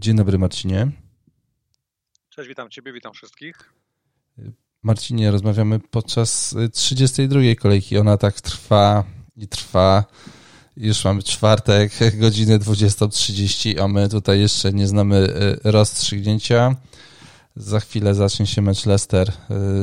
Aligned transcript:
Dzień 0.00 0.16
dobry, 0.16 0.38
Marcinie. 0.38 0.90
Cześć, 2.28 2.48
witam 2.48 2.70
Ciebie, 2.70 2.92
witam 2.92 3.12
wszystkich. 3.12 3.72
Marcinie, 4.82 5.30
rozmawiamy 5.30 5.80
podczas 5.80 6.54
32 6.72 7.40
kolejki. 7.60 7.98
Ona 7.98 8.16
tak 8.16 8.40
trwa 8.40 9.04
i 9.36 9.48
trwa. 9.48 10.04
Już 10.76 11.04
mamy 11.04 11.22
czwartek, 11.22 11.92
godzinę 12.20 12.58
20.30, 12.58 13.80
a 13.80 13.88
my 13.88 14.08
tutaj 14.08 14.40
jeszcze 14.40 14.72
nie 14.72 14.86
znamy 14.86 15.16
y, 15.16 15.72
rozstrzygnięcia. 15.72 16.76
Za 17.56 17.80
chwilę 17.80 18.14
zacznie 18.14 18.46
się 18.46 18.62
mecz 18.62 18.86
Leicester 18.86 19.28
y, 19.28 19.32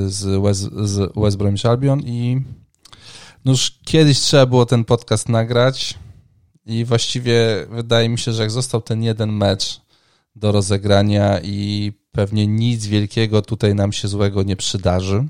z 0.09 0.41
West, 0.43 0.61
z 0.61 1.13
West 1.15 1.37
Bromwich 1.37 1.65
Albion 1.65 1.99
i 1.99 2.41
no 3.45 3.51
już 3.51 3.79
kiedyś 3.85 4.19
trzeba 4.19 4.45
było 4.45 4.65
ten 4.65 4.85
podcast 4.85 5.29
nagrać 5.29 5.99
i 6.65 6.85
właściwie 6.85 7.65
wydaje 7.69 8.09
mi 8.09 8.19
się, 8.19 8.33
że 8.33 8.41
jak 8.41 8.51
został 8.51 8.81
ten 8.81 9.03
jeden 9.03 9.31
mecz 9.31 9.84
do 10.35 10.51
rozegrania 10.51 11.39
i 11.43 11.91
pewnie 12.11 12.47
nic 12.47 12.85
wielkiego 12.85 13.41
tutaj 13.41 13.75
nam 13.75 13.93
się 13.93 14.07
złego 14.07 14.43
nie 14.43 14.55
przydarzy, 14.55 15.25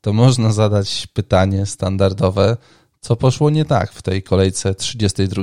to 0.00 0.12
można 0.12 0.52
zadać 0.52 1.06
pytanie 1.06 1.66
standardowe, 1.66 2.56
co 3.00 3.16
poszło 3.16 3.50
nie 3.50 3.64
tak 3.64 3.92
w 3.92 4.02
tej 4.02 4.22
kolejce 4.22 4.74
32? 4.74 5.42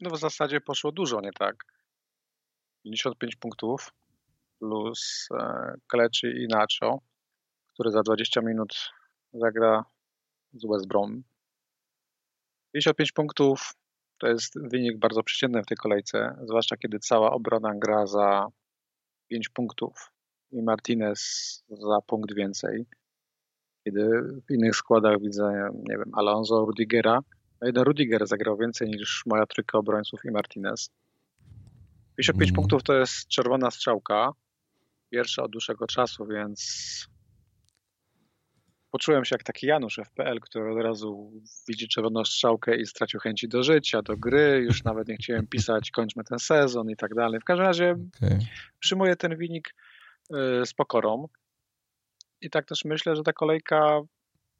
No 0.00 0.10
w 0.10 0.18
zasadzie 0.18 0.60
poszło 0.60 0.92
dużo 0.92 1.20
nie 1.20 1.32
tak. 1.32 1.56
55 2.84 3.36
punktów 3.36 3.92
plus 4.58 5.28
e, 5.34 5.74
Kleczy 5.86 6.30
i 6.30 6.46
Nacho, 6.48 7.00
który 7.74 7.90
za 7.90 8.02
20 8.02 8.40
minut 8.40 8.90
zagra 9.32 9.84
z 10.52 10.66
West 10.66 10.86
Brom. 10.88 11.22
55 12.72 13.12
punktów 13.12 13.74
to 14.18 14.26
jest 14.26 14.60
wynik 14.60 14.98
bardzo 14.98 15.22
przeciętny 15.22 15.62
w 15.62 15.66
tej 15.66 15.76
kolejce, 15.76 16.36
zwłaszcza 16.44 16.76
kiedy 16.76 16.98
cała 16.98 17.30
obrona 17.30 17.74
gra 17.74 18.06
za 18.06 18.46
5 19.28 19.48
punktów 19.48 20.12
i 20.52 20.62
Martinez 20.62 21.20
za 21.68 21.98
punkt 22.06 22.34
więcej. 22.34 22.86
Kiedy 23.84 24.22
w 24.48 24.50
innych 24.50 24.76
składach 24.76 25.20
widzę, 25.20 25.70
nie 25.88 25.98
wiem, 25.98 26.10
Alonso, 26.14 26.64
Rudigera. 26.64 27.20
No 27.60 27.66
jeden 27.66 27.84
Rudiger 27.84 28.26
zagrał 28.26 28.56
więcej 28.56 28.88
niż 28.88 29.22
moja 29.26 29.46
trójka 29.46 29.78
obrońców 29.78 30.20
i 30.24 30.30
Martinez. 30.30 30.90
55 32.16 32.50
mm. 32.50 32.54
punktów 32.54 32.82
to 32.82 32.94
jest 32.94 33.28
czerwona 33.28 33.70
strzałka. 33.70 34.32
Pierwsza 35.10 35.42
od 35.42 35.50
dłuższego 35.50 35.86
czasu, 35.86 36.26
więc 36.26 37.15
poczułem 38.96 39.24
się 39.24 39.34
jak 39.34 39.42
taki 39.42 39.66
Janusz 39.66 39.98
FPL, 40.04 40.40
który 40.40 40.72
od 40.72 40.82
razu 40.82 41.32
widzi 41.68 41.88
czerwoną 41.88 42.24
strzałkę 42.24 42.76
i 42.76 42.86
stracił 42.86 43.20
chęci 43.20 43.48
do 43.48 43.62
życia, 43.62 44.02
do 44.02 44.16
gry, 44.16 44.62
już 44.64 44.84
nawet 44.84 45.08
nie 45.08 45.16
chciałem 45.16 45.46
pisać, 45.46 45.90
kończmy 45.90 46.24
ten 46.24 46.38
sezon 46.38 46.90
i 46.90 46.96
tak 46.96 47.14
dalej. 47.14 47.40
W 47.40 47.44
każdym 47.44 47.66
razie 47.66 47.96
okay. 48.16 48.38
przyjmuję 48.78 49.16
ten 49.16 49.36
wynik 49.36 49.74
y, 50.30 50.66
z 50.66 50.74
pokorą 50.74 51.28
i 52.40 52.50
tak 52.50 52.66
też 52.66 52.84
myślę, 52.84 53.16
że 53.16 53.22
ta 53.22 53.32
kolejka 53.32 54.00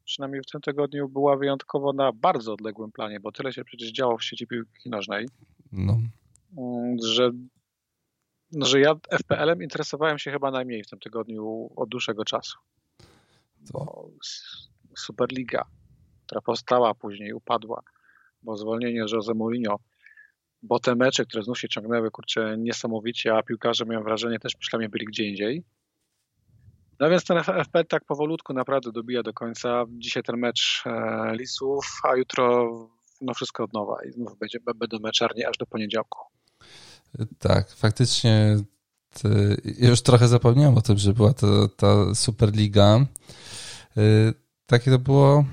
przynajmniej 0.05 0.43
w 0.43 0.51
tym 0.53 0.61
tygodniu 0.61 1.09
była 1.09 1.37
wyjątkowo 1.37 1.93
na 1.93 2.13
bardzo 2.13 2.53
odległym 2.53 2.93
planie, 2.93 3.21
bo 3.21 3.33
tyle 3.33 3.53
się 3.53 3.65
przecież 3.65 3.93
działo 3.93 4.19
w 4.19 4.25
sieci 4.25 4.47
piłki 4.47 4.91
nożnej, 4.91 5.29
no. 5.73 5.99
Mm, 6.59 6.97
że, 7.05 7.31
no, 8.53 8.67
że 8.67 8.81
ja 8.81 8.95
FPL-em 9.11 9.63
interesowałem 9.63 10.19
się 10.19 10.31
chyba 10.31 10.51
najmniej 10.51 10.85
w 10.85 10.91
tym 10.91 10.99
tygodniu 10.99 11.71
od 11.77 11.89
dłuższego 11.89 12.25
czasu 12.25 12.59
bo 13.73 14.11
Superliga, 14.99 15.65
która 16.27 16.41
powstała, 16.41 16.95
później 16.95 17.33
upadła, 17.33 17.83
bo 18.43 18.57
zwolnienie 18.57 19.05
Jose 19.13 19.35
Mourinho, 19.35 19.79
bo 20.63 20.81
te 20.81 20.95
mecze, 20.95 21.25
które 21.25 21.43
znów 21.43 21.59
się 21.59 21.69
ciągnęły, 21.69 22.11
kurczę, 22.11 22.57
niesamowicie, 22.59 23.35
a 23.35 23.43
piłkarze, 23.43 23.85
miałem 23.85 24.05
wrażenie, 24.05 24.39
też 24.39 24.57
myślami 24.57 24.89
byli 24.89 25.07
gdzie 25.07 25.25
indziej. 25.25 25.65
No 27.01 27.11
więc 27.11 27.25
ten 27.25 27.39
FP 27.39 27.85
tak 27.85 28.05
powolutku 28.05 28.53
naprawdę 28.53 28.93
dobija 28.93 29.23
do 29.23 29.33
końca. 29.33 29.85
Dzisiaj 29.89 30.23
ten 30.23 30.37
mecz 30.37 30.83
e, 30.87 31.33
Lisów, 31.37 32.01
a 32.03 32.17
jutro 32.17 32.71
no 33.21 33.35
wszystko 33.35 33.65
od 33.65 33.73
nowa 33.73 33.97
i 34.09 34.13
znów 34.13 34.39
będzie, 34.39 34.59
będą 34.77 34.99
meczarni 34.99 35.45
aż 35.45 35.59
do 35.59 35.67
poniedziałku. 35.67 36.19
Tak, 37.39 37.71
faktycznie 37.71 38.57
już 39.79 40.03
trochę 40.03 40.29
zapomniałem 40.29 40.79
o 40.79 40.83
tym, 40.83 40.99
że 40.99 41.13
była 41.13 41.35
to, 41.35 41.69
ta 41.69 42.15
Superliga. 42.15 43.07
Y, 43.99 44.35
takie 44.67 44.91
to 44.91 44.99
było 44.99 45.45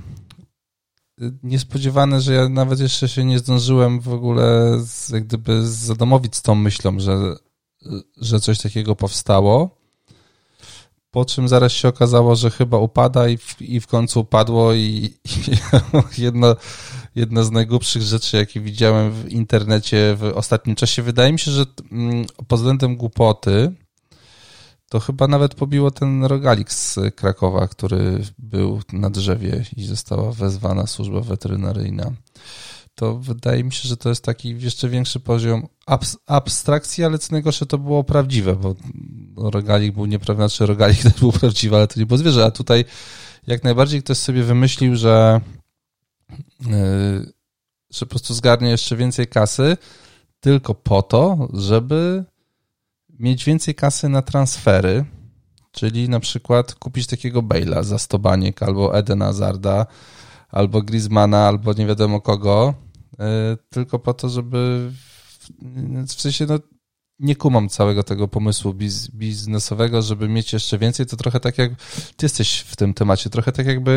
y, 1.22 1.34
niespodziewane, 1.44 2.22
że 2.22 2.34
ja 2.34 2.50
nawet 2.50 2.80
jeszcze 2.80 3.09
się 3.09 3.26
nie 3.26 3.40
zdążyłem 3.40 4.00
w 4.00 4.09
ogóle 4.09 4.78
z, 4.86 5.09
jak 5.09 5.24
gdyby 5.24 5.68
zadomowić 5.68 6.36
z 6.36 6.42
tą 6.42 6.56
myślą, 6.56 7.00
że, 7.00 7.36
że 8.18 8.40
coś 8.40 8.62
takiego 8.62 8.96
powstało. 8.96 9.84
Po 11.12 11.26
czym 11.26 11.48
zaraz 11.48 11.72
się 11.72 11.88
okazało, 11.88 12.36
że 12.36 12.50
chyba 12.50 12.78
upada 12.78 13.28
i 13.28 13.38
w, 13.38 13.62
i 13.62 13.80
w 13.80 13.88
końcu 13.88 14.20
upadło 14.20 14.74
i, 14.74 15.14
i 15.26 15.52
jedna, 16.24 16.56
jedna 17.16 17.44
z 17.44 17.52
najgłupszych 17.52 18.02
rzeczy, 18.02 18.38
jakie 18.38 18.62
widziałem 18.62 19.12
w 19.12 19.30
internecie 19.30 20.16
w 20.16 20.24
ostatnim 20.24 20.76
czasie. 20.76 21.02
Wydaje 21.02 21.32
mi 21.32 21.40
się, 21.40 21.52
że 21.52 21.66
mm, 21.92 22.26
pod 22.48 22.59
względem 22.59 22.98
głupoty 22.98 23.74
to 24.94 25.00
chyba 25.00 25.28
nawet 25.28 25.56
pobiło 25.56 25.92
ten 25.92 26.26
rogalik 26.26 26.72
z 26.72 27.00
Krakowa, 27.16 27.68
który 27.68 28.24
był 28.38 28.81
na 28.92 29.09
drzewie 29.09 29.66
i 29.78 29.84
została 29.84 30.31
wezwana 30.31 30.88
służba 30.88 31.22
weterynaryjna. 31.22 32.12
To 32.96 33.18
wydaje 33.18 33.64
mi 33.64 33.72
się, 33.72 33.90
że 33.90 33.98
to 33.98 34.09
jest 34.09 34.24
taki 34.24 34.59
jeszcze 34.59 34.90
większy 34.90 35.20
poziom 35.20 35.68
abstrakcji, 36.28 37.03
ale 37.03 37.20
co 37.20 37.28
najgorsze 37.32 37.66
to 37.66 37.78
było 37.78 38.03
prawdziwe, 38.03 38.56
bo 38.56 38.76
rogalik 39.52 39.94
był 39.94 40.06
nieprawdziwy, 40.06 40.50
znaczy 40.50 40.66
rogalik 40.66 41.02
też 41.02 41.14
był 41.20 41.32
prawdziwy, 41.32 41.76
ale 41.76 41.88
to 41.88 42.00
nie 42.00 42.06
było 42.06 42.18
zwierzę, 42.18 42.46
a 42.46 42.52
tutaj 42.52 42.86
jak 43.48 43.64
najbardziej 43.64 44.03
ktoś 44.03 44.18
sobie 44.18 44.44
wymyślił, 44.44 44.96
że, 44.96 45.42
yy, 46.66 47.34
że 47.94 48.06
po 48.06 48.09
prostu 48.09 48.34
zgarnie 48.34 48.70
jeszcze 48.70 48.96
więcej 48.96 49.28
kasy 49.28 49.78
tylko 50.40 50.76
po 50.76 51.02
to, 51.02 51.48
żeby 51.53 52.26
mieć 53.19 53.46
więcej 53.46 53.75
kasy 53.75 54.09
na 54.09 54.22
transfery, 54.22 55.06
czyli 55.72 56.09
na 56.09 56.19
przykład 56.19 56.75
kupić 56.75 57.07
takiego 57.07 57.41
Bale'a 57.41 57.84
za 57.84 58.00
100 58.00 58.19
baniek, 58.19 58.63
albo 58.63 58.97
Eden 58.97 59.22
Hazarda, 59.22 59.85
albo 60.50 60.81
Griezmana, 60.81 61.47
albo 61.47 61.73
nie 61.73 61.85
wiadomo 61.85 62.22
kogo, 62.22 62.73
e, 63.19 63.57
tylko 63.69 64.00
po 64.00 64.13
to, 64.13 64.29
żeby 64.29 64.91
w 66.07 66.22
sensie 66.22 66.46
no, 66.46 66.59
nie 67.19 67.35
kumam 67.35 67.69
całego 67.69 68.03
tego 68.03 68.28
pomysłu 68.28 68.73
biz, 68.73 69.07
biznesowego, 69.07 70.02
żeby 70.02 70.29
mieć 70.29 70.53
jeszcze 70.53 70.78
więcej, 70.78 71.06
to 71.06 71.18
trochę 71.18 71.40
tak 71.40 71.57
jak 71.57 71.72
ty 72.18 72.25
jesteś 72.25 72.59
w 72.59 72.75
tym 72.75 72.94
temacie, 72.94 73.29
trochę 73.29 73.52
tak 73.52 73.66
jakby 73.66 73.91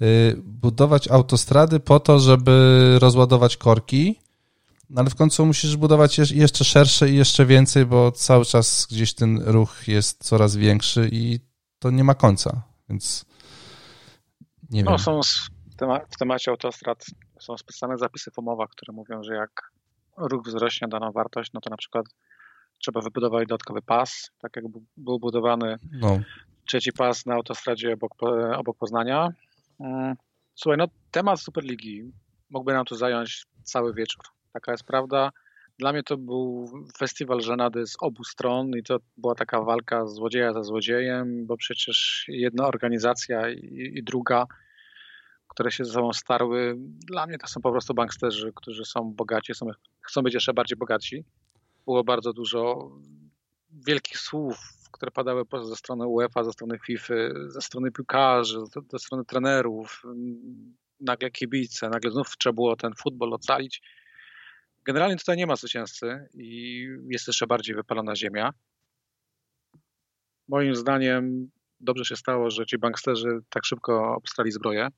e, 0.00 0.06
budować 0.36 1.08
autostrady 1.08 1.80
po 1.80 2.00
to, 2.00 2.20
żeby 2.20 2.96
rozładować 3.00 3.56
korki, 3.56 4.25
no 4.90 5.00
ale 5.00 5.10
w 5.10 5.14
końcu 5.14 5.46
musisz 5.46 5.76
budować 5.76 6.18
jeszcze 6.18 6.64
szersze 6.64 7.10
i 7.10 7.16
jeszcze 7.16 7.46
więcej, 7.46 7.86
bo 7.86 8.12
cały 8.12 8.44
czas 8.44 8.86
gdzieś 8.90 9.14
ten 9.14 9.42
ruch 9.42 9.88
jest 9.88 10.24
coraz 10.24 10.56
większy 10.56 11.08
i 11.12 11.40
to 11.78 11.90
nie 11.90 12.04
ma 12.04 12.14
końca, 12.14 12.62
więc 12.88 13.24
nie 14.70 14.82
no, 14.82 14.90
wiem. 14.90 14.98
Są 14.98 15.20
w 16.10 16.16
temacie 16.18 16.50
autostrad 16.50 17.06
są 17.40 17.56
specjalne 17.56 17.98
zapisy 17.98 18.30
w 18.30 18.38
umowach, 18.38 18.70
które 18.70 18.92
mówią, 18.92 19.22
że 19.22 19.34
jak 19.34 19.72
ruch 20.16 20.46
wzrośnie 20.46 20.88
daną 20.88 21.12
wartość, 21.12 21.52
no 21.52 21.60
to 21.60 21.70
na 21.70 21.76
przykład 21.76 22.06
trzeba 22.78 23.00
wybudować 23.00 23.48
dodatkowy 23.48 23.82
pas, 23.82 24.30
tak 24.38 24.56
jak 24.56 24.64
był 24.96 25.18
budowany 25.18 25.78
no. 25.92 26.20
trzeci 26.66 26.92
pas 26.92 27.26
na 27.26 27.34
autostradzie 27.34 27.92
obok, 27.92 28.12
obok 28.56 28.76
Poznania. 28.78 29.28
Mm, 29.80 30.16
słuchaj, 30.54 30.78
no 30.78 30.86
temat 31.10 31.40
Superligi 31.40 32.12
mógłby 32.50 32.72
nam 32.72 32.84
tu 32.84 32.94
zająć 32.94 33.46
cały 33.62 33.94
wieczór. 33.94 34.35
Taka 34.56 34.72
jest 34.72 34.84
prawda. 34.84 35.32
Dla 35.78 35.92
mnie 35.92 36.02
to 36.02 36.16
był 36.16 36.70
festiwal 36.98 37.40
żenady 37.40 37.86
z 37.86 37.96
obu 38.00 38.24
stron 38.24 38.70
i 38.76 38.82
to 38.82 38.98
była 39.16 39.34
taka 39.34 39.62
walka 39.62 40.06
złodzieja 40.06 40.52
za 40.52 40.62
złodziejem, 40.62 41.46
bo 41.46 41.56
przecież 41.56 42.24
jedna 42.28 42.66
organizacja 42.66 43.50
i, 43.50 43.92
i 43.94 44.02
druga, 44.02 44.46
które 45.48 45.70
się 45.70 45.84
ze 45.84 45.92
sobą 45.92 46.12
starły, 46.12 46.74
dla 46.78 47.26
mnie 47.26 47.38
to 47.38 47.46
są 47.46 47.60
po 47.60 47.70
prostu 47.70 47.94
banksterzy, 47.94 48.52
którzy 48.54 48.84
są 48.84 49.14
bogaci, 49.14 49.54
są, 49.54 49.66
chcą 50.00 50.22
być 50.22 50.34
jeszcze 50.34 50.54
bardziej 50.54 50.76
bogaci. 50.76 51.24
Było 51.84 52.04
bardzo 52.04 52.32
dużo 52.32 52.90
wielkich 53.86 54.18
słów, 54.18 54.58
które 54.92 55.10
padały 55.10 55.42
ze 55.62 55.76
strony 55.76 56.06
UEFA, 56.06 56.44
ze 56.44 56.52
strony 56.52 56.78
FIFA, 56.86 57.14
ze 57.48 57.60
strony 57.60 57.92
piłkarzy, 57.92 58.58
ze 58.92 58.98
strony 58.98 59.24
trenerów. 59.24 60.02
Nagle 61.00 61.30
kibice, 61.30 61.88
nagle 61.88 62.10
znów 62.10 62.36
trzeba 62.38 62.52
było 62.52 62.76
ten 62.76 62.92
futbol 62.94 63.34
ocalić 63.34 63.82
Generalnie 64.86 65.16
tutaj 65.16 65.36
nie 65.36 65.46
ma 65.46 65.56
zwycięzcy 65.56 66.28
i 66.34 66.82
jest 67.08 67.26
jeszcze 67.26 67.46
bardziej 67.46 67.74
wypalona 67.74 68.16
ziemia. 68.16 68.50
Moim 70.48 70.76
zdaniem 70.76 71.50
dobrze 71.80 72.04
się 72.04 72.16
stało, 72.16 72.50
że 72.50 72.66
ci 72.66 72.78
banksterzy 72.78 73.38
tak 73.48 73.64
szybko 73.64 74.14
obstali 74.14 74.52
zbroję, 74.52 74.88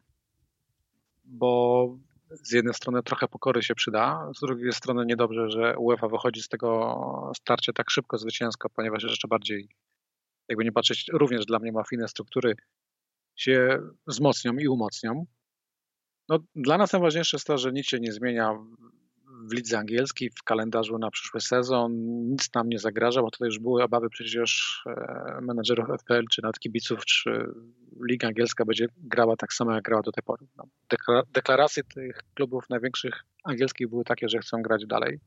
bo 1.24 1.98
z 2.30 2.52
jednej 2.52 2.74
strony 2.74 3.02
trochę 3.02 3.28
pokory 3.28 3.62
się 3.62 3.74
przyda, 3.74 4.30
z 4.36 4.40
drugiej 4.40 4.72
strony 4.72 5.06
niedobrze, 5.06 5.50
że 5.50 5.78
UEFA 5.78 6.08
wychodzi 6.08 6.42
z 6.42 6.48
tego 6.48 7.32
starcia 7.36 7.72
tak 7.72 7.90
szybko 7.90 8.18
zwycięsko, 8.18 8.70
ponieważ 8.70 9.02
jeszcze 9.02 9.28
bardziej, 9.28 9.68
jakby 10.48 10.64
nie 10.64 10.72
patrzeć, 10.72 11.06
również 11.12 11.46
dla 11.46 11.58
mnie 11.58 11.72
mafijne 11.72 12.08
struktury 12.08 12.54
się 13.36 13.82
wzmocnią 14.06 14.52
i 14.52 14.68
umocnią. 14.68 15.26
No, 16.28 16.38
dla 16.54 16.78
nas 16.78 16.92
najważniejsze 16.92 17.36
jest 17.36 17.46
to, 17.46 17.58
że 17.58 17.72
nic 17.72 17.86
się 17.86 18.00
nie 18.00 18.12
zmienia 18.12 18.58
w 19.46 19.52
lidze 19.52 19.78
angielskiej, 19.78 20.30
w 20.30 20.42
kalendarzu 20.42 20.98
na 20.98 21.10
przyszły 21.10 21.40
sezon. 21.40 21.92
Nic 22.30 22.54
nam 22.54 22.68
nie 22.68 22.78
zagraża, 22.78 23.22
bo 23.22 23.30
tutaj 23.30 23.46
już 23.46 23.58
były 23.58 23.82
obawy 23.82 24.10
przecież 24.10 24.82
e, 24.86 25.38
menedżerów 25.42 25.88
FPL, 26.00 26.24
czy 26.30 26.42
nawet 26.42 26.58
kibiców, 26.58 27.04
czy 27.04 27.30
Liga 28.08 28.28
Angielska 28.28 28.64
będzie 28.64 28.86
grała 28.96 29.36
tak 29.36 29.52
samo, 29.52 29.74
jak 29.74 29.84
grała 29.84 30.02
do 30.02 30.12
tej 30.12 30.22
pory. 30.22 30.46
No, 30.56 30.64
deklaracje 31.32 31.84
tych 31.84 32.20
klubów 32.34 32.70
największych 32.70 33.24
angielskich 33.44 33.88
były 33.88 34.04
takie, 34.04 34.28
że 34.28 34.38
chcą 34.38 34.62
grać 34.62 34.86
dalej. 34.86 35.20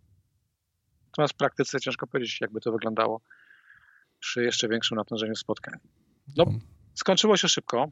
Natomiast 1.05 1.33
w 1.33 1.37
praktyce 1.37 1.79
ciężko 1.79 2.07
powiedzieć, 2.07 2.41
jakby 2.41 2.61
to 2.61 2.71
wyglądało 2.71 3.21
przy 4.19 4.43
jeszcze 4.43 4.67
większym 4.67 4.97
natężeniu 4.97 5.35
spotkań. 5.35 5.79
No, 6.37 6.43
mhm. 6.43 6.61
skończyło 6.93 7.37
się 7.37 7.47
szybko. 7.47 7.91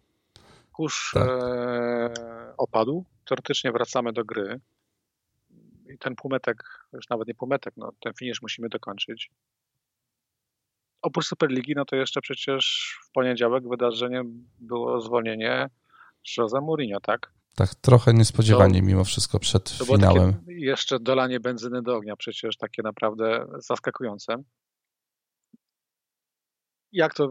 Kurz 0.72 1.12
tak. 1.14 1.30
e, 1.30 2.14
opadł. 2.58 3.06
Teoretycznie 3.26 3.72
wracamy 3.72 4.14
do 4.14 4.26
gry 4.26 4.60
i 5.90 5.98
ten 5.98 6.16
półmetek, 6.16 6.64
już 6.94 7.10
nawet 7.10 7.28
nie 7.28 7.36
półmetek, 7.36 7.74
no, 7.78 7.92
ten 8.00 8.14
finisz 8.14 8.42
musimy 8.42 8.70
dokończyć. 8.70 9.32
Oprócz 11.02 11.26
Superligi, 11.26 11.74
no 11.76 11.86
to 11.86 11.96
jeszcze 11.96 12.22
przecież 12.22 12.96
w 13.06 13.12
poniedziałek 13.12 13.70
wydarzenie 13.70 14.22
było 14.60 15.02
zwolnienie 15.02 15.70
Jose 16.38 16.62
Mourinho, 16.62 17.00
tak? 17.00 17.34
Tak, 17.56 17.76
trochę 17.76 18.14
niespodziewanie 18.14 18.80
to, 18.80 18.86
mimo 18.86 19.04
wszystko 19.04 19.40
przed 19.40 19.78
to 19.78 19.86
finałem. 19.86 20.32
Było 20.32 20.44
jeszcze 20.48 21.00
dolanie 21.00 21.40
benzyny 21.40 21.82
do 21.82 21.96
ognia, 21.96 22.16
przecież 22.16 22.58
takie 22.58 22.82
naprawdę 22.84 23.46
zaskakujące. 23.58 24.36
Jak 26.92 27.14
to 27.14 27.30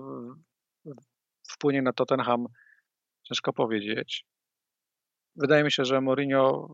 wpłynie 1.49 1.83
na 1.83 1.93
Tottenham, 1.93 2.47
ciężko 3.23 3.53
powiedzieć. 3.53 4.25
Wydaje 5.37 5.65
mi 5.65 5.73
się, 5.73 5.85
że 5.85 6.01
Mourinho 6.01 6.69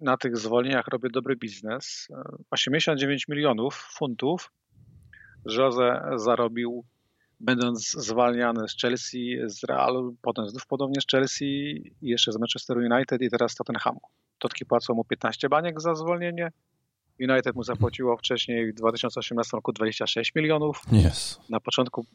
na 0.00 0.16
tych 0.16 0.36
zwolnieniach 0.36 0.88
robię 0.88 1.08
dobry 1.10 1.36
biznes. 1.36 2.08
89 2.50 3.28
milionów 3.28 3.74
funtów 3.74 4.52
Jose 5.44 6.02
zarobił 6.16 6.84
będąc 7.40 7.90
zwalniany 7.90 8.68
z 8.68 8.76
Chelsea, 8.80 9.36
z 9.46 9.64
Realu, 9.64 10.16
potem 10.22 10.48
znów 10.48 10.66
podobnie 10.66 11.00
z 11.00 11.06
Chelsea 11.06 11.82
jeszcze 12.02 12.32
z 12.32 12.38
Manchester 12.38 12.76
United 12.76 13.22
i 13.22 13.30
teraz 13.30 13.52
z 13.52 13.54
Tottenhamu. 13.54 14.00
Totki 14.38 14.66
płacą 14.66 14.94
mu 14.94 15.04
15 15.04 15.48
baniek 15.48 15.80
za 15.80 15.94
zwolnienie. 15.94 16.52
United 17.20 17.54
mu 17.54 17.62
zapłaciło 17.62 18.16
wcześniej 18.16 18.72
w 18.72 18.74
2018 18.74 19.50
roku 19.56 19.72
26 19.72 20.34
milionów. 20.34 20.82
Yes. 20.92 21.40
Na 21.50 21.60
początku 21.60 22.06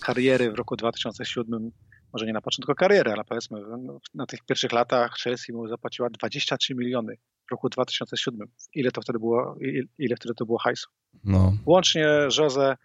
kariery 0.00 0.50
w 0.50 0.54
roku 0.54 0.76
2007 0.76 1.70
może 2.12 2.26
nie 2.26 2.32
na 2.32 2.40
początku 2.40 2.74
kariery, 2.74 3.12
ale 3.12 3.24
powiedzmy 3.24 3.60
no, 3.78 4.00
na 4.14 4.26
tych 4.26 4.44
pierwszych 4.44 4.72
latach 4.72 5.14
Chelsea 5.24 5.52
mu 5.52 5.68
zapłaciła 5.68 6.10
23 6.10 6.74
miliony 6.74 7.16
w 7.48 7.50
roku 7.50 7.68
2007. 7.68 8.48
Ile 8.74 8.90
to 8.90 9.00
wtedy 9.00 9.18
było, 9.18 9.56
ile 9.98 10.16
wtedy 10.16 10.34
to 10.34 10.46
było 10.46 10.58
hajsu? 10.58 10.90
No. 11.24 11.52
Łącznie 11.66 12.08
Jose 12.38 12.76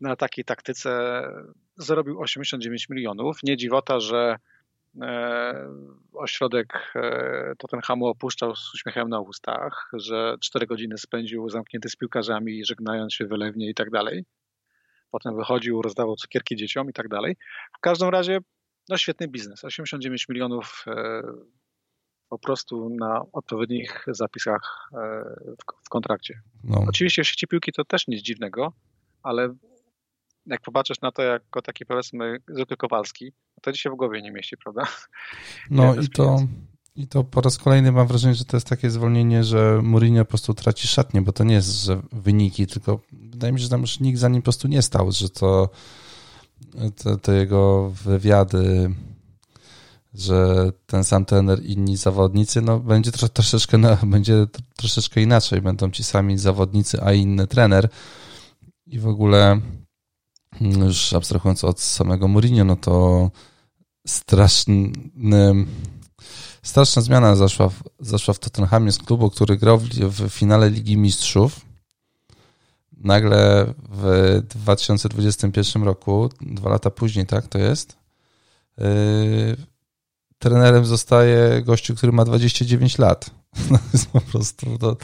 na 0.00 0.16
takiej 0.16 0.44
taktyce 0.44 1.22
zarobił 1.76 2.20
89 2.20 2.88
milionów. 2.88 3.38
Nie 3.42 3.56
dziwota, 3.56 4.00
że 4.00 4.36
e, 5.02 5.68
ośrodek 6.12 6.92
e, 6.94 7.52
Tottenhamu 7.58 8.06
opuszczał 8.06 8.56
z 8.56 8.74
uśmiechem 8.74 9.08
na 9.08 9.20
ustach, 9.20 9.90
że 9.92 10.36
4 10.40 10.66
godziny 10.66 10.98
spędził 10.98 11.48
zamknięty 11.48 11.88
z 11.88 11.96
piłkarzami, 11.96 12.64
żegnając 12.64 13.14
się 13.14 13.26
wylewnie 13.26 13.70
i 13.70 13.74
tak 13.74 13.90
dalej. 13.90 14.24
Potem 15.10 15.36
wychodził, 15.36 15.82
rozdawał 15.82 16.16
cukierki 16.16 16.56
dzieciom 16.56 16.90
i 16.90 16.92
tak 16.92 17.08
dalej. 17.08 17.36
W 17.78 17.80
każdym 17.80 18.08
razie 18.08 18.38
no 18.88 18.96
świetny 18.96 19.28
biznes. 19.28 19.64
89 19.64 20.28
milionów 20.28 20.84
e, 20.86 21.22
po 22.28 22.38
prostu 22.38 22.90
na 23.00 23.22
odpowiednich 23.32 24.04
zapisach 24.06 24.90
e, 24.92 24.98
w 25.84 25.88
kontrakcie. 25.88 26.40
No. 26.64 26.84
Oczywiście 26.88 27.24
w 27.24 27.28
sieci 27.28 27.46
piłki 27.46 27.72
to 27.72 27.84
też 27.84 28.08
nic 28.08 28.22
dziwnego, 28.22 28.72
ale 29.22 29.54
jak 30.46 30.60
popatrzysz 30.60 31.00
na 31.00 31.12
to 31.12 31.22
jako 31.22 31.62
taki 31.62 31.86
powiedzmy 31.86 32.38
zwykły 32.48 32.76
Kowalski, 32.76 33.32
to 33.62 33.72
ci 33.72 33.78
się 33.78 33.90
w 33.90 33.96
głowie 33.96 34.22
nie 34.22 34.32
mieści, 34.32 34.56
prawda? 34.56 34.82
No 35.70 35.94
i 35.94 36.08
to, 36.08 36.38
i 36.96 37.06
to 37.06 37.24
po 37.24 37.40
raz 37.40 37.58
kolejny 37.58 37.92
mam 37.92 38.06
wrażenie, 38.06 38.34
że 38.34 38.44
to 38.44 38.56
jest 38.56 38.66
takie 38.66 38.90
zwolnienie, 38.90 39.44
że 39.44 39.80
Mourinho 39.82 40.24
po 40.24 40.28
prostu 40.28 40.54
traci 40.54 40.88
szatnię, 40.88 41.22
bo 41.22 41.32
to 41.32 41.44
nie 41.44 41.54
jest, 41.54 41.84
że 41.84 42.02
wyniki, 42.12 42.66
tylko 42.66 43.00
wydaje 43.12 43.52
mi 43.52 43.58
się, 43.58 43.64
że 43.64 43.70
tam 43.70 43.80
już 43.80 44.00
nikt 44.00 44.18
za 44.18 44.28
nim 44.28 44.42
po 44.42 44.44
prostu 44.44 44.68
nie 44.68 44.82
stał, 44.82 45.12
że 45.12 45.30
to 45.30 45.70
te, 46.96 47.16
te 47.16 47.34
jego 47.34 47.90
wywiady, 48.04 48.94
że 50.14 50.70
ten 50.86 51.04
sam 51.04 51.24
trener, 51.24 51.64
inni 51.64 51.96
zawodnicy, 51.96 52.62
no 52.62 52.80
będzie 52.80 53.12
tro, 53.12 53.28
troszeczkę, 53.28 53.78
no, 53.78 53.96
będzie 54.06 54.46
troszeczkę 54.76 55.22
inaczej. 55.22 55.60
Będą 55.62 55.90
ci 55.90 56.04
sami 56.04 56.38
zawodnicy, 56.38 57.02
a 57.02 57.12
inny 57.12 57.46
trener. 57.46 57.88
I 58.86 58.98
w 58.98 59.08
ogóle 59.08 59.60
mm, 60.60 60.80
już 60.80 61.12
abstrahując 61.12 61.64
od 61.64 61.80
samego 61.80 62.28
Mourinho, 62.28 62.64
no 62.64 62.76
to 62.76 63.30
straszny, 64.06 64.92
straszna 66.62 67.02
zmiana 67.02 67.36
zaszła 67.36 67.68
w, 67.68 67.82
zaszła 68.00 68.34
w 68.34 68.38
Tottenhamie 68.38 68.92
z 68.92 68.98
klubu, 68.98 69.30
który 69.30 69.56
grał 69.56 69.78
w, 69.78 69.88
w 69.88 70.30
finale 70.30 70.70
Ligi 70.70 70.96
Mistrzów 70.96 71.67
nagle 73.04 73.74
w 73.90 74.40
2021 74.48 75.82
roku, 75.82 76.30
dwa 76.40 76.70
lata 76.70 76.90
później, 76.90 77.26
tak 77.26 77.46
to 77.46 77.58
jest, 77.58 77.98
yy, 78.78 78.84
trenerem 80.38 80.84
zostaje 80.84 81.62
gościu, 81.62 81.94
który 81.94 82.12
ma 82.12 82.24
29 82.24 82.98
lat. 82.98 83.30
No 83.70 83.78
jest 83.92 84.12
po 84.12 84.20
prostu, 84.20 84.78
to 84.78 84.96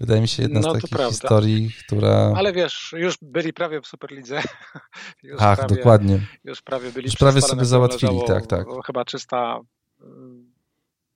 wydaje 0.00 0.20
mi 0.20 0.28
się, 0.28 0.42
jedna 0.42 0.60
no, 0.60 0.70
z 0.70 0.74
takich 0.74 0.90
prawda. 0.90 1.10
historii, 1.10 1.70
która... 1.86 2.32
Ale 2.36 2.52
wiesz, 2.52 2.94
już 2.96 3.18
byli 3.22 3.52
prawie 3.52 3.80
w 3.80 3.86
Superlidze. 3.86 4.42
Już 5.22 5.40
Ach, 5.40 5.58
prawie, 5.58 5.76
dokładnie. 5.76 6.20
Już 6.44 6.62
prawie 6.62 6.92
byli 6.92 7.06
Już 7.06 7.16
prawie 7.16 7.42
sobie 7.42 7.64
załatwili, 7.64 8.20
tak, 8.26 8.46
tak. 8.46 8.66
Chyba 8.86 9.04
300... 9.04 9.60
Yy, 10.00 10.06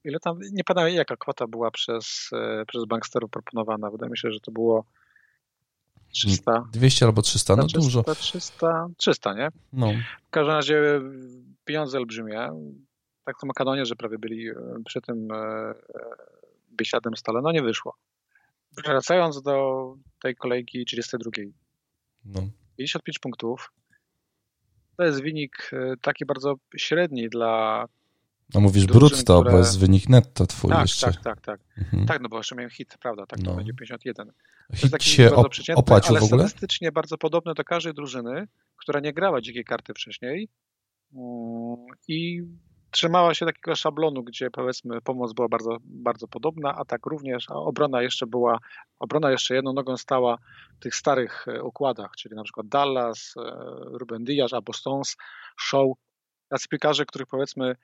ile 0.04 0.20
tam, 0.20 0.38
nie 0.52 0.64
pamiętam 0.64 0.94
jaka 0.94 1.16
kwota 1.16 1.46
była 1.46 1.70
przez, 1.70 2.28
yy, 2.32 2.66
przez 2.66 2.84
banksterów 2.84 3.30
proponowana. 3.30 3.90
Wydaje 3.90 4.10
mi 4.10 4.18
się, 4.18 4.30
że 4.30 4.40
to 4.40 4.52
było 4.52 4.84
300. 6.14 6.68
200 6.72 7.06
albo 7.06 7.22
300, 7.22 7.56
no 7.56 7.66
300, 7.66 7.80
dużo. 7.80 8.14
300, 8.14 8.88
300, 8.96 9.34
nie? 9.34 9.48
No. 9.72 9.92
W 10.26 10.30
każdym 10.30 10.54
razie 10.54 11.00
pieniądze 11.64 11.98
olbrzymie. 11.98 12.48
Tak 13.24 13.36
samo 13.40 13.52
kanonierzy 13.52 13.96
prawie 13.96 14.18
byli 14.18 14.48
e, 14.48 14.54
przy 14.84 15.00
tym 15.00 15.32
e, 15.32 15.36
e, 16.80 17.16
stole. 17.16 17.40
No 17.42 17.52
nie 17.52 17.62
wyszło. 17.62 17.96
Wracając 18.84 19.42
do 19.42 19.96
tej 20.22 20.36
kolejki 20.36 20.84
32. 20.84 21.30
No. 22.24 22.40
55 22.76 23.18
punktów. 23.18 23.72
To 24.96 25.04
jest 25.04 25.22
wynik 25.22 25.70
taki 26.02 26.24
bardzo 26.24 26.54
średni 26.76 27.28
dla 27.28 27.84
no 28.54 28.60
mówisz 28.60 28.86
brutto, 28.86 29.40
które... 29.40 29.52
bo 29.52 29.58
jest 29.58 29.78
wynik 29.78 30.08
netto 30.08 30.46
twój 30.46 30.70
tak, 30.70 30.80
jeszcze. 30.80 31.06
Tak, 31.06 31.22
tak, 31.22 31.40
tak. 31.40 31.60
Mhm. 31.78 32.06
Tak, 32.06 32.22
no 32.22 32.28
bo 32.28 32.36
jeszcze 32.36 32.54
miałem 32.54 32.70
hit, 32.70 32.98
prawda, 33.00 33.26
tak, 33.26 33.38
to 33.40 33.50
no. 33.50 33.56
będzie 33.56 33.74
51. 33.74 34.32
To 34.70 34.76
hit 34.76 35.02
się 35.02 35.34
op 35.34 35.52
opłacił 35.76 36.10
ale 36.10 36.20
w 36.20 36.24
ogóle? 36.24 36.48
statystycznie 36.48 36.92
bardzo 36.92 37.18
podobny 37.18 37.54
do 37.54 37.64
każdej 37.64 37.94
drużyny, 37.94 38.48
która 38.76 39.00
nie 39.00 39.12
grała 39.12 39.40
dzikiej 39.40 39.64
karty 39.64 39.94
wcześniej 39.94 40.48
mm, 41.14 41.86
i 42.08 42.42
trzymała 42.94 43.34
się 43.34 43.46
takiego 43.46 43.76
szablonu, 43.76 44.22
gdzie 44.22 44.50
powiedzmy 44.50 45.00
pomoc 45.00 45.32
była 45.32 45.48
bardzo, 45.48 45.76
bardzo 45.84 46.28
podobna, 46.28 46.74
a 46.76 46.84
tak 46.84 47.06
również, 47.06 47.50
a 47.50 47.54
obrona 47.54 48.02
jeszcze 48.02 48.26
była, 48.26 48.58
obrona 48.98 49.30
jeszcze 49.30 49.54
jedną 49.54 49.72
nogą 49.72 49.96
stała 49.96 50.38
w 50.78 50.82
tych 50.82 50.94
starych 50.94 51.48
e, 51.48 51.62
układach, 51.62 52.10
czyli 52.16 52.34
na 52.34 52.42
przykład 52.42 52.68
Dallas, 52.68 53.34
e, 53.36 53.40
Ruben 53.98 54.24
Diaz, 54.24 54.52
albo 54.52 54.72
Stones, 54.72 55.16
Show, 55.60 55.96
tacy 56.48 56.68
piłkarze, 56.68 57.06
których 57.06 57.28
powiedzmy 57.28 57.76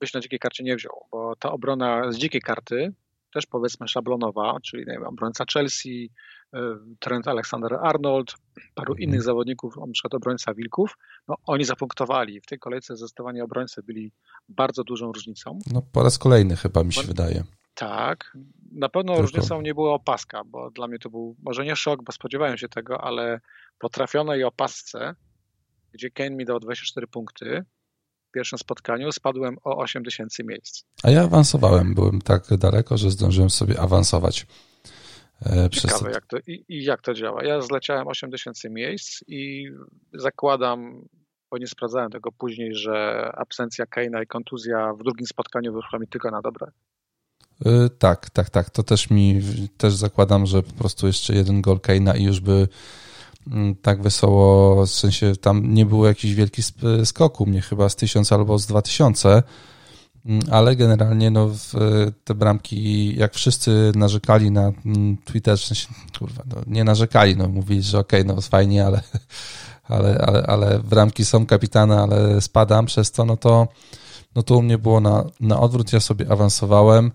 byś 0.00 0.14
na 0.14 0.20
dzikiej 0.20 0.38
karcie 0.38 0.64
nie 0.64 0.76
wziął, 0.76 1.06
bo 1.10 1.36
ta 1.36 1.52
obrona 1.52 2.12
z 2.12 2.16
dzikiej 2.16 2.40
karty, 2.40 2.92
też 3.34 3.46
powiedzmy 3.46 3.88
szablonowa, 3.88 4.58
czyli 4.62 4.86
nie 4.86 4.92
wiem, 4.92 5.06
obrońca 5.06 5.44
Chelsea, 5.52 6.10
y, 6.54 6.58
Trent 7.00 7.28
Alexander-Arnold, 7.28 8.34
paru 8.74 8.92
mhm. 8.92 8.98
innych 8.98 9.22
zawodników, 9.22 9.76
na 9.76 9.92
przykład 9.92 10.14
obrońca 10.14 10.54
Wilków, 10.54 10.98
no 11.28 11.34
oni 11.46 11.64
zapunktowali. 11.64 12.40
W 12.40 12.46
tej 12.46 12.58
kolejce 12.58 12.96
zdecydowanie 12.96 13.44
obrońcy 13.44 13.82
byli 13.82 14.12
bardzo 14.48 14.84
dużą 14.84 15.12
różnicą. 15.12 15.58
No 15.72 15.82
po 15.92 16.02
raz 16.02 16.18
kolejny 16.18 16.56
chyba 16.56 16.84
mi 16.84 16.92
się 16.92 17.02
bo, 17.02 17.08
wydaje. 17.08 17.44
Tak. 17.74 18.36
Na 18.72 18.88
pewno 18.88 19.12
Tylko. 19.12 19.22
różnicą 19.22 19.60
nie 19.60 19.74
była 19.74 19.94
opaska, 19.94 20.42
bo 20.44 20.70
dla 20.70 20.88
mnie 20.88 20.98
to 20.98 21.10
był 21.10 21.36
może 21.42 21.64
nie 21.64 21.76
szok, 21.76 22.02
bo 22.02 22.12
spodziewałem 22.12 22.58
się 22.58 22.68
tego, 22.68 23.00
ale 23.00 23.40
po 23.78 23.88
trafionej 23.88 24.44
opasce, 24.44 25.14
gdzie 25.92 26.10
Kane 26.10 26.30
mi 26.30 26.44
dał 26.44 26.60
24 26.60 27.06
punkty, 27.06 27.64
pierwszym 28.34 28.58
spotkaniu 28.58 29.12
spadłem 29.12 29.56
o 29.64 29.76
8 29.76 30.04
tysięcy 30.04 30.44
miejsc. 30.44 30.82
A 31.02 31.10
ja 31.10 31.22
awansowałem, 31.22 31.94
byłem 31.94 32.20
tak 32.20 32.42
daleko, 32.58 32.98
że 32.98 33.10
zdążyłem 33.10 33.50
sobie 33.50 33.80
awansować. 33.80 34.46
E, 35.46 35.70
Ciekawe, 35.70 36.10
jak 36.10 36.26
to, 36.26 36.36
i, 36.46 36.64
i, 36.68 36.84
jak 36.84 37.02
to 37.02 37.14
działa. 37.14 37.44
Ja 37.44 37.60
zleciałem 37.60 38.08
8 38.08 38.30
tysięcy 38.30 38.70
miejsc 38.70 39.24
i 39.26 39.68
zakładam, 40.12 41.08
bo 41.50 41.58
nie 41.58 41.66
sprawdzałem 41.66 42.10
tego 42.10 42.32
później, 42.32 42.74
że 42.74 43.28
absencja 43.34 43.86
Keina 43.86 44.22
i 44.22 44.26
kontuzja 44.26 44.92
w 44.92 45.02
drugim 45.02 45.26
spotkaniu 45.26 45.72
wyszła 45.72 45.98
mi 45.98 46.08
tylko 46.08 46.30
na 46.30 46.42
dobre. 46.42 46.66
Yy, 47.64 47.90
tak, 47.98 48.30
tak, 48.30 48.50
tak. 48.50 48.70
To 48.70 48.82
też 48.82 49.10
mi, 49.10 49.40
też 49.76 49.94
zakładam, 49.94 50.46
że 50.46 50.62
po 50.62 50.72
prostu 50.72 51.06
jeszcze 51.06 51.34
jeden 51.34 51.62
gol 51.62 51.80
Keina 51.80 52.16
i 52.16 52.24
już 52.24 52.40
by 52.40 52.68
tak 53.82 54.02
wesoło, 54.02 54.86
w 54.86 54.90
sensie 54.90 55.36
tam 55.36 55.74
nie 55.74 55.86
było 55.86 56.06
jakiś 56.06 56.34
wielki 56.34 56.62
skok 57.04 57.40
u 57.40 57.46
mnie, 57.46 57.60
chyba 57.60 57.88
z 57.88 57.96
1000 57.96 58.32
albo 58.32 58.58
z 58.58 58.66
2000, 58.66 59.42
mm, 60.26 60.42
ale 60.50 60.76
generalnie 60.76 61.30
no, 61.30 61.50
te 62.24 62.34
bramki, 62.34 63.16
jak 63.16 63.34
wszyscy 63.34 63.92
narzekali 63.94 64.50
na 64.50 64.72
mm, 64.86 65.16
Twitterze, 65.24 65.74
kurwa, 66.18 66.42
no, 66.46 66.56
nie 66.66 66.84
narzekali, 66.84 67.36
no, 67.36 67.48
mówili, 67.48 67.82
że 67.82 67.98
okej, 67.98 68.22
okay, 68.22 68.34
no 68.34 68.40
fajnie, 68.42 68.86
ale, 68.86 69.02
ale, 69.94 70.18
ale, 70.18 70.42
ale 70.46 70.78
bramki 70.78 71.24
są 71.24 71.46
kapitana, 71.46 72.02
ale 72.02 72.40
spadam 72.40 72.86
przez 72.86 73.12
to, 73.12 73.24
no 73.24 73.36
to, 73.36 73.68
no 74.34 74.42
to 74.42 74.56
u 74.56 74.62
mnie 74.62 74.78
było 74.78 75.00
na, 75.00 75.24
na 75.40 75.60
odwrót, 75.60 75.92
ja 75.92 76.00
sobie 76.00 76.32
awansowałem, 76.32 77.12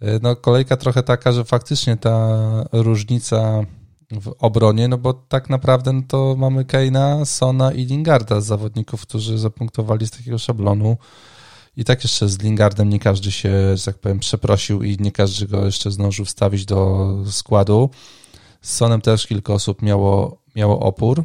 E, 0.00 0.18
no, 0.22 0.36
kolejka 0.36 0.76
trochę 0.76 1.02
taka, 1.02 1.32
że 1.32 1.44
faktycznie 1.44 1.96
ta 1.96 2.38
różnica 2.72 3.62
w 4.10 4.34
obronie, 4.38 4.88
no 4.88 4.98
bo 4.98 5.12
tak 5.12 5.50
naprawdę 5.50 5.92
no 5.92 6.02
to 6.08 6.34
mamy 6.38 6.64
Keina, 6.64 7.24
Sona 7.24 7.72
i 7.72 7.84
Lingarda 7.84 8.40
z 8.40 8.46
zawodników, 8.46 9.02
którzy 9.02 9.38
zapunktowali 9.38 10.06
z 10.06 10.10
takiego 10.10 10.38
szablonu. 10.38 10.96
I 11.76 11.84
tak 11.84 12.04
jeszcze 12.04 12.28
z 12.28 12.38
Lingardem 12.38 12.88
nie 12.88 12.98
każdy 12.98 13.32
się, 13.32 13.76
że 13.76 13.84
tak 13.84 13.98
powiem, 13.98 14.18
przeprosił 14.18 14.82
i 14.82 14.96
nie 15.00 15.12
każdy 15.12 15.46
go 15.46 15.64
jeszcze 15.64 15.90
zdążył 15.90 16.24
wstawić 16.24 16.64
do 16.64 17.08
składu. 17.26 17.90
Z 18.60 18.74
Sonem 18.74 19.00
też 19.00 19.26
kilka 19.26 19.52
osób 19.52 19.82
miało, 19.82 20.42
miało 20.56 20.80
opór. 20.80 21.24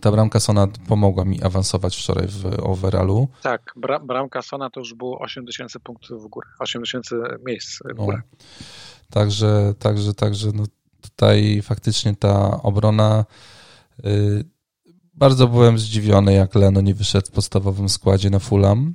Ta 0.00 0.12
bramka 0.12 0.40
Sona 0.40 0.68
pomogła 0.88 1.24
mi 1.24 1.42
awansować 1.42 1.96
wczoraj 1.96 2.26
w 2.28 2.46
overallu. 2.62 3.28
Tak, 3.42 3.72
bra 3.76 3.98
bramka 3.98 4.42
Sona 4.42 4.70
to 4.70 4.80
już 4.80 4.94
było 4.94 5.18
8000 5.18 5.80
punktów 5.80 6.22
w 6.22 6.28
górę, 6.28 6.48
8000 6.58 7.16
miejsc 7.46 7.78
w 7.78 7.88
no. 7.88 7.94
górę. 7.94 8.22
No, 8.32 8.38
także, 9.10 9.74
także, 9.78 10.14
także 10.14 10.50
no 10.54 10.64
tutaj 11.10 11.62
faktycznie 11.62 12.16
ta 12.16 12.62
obrona 12.62 13.24
yy, 14.04 14.44
bardzo 15.14 15.48
byłem 15.48 15.78
zdziwiony, 15.78 16.32
jak 16.32 16.54
Leno 16.54 16.80
nie 16.80 16.94
wyszedł 16.94 17.26
w 17.26 17.30
podstawowym 17.30 17.88
składzie 17.88 18.30
na 18.30 18.38
Fulham. 18.38 18.94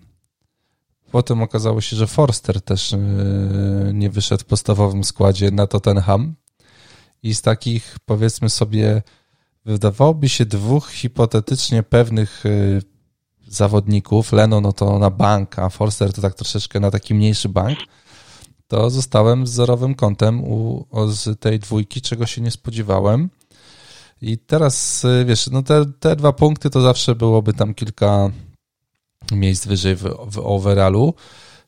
Potem 1.11 1.41
okazało 1.41 1.81
się, 1.81 1.95
że 1.95 2.07
Forster 2.07 2.61
też 2.61 2.91
yy, 2.91 3.93
nie 3.93 4.09
wyszedł 4.09 4.43
w 4.43 4.47
podstawowym 4.47 5.03
składzie 5.03 5.51
na 5.51 5.67
Tottenham. 5.67 6.35
I 7.23 7.35
z 7.35 7.41
takich, 7.41 7.97
powiedzmy 8.05 8.49
sobie, 8.49 9.01
wydawałoby 9.65 10.29
się 10.29 10.45
dwóch 10.45 10.91
hipotetycznie 10.91 11.83
pewnych 11.83 12.45
y, 12.45 12.81
zawodników, 13.47 14.31
Leno 14.31 14.61
no 14.61 14.73
to 14.73 14.99
na 14.99 15.09
bank, 15.09 15.59
a 15.59 15.69
Forster 15.69 16.13
to 16.13 16.21
tak 16.21 16.33
troszeczkę 16.33 16.79
na 16.79 16.91
taki 16.91 17.13
mniejszy 17.13 17.49
bank, 17.49 17.79
to 18.73 18.89
zostałem 18.89 19.47
z 19.47 19.51
zerowym 19.51 19.95
kątem 19.95 20.43
u, 20.43 20.85
z 21.07 21.39
tej 21.39 21.59
dwójki, 21.59 22.01
czego 22.01 22.25
się 22.25 22.41
nie 22.41 22.51
spodziewałem. 22.51 23.29
I 24.21 24.37
teraz, 24.37 25.05
y, 25.05 25.25
wiesz, 25.25 25.49
no 25.51 25.63
te, 25.63 25.85
te 25.99 26.15
dwa 26.15 26.33
punkty 26.33 26.69
to 26.69 26.81
zawsze 26.81 27.15
byłoby 27.15 27.53
tam 27.53 27.73
kilka 27.73 28.29
miejsc 29.31 29.67
wyżej 29.67 29.95
w, 29.95 30.03
w 30.25 30.37
overallu. 30.37 31.13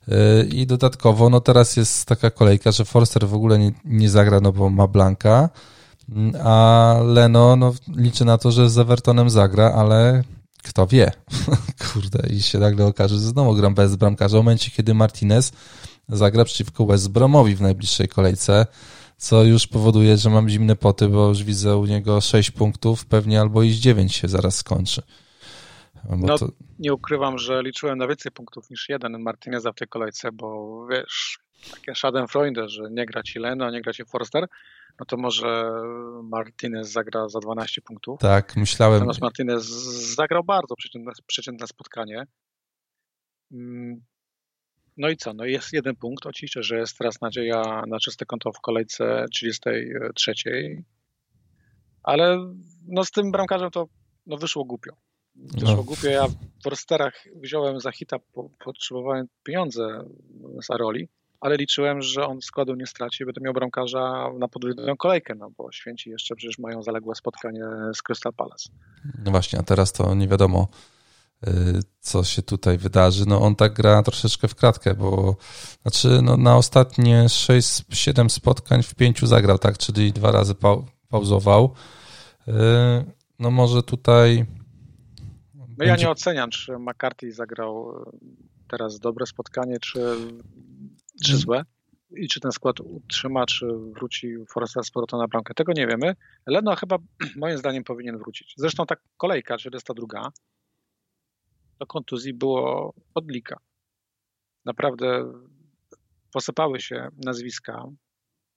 Y, 0.07 0.47
I 0.47 0.67
dodatkowo, 0.67 1.29
no 1.29 1.39
teraz 1.41 1.77
jest 1.77 2.05
taka 2.05 2.31
kolejka, 2.31 2.71
że 2.71 2.85
Forster 2.85 3.27
w 3.27 3.33
ogóle 3.33 3.59
nie, 3.59 3.71
nie 3.85 4.09
zagra, 4.09 4.39
no 4.41 4.51
bo 4.51 4.69
ma 4.69 4.87
Blanka. 4.87 5.49
A 6.43 6.95
Leno, 7.05 7.55
no 7.55 7.73
liczę 7.95 8.25
na 8.25 8.37
to, 8.37 8.51
że 8.51 8.69
z 8.69 8.77
Evertonem 8.77 9.29
zagra, 9.29 9.73
ale 9.73 10.23
kto 10.63 10.87
wie. 10.87 11.11
Kurde, 11.93 12.29
i 12.29 12.41
się 12.41 12.59
nagle 12.59 12.85
okaże, 12.85 13.15
że 13.15 13.21
znowu 13.21 13.55
gram 13.55 13.75
bez 13.75 13.95
bramkarza 13.95 14.37
w 14.37 14.39
momencie, 14.39 14.71
kiedy 14.71 14.93
Martinez 14.93 15.51
zagra 16.09 16.45
przeciwko 16.45 16.85
West 16.85 17.11
Bromowi 17.11 17.55
w 17.55 17.61
najbliższej 17.61 18.07
kolejce, 18.07 18.65
co 19.17 19.43
już 19.43 19.67
powoduje, 19.67 20.17
że 20.17 20.29
mam 20.29 20.49
zimne 20.49 20.75
poty, 20.75 21.07
bo 21.07 21.27
już 21.27 21.43
widzę 21.43 21.77
u 21.77 21.85
niego 21.85 22.21
6 22.21 22.51
punktów, 22.51 23.05
pewnie 23.05 23.41
albo 23.41 23.63
i 23.63 23.71
9 23.71 24.15
się 24.15 24.27
zaraz 24.27 24.55
skończy. 24.55 25.01
Bo 26.09 26.27
no, 26.27 26.37
to... 26.37 26.47
nie 26.79 26.93
ukrywam, 26.93 27.37
że 27.37 27.63
liczyłem 27.63 27.97
na 27.97 28.07
więcej 28.07 28.31
punktów 28.31 28.69
niż 28.69 28.89
jeden 28.89 29.21
Martineza 29.21 29.71
w 29.71 29.75
tej 29.75 29.87
kolejce, 29.87 30.31
bo 30.31 30.87
wiesz, 30.87 31.39
takie 31.71 31.95
Schadenfreude, 31.95 32.69
że 32.69 32.83
nie 32.91 33.05
gra 33.05 33.23
ci 33.23 33.39
Leno, 33.39 33.71
nie 33.71 33.81
gra 33.81 33.93
ci 33.93 34.05
Forster, 34.05 34.47
no 34.99 35.05
to 35.05 35.17
może 35.17 35.71
Martinez 36.23 36.91
zagra 36.91 37.29
za 37.29 37.39
12 37.39 37.81
punktów. 37.81 38.19
Tak, 38.19 38.55
myślałem. 38.55 38.99
Natomiast 38.99 39.21
Martinez 39.21 39.65
zagrał 40.15 40.43
bardzo 40.43 40.75
przeciętne, 40.75 41.11
przeciętne 41.27 41.67
spotkanie. 41.67 42.25
No 44.97 45.09
i 45.09 45.17
co? 45.17 45.33
No 45.33 45.45
jest 45.45 45.73
jeden 45.73 45.95
punkt. 45.95 46.25
Oczywiście, 46.25 46.63
że 46.63 46.77
jest 46.77 46.97
teraz 46.97 47.21
nadzieja 47.21 47.83
na 47.87 47.99
czyste 47.99 48.25
konto 48.25 48.51
w 48.51 48.61
kolejce 48.61 49.25
33. 49.31 50.33
Ale 52.03 52.37
no 52.87 53.05
z 53.05 53.11
tym 53.11 53.31
bramkarzem 53.31 53.71
to 53.71 53.87
no 54.25 54.37
wyszło 54.37 54.65
głupio. 54.65 54.91
Wyszło 55.35 55.75
no. 55.75 55.83
głupio. 55.83 56.07
Ja 56.07 56.27
w 56.27 56.63
Forsterach 56.63 57.23
wziąłem 57.35 57.79
za 57.79 57.91
hita, 57.91 58.19
po, 58.19 58.49
potrzebowałem 58.63 59.27
pieniądze 59.43 60.03
z 60.61 60.71
Aroli 60.71 61.07
ale 61.45 61.57
liczyłem, 61.57 62.01
że 62.01 62.27
on 62.27 62.41
składu 62.41 62.75
nie 62.75 62.87
straci, 62.87 63.25
będę 63.25 63.41
miał 63.41 63.53
bramkarza 63.53 64.29
na 64.39 64.47
podwójną 64.47 64.97
kolejkę, 64.97 65.35
no 65.35 65.49
bo 65.57 65.71
Święci 65.71 66.09
jeszcze 66.09 66.35
przecież 66.35 66.59
mają 66.59 66.83
zaległe 66.83 67.15
spotkanie 67.15 67.63
z 67.95 68.01
Crystal 68.01 68.33
Palace. 68.33 68.69
No 69.25 69.31
właśnie, 69.31 69.59
a 69.59 69.63
teraz 69.63 69.93
to 69.93 70.15
nie 70.15 70.27
wiadomo, 70.27 70.67
co 71.99 72.23
się 72.23 72.41
tutaj 72.41 72.77
wydarzy. 72.77 73.25
No 73.27 73.41
on 73.41 73.55
tak 73.55 73.73
gra 73.73 74.03
troszeczkę 74.03 74.47
w 74.47 74.55
kratkę, 74.55 74.93
bo 74.93 75.35
znaczy 75.81 76.21
no, 76.23 76.37
na 76.37 76.57
ostatnie 76.57 77.25
6-7 77.25 78.29
spotkań 78.29 78.83
w 78.83 78.95
pięciu 78.95 79.27
zagrał, 79.27 79.57
tak, 79.57 79.77
czyli 79.77 80.13
dwa 80.13 80.31
razy 80.31 80.55
pauzował. 81.09 81.73
Y, 82.47 82.51
no 83.39 83.51
może 83.51 83.83
tutaj... 83.83 84.45
No 85.53 85.67
będzie... 85.67 85.91
ja 85.91 85.95
nie 85.95 86.09
oceniam, 86.09 86.49
czy 86.49 86.79
McCarthy 86.79 87.31
zagrał 87.31 88.05
teraz 88.67 88.99
dobre 88.99 89.25
spotkanie, 89.25 89.79
czy 89.79 89.99
czy 91.23 91.31
mhm. 91.31 91.39
złe 91.39 91.63
i 92.17 92.27
czy 92.27 92.39
ten 92.39 92.51
skład 92.51 92.79
utrzyma, 92.79 93.45
czy 93.45 93.67
wróci 93.67 94.35
Forrester 94.49 94.83
z 94.83 94.91
powrotem 94.91 95.19
na 95.19 95.27
bramkę. 95.27 95.53
Tego 95.53 95.73
nie 95.73 95.87
wiemy. 95.87 96.15
Leno 96.47 96.75
chyba 96.75 96.97
moim 97.35 97.57
zdaniem 97.57 97.83
powinien 97.83 98.17
wrócić. 98.17 98.53
Zresztą 98.57 98.85
ta 98.85 98.95
kolejka, 99.17 99.57
42, 99.57 100.31
do 101.79 101.85
kontuzji 101.85 102.33
było 102.33 102.93
odlika. 103.13 103.59
Naprawdę 104.65 105.33
posypały 106.33 106.81
się 106.81 107.07
nazwiska. 107.25 107.85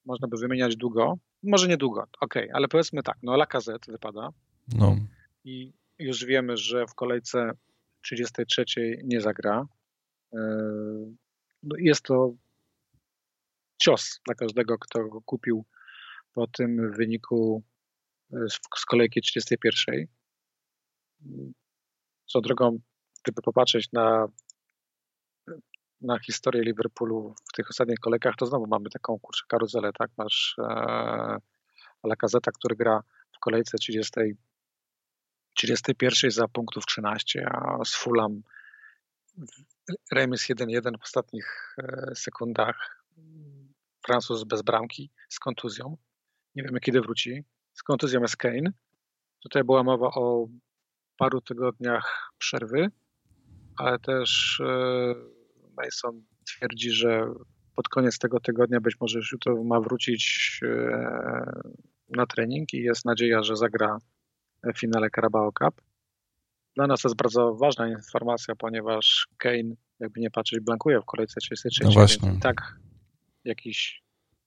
Można 0.04 0.28
by 0.28 0.36
wymieniać 0.36 0.76
długo. 0.76 1.18
Może 1.42 1.68
nie 1.68 1.76
długo, 1.76 2.06
ok, 2.20 2.34
ale 2.52 2.68
powiedzmy 2.68 3.02
tak, 3.02 3.16
no 3.22 3.36
Lacazette 3.36 3.92
wypada. 3.92 4.28
No. 4.68 4.96
I 5.44 5.72
już 5.98 6.24
wiemy, 6.24 6.56
że 6.56 6.86
w 6.86 6.94
kolejce 6.94 7.50
33 8.00 8.64
nie 9.04 9.20
zagra. 9.20 9.66
Yy, 10.32 10.38
no, 11.62 11.76
jest 11.78 12.02
to 12.02 12.34
cios 13.82 14.20
dla 14.26 14.34
każdego, 14.34 14.78
kto 14.78 15.04
go 15.04 15.20
kupił 15.20 15.64
po 16.32 16.46
tym 16.46 16.92
wyniku 16.92 17.62
e, 18.32 18.36
z 18.76 18.84
kolejki 18.84 19.22
31. 19.22 20.06
Co 22.26 22.40
drogą, 22.40 22.78
gdyby 23.28 23.42
popatrzeć 23.42 23.92
na, 23.92 24.28
na 26.00 26.18
historię 26.18 26.62
Liverpoolu 26.62 27.34
w 27.48 27.52
tych 27.52 27.70
ostatnich 27.70 27.98
kolejkach, 27.98 28.34
to 28.36 28.46
znowu 28.46 28.66
mamy 28.66 28.90
taką 28.90 29.18
kurczę 29.18 29.44
karuzelę, 29.48 29.90
tak? 29.92 30.10
Masz 30.16 30.56
e, 30.58 31.36
który 32.58 32.76
gra 32.76 33.02
w 33.32 33.38
kolejce 33.38 33.78
30, 33.78 34.12
31 35.54 36.30
za 36.30 36.48
punktów 36.48 36.86
13, 36.86 37.46
a 37.50 37.84
z 37.84 37.94
Fulham 37.94 38.42
remis 40.12 40.48
1-1 40.50 40.98
w 40.98 41.02
ostatnich 41.02 41.76
e, 41.78 42.14
sekundach 42.14 43.04
Francuz 44.06 44.44
bez 44.44 44.62
bramki 44.62 45.10
z 45.28 45.38
kontuzją. 45.38 45.96
Nie 46.54 46.62
wiemy, 46.62 46.80
kiedy 46.80 47.00
wróci. 47.00 47.44
Z 47.72 47.82
kontuzją 47.82 48.20
jest 48.20 48.36
Kane. 48.36 48.72
Tutaj 49.42 49.64
była 49.64 49.82
mowa 49.82 50.06
o 50.06 50.46
paru 51.18 51.40
tygodniach 51.40 52.32
przerwy, 52.38 52.90
ale 53.78 53.98
też 53.98 54.60
e, 54.66 55.14
Mason 55.76 56.22
twierdzi, 56.46 56.90
że 56.90 57.26
pod 57.74 57.88
koniec 57.88 58.18
tego 58.18 58.40
tygodnia 58.40 58.80
być 58.80 58.96
może 59.00 59.18
już 59.18 59.32
jutro 59.32 59.64
ma 59.64 59.80
wrócić 59.80 60.60
e, 60.62 61.62
na 62.08 62.26
trening 62.26 62.74
i 62.74 62.82
jest 62.82 63.04
nadzieja, 63.04 63.42
że 63.42 63.56
zagra 63.56 63.98
w 64.74 64.78
finale 64.78 65.08
Carabao 65.10 65.52
Cup. 65.52 65.82
dla 66.74 66.86
nas 66.86 67.00
to 67.00 67.08
jest 67.08 67.16
bardzo 67.16 67.54
ważna 67.54 67.88
informacja, 67.88 68.54
ponieważ 68.54 69.28
Kane, 69.36 69.74
jakby 70.00 70.20
nie 70.20 70.30
patrzeć, 70.30 70.60
blankuje 70.60 71.00
w 71.00 71.04
kolejce 71.04 71.40
33. 71.40 71.84
No 71.84 71.90
właśnie. 71.90 72.28
Więc 72.28 72.38
i 72.38 72.42
tak 72.42 72.78
jakiś 73.44 74.02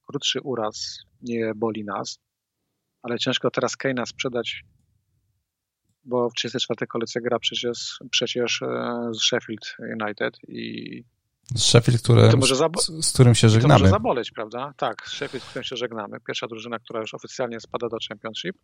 krótszy 0.07 0.41
uraz 0.41 0.97
nie 1.21 1.51
boli 1.55 1.83
nas, 1.85 2.19
ale 3.01 3.19
ciężko 3.19 3.51
teraz 3.51 3.77
Kane'a 3.77 4.05
sprzedać, 4.05 4.63
bo 6.03 6.29
w 6.29 6.33
34. 6.33 6.87
kolejce 6.87 7.21
gra 7.21 7.39
przecież, 7.39 7.99
przecież 8.11 8.61
e, 8.61 9.09
z 9.13 9.21
Sheffield 9.21 9.75
United 9.79 10.37
i 10.47 11.03
z 11.55 11.63
Sheffield, 11.63 12.01
które, 12.01 12.31
z, 12.31 13.05
z, 13.05 13.13
którym 13.13 13.35
się 13.35 13.49
żegnamy. 13.49 13.73
To 13.73 13.79
może 13.79 13.91
zaboleć, 13.91 14.31
prawda? 14.31 14.73
Tak, 14.77 15.07
z 15.07 15.11
Sheffield, 15.11 15.43
z 15.43 15.47
którym 15.47 15.63
się 15.63 15.75
żegnamy. 15.75 16.17
Pierwsza 16.27 16.47
drużyna, 16.47 16.79
która 16.79 16.99
już 16.99 17.13
oficjalnie 17.13 17.59
spada 17.59 17.89
do 17.89 17.97
Championship. 18.09 18.55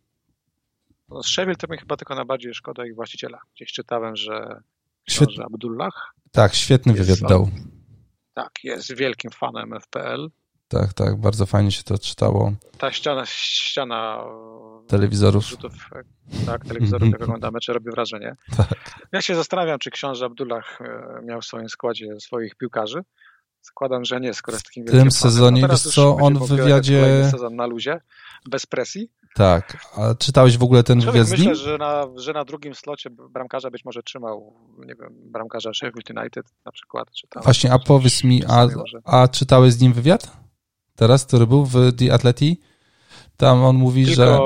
No, 1.10 1.24
z 1.24 1.28
Sheffield 1.28 1.60
to 1.60 1.68
mi 1.72 1.78
chyba 1.78 1.98
tylko 1.98 2.16
najbardziej 2.16 2.54
szkoda 2.54 2.86
ich 2.86 2.96
właściciela. 2.96 3.40
Gdzieś 3.56 3.72
czytałem, 3.72 4.16
że 4.16 4.62
książę 5.08 5.44
Abdullah. 5.54 6.14
Tak, 6.32 6.56
świetny 6.56 6.94
wywiad 6.94 7.20
dał. 7.20 7.50
Tak, 8.34 8.52
jest 8.64 8.96
wielkim 8.96 9.32
fanem 9.32 9.74
FPL. 9.82 10.30
Tak, 10.68 10.94
tak, 10.94 11.20
bardzo 11.20 11.46
fajnie 11.46 11.72
się 11.72 11.84
to 11.84 11.98
czytało. 11.98 12.54
Ta 12.78 12.92
ściana, 12.92 13.26
ściana 13.26 14.24
telewizorów. 14.88 15.46
Rzutów, 15.46 15.74
tak, 16.46 16.66
telewizorów, 16.66 17.10
jak 17.10 17.22
ogląda 17.22 17.52
mecze, 17.52 17.74
robi 17.74 17.92
wrażenie. 17.92 18.36
Tak. 18.58 19.08
Ja 19.12 19.22
się 19.22 19.36
zastanawiam, 19.36 19.80
czy 19.80 19.92
książę 19.92 20.26
Abdullah 20.26 20.82
e, 20.82 21.22
miał 21.26 21.42
w 21.42 21.46
swoim 21.46 21.70
składzie 21.70 22.20
swoich 22.20 22.56
piłkarzy. 22.56 23.04
Zakładam, 23.62 24.06
że 24.06 24.20
nie, 24.20 24.34
skoro 24.34 24.56
jest 24.56 24.66
takim 24.66 24.86
W 24.86 24.92
tym 24.92 25.12
sezonie, 25.12 25.62
no 25.62 25.68
wiesz 25.68 25.82
co, 25.82 26.16
on 26.16 26.38
w 26.38 26.48
wywiadzie... 26.48 27.28
sezon 27.32 27.56
na 27.56 27.66
luzie, 27.66 28.02
bez 28.50 28.66
presji. 28.66 29.12
Tak, 29.36 29.78
a 29.98 30.16
czytałeś 30.16 30.58
w 30.58 30.64
ogóle 30.64 30.84
ten 30.84 31.02
Człowiek 31.02 31.24
wywiad 31.24 31.40
z 31.40 31.42
nim? 31.42 31.50
Myślę, 31.50 31.66
że 31.66 31.78
na, 31.78 32.06
że 32.16 32.34
na 32.34 32.46
drugim 32.46 32.76
slocie 32.76 33.10
bramkarza 33.10 33.72
być 33.72 33.86
może 33.86 34.04
trzymał, 34.04 34.54
nie 34.78 34.96
wiem, 34.96 35.10
bramkarza 35.12 35.74
Sheffield 35.74 36.10
United 36.10 36.46
na 36.66 36.72
przykład. 36.72 37.12
Czytałem, 37.12 37.44
Właśnie, 37.44 37.74
a 37.74 37.80
powiedz 37.80 38.24
mi, 38.24 38.44
a, 38.48 38.68
a 39.06 39.28
czytałeś 39.28 39.74
z 39.74 39.82
nim 39.82 39.94
wywiad? 39.94 40.47
Teraz, 40.98 41.26
który 41.26 41.48
był 41.48 41.66
w 41.66 41.94
The 41.98 42.14
Atleti? 42.14 42.60
Tam 43.38 43.64
on 43.64 43.76
mówi, 43.76 44.06
Tylko... 44.06 44.16
że... 44.16 44.40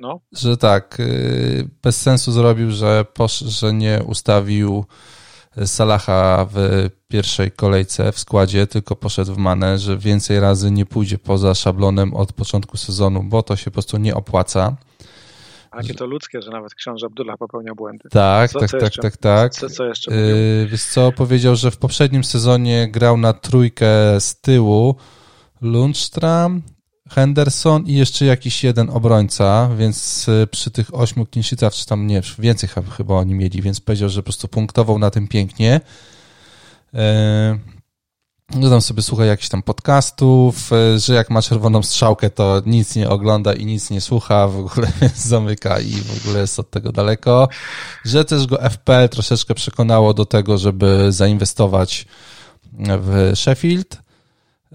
No. 0.00 0.20
Że 0.32 0.56
tak, 0.56 1.00
y, 1.00 1.68
bez 1.82 2.00
sensu 2.00 2.32
zrobił, 2.32 2.70
że, 2.70 3.04
posz, 3.14 3.38
że 3.38 3.72
nie 3.72 4.02
ustawił 4.06 4.84
Salaha 5.64 6.46
w 6.50 6.88
pierwszej 7.08 7.50
kolejce 7.50 8.12
w 8.12 8.18
składzie, 8.18 8.66
tylko 8.66 8.96
poszedł 8.96 9.34
w 9.34 9.38
manę, 9.38 9.78
że 9.78 9.98
więcej 9.98 10.40
razy 10.40 10.70
nie 10.70 10.86
pójdzie 10.86 11.18
poza 11.18 11.54
szablonem 11.54 12.14
od 12.14 12.32
początku 12.32 12.76
sezonu, 12.76 13.22
bo 13.22 13.42
to 13.42 13.56
się 13.56 13.64
po 13.64 13.70
prostu 13.70 13.98
nie 13.98 14.14
opłaca. 14.14 14.76
A 15.72 15.76
jakie 15.76 15.94
to 15.94 16.06
ludzkie, 16.06 16.42
że 16.42 16.50
nawet 16.50 16.74
książę 16.74 17.06
Abdullah 17.06 17.38
popełniał 17.38 17.74
błędy. 17.74 18.08
Tak, 18.10 18.50
co, 18.50 18.60
tak, 18.60 18.70
co 18.70 18.76
tak, 18.76 18.82
jeszcze, 18.82 19.02
tak, 19.02 19.16
tak. 19.16 19.52
Co, 19.54 19.68
co 19.70 19.84
jeszcze 19.84 20.14
yy, 20.14 20.66
Wiesz 20.70 20.84
co, 20.84 21.12
powiedział, 21.12 21.56
że 21.56 21.70
w 21.70 21.76
poprzednim 21.76 22.24
sezonie 22.24 22.88
grał 22.90 23.16
na 23.16 23.32
trójkę 23.32 24.20
z 24.20 24.40
tyłu 24.40 24.94
Lundstram, 25.60 26.62
Henderson 27.10 27.86
i 27.86 27.94
jeszcze 27.94 28.24
jakiś 28.24 28.64
jeden 28.64 28.90
obrońca, 28.90 29.70
więc 29.78 30.28
y, 30.28 30.46
przy 30.50 30.70
tych 30.70 30.94
ośmiu 30.94 31.26
clean 31.26 31.70
czy 31.72 31.86
tam 31.86 32.06
nie, 32.06 32.22
więcej 32.38 32.68
chyba 32.96 33.14
oni 33.14 33.34
mieli, 33.34 33.62
więc 33.62 33.80
powiedział, 33.80 34.08
że 34.08 34.20
po 34.20 34.24
prostu 34.24 34.48
punktował 34.48 34.98
na 34.98 35.10
tym 35.10 35.28
pięknie. 35.28 35.80
Tam 38.60 38.80
sobie 38.80 39.02
słucha 39.02 39.24
jakichś 39.24 39.48
tam 39.48 39.62
podcastów, 39.62 40.72
e, 40.72 40.98
że 40.98 41.14
jak 41.14 41.30
ma 41.30 41.42
czerwoną 41.42 41.82
strzałkę, 41.82 42.30
to 42.30 42.62
nic 42.66 42.96
nie 42.96 43.08
ogląda 43.08 43.52
i 43.52 43.66
nic 43.66 43.90
nie 43.90 44.00
słucha, 44.00 44.48
w 44.48 44.58
ogóle 44.58 44.92
zamyka 45.16 45.80
i 45.80 45.92
w 45.92 46.20
ogóle 46.20 46.40
jest 46.40 46.58
od 46.58 46.70
tego 46.70 46.92
daleko. 46.92 47.48
Że 48.04 48.24
też 48.24 48.46
go 48.46 48.70
FPL 48.70 49.08
troszeczkę 49.08 49.54
przekonało 49.54 50.14
do 50.14 50.24
tego, 50.24 50.58
żeby 50.58 51.12
zainwestować 51.12 52.06
w 52.78 53.32
Sheffield. 53.34 54.02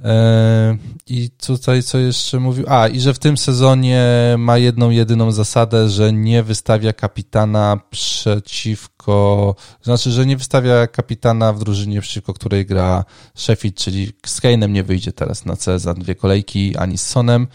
E, 0.04 0.78
I 1.08 1.30
tutaj 1.30 1.84
co 1.84 1.98
jeszcze 1.98 2.40
mówił? 2.40 2.66
A, 2.68 2.88
i 2.88 3.00
że 3.00 3.14
w 3.14 3.20
tym 3.20 3.38
sezonie 3.38 4.06
ma 4.38 4.58
jedną, 4.58 4.90
jedyną 4.90 5.32
zasadę, 5.32 5.90
że 5.90 6.14
nie 6.14 6.44
wystawia 6.44 6.94
kapitana 6.94 7.80
przeciwko, 7.90 9.56
znaczy, 9.82 10.12
że 10.12 10.26
nie 10.26 10.38
wystawia 10.38 10.88
kapitana 10.88 11.54
w 11.54 11.60
drużynie, 11.60 12.02
przeciwko 12.02 12.34
której 12.34 12.66
gra 12.66 13.06
Sheffield, 13.36 13.76
czyli 13.76 14.12
z 14.26 14.42
Kane'em 14.42 14.70
nie 14.70 14.84
wyjdzie 14.84 15.12
teraz 15.12 15.46
na 15.46 15.56
C 15.56 15.80
za 15.80 15.94
dwie 15.94 16.16
kolejki, 16.16 16.78
ani 16.78 16.98
z 16.98 17.08
Sonem. 17.08 17.48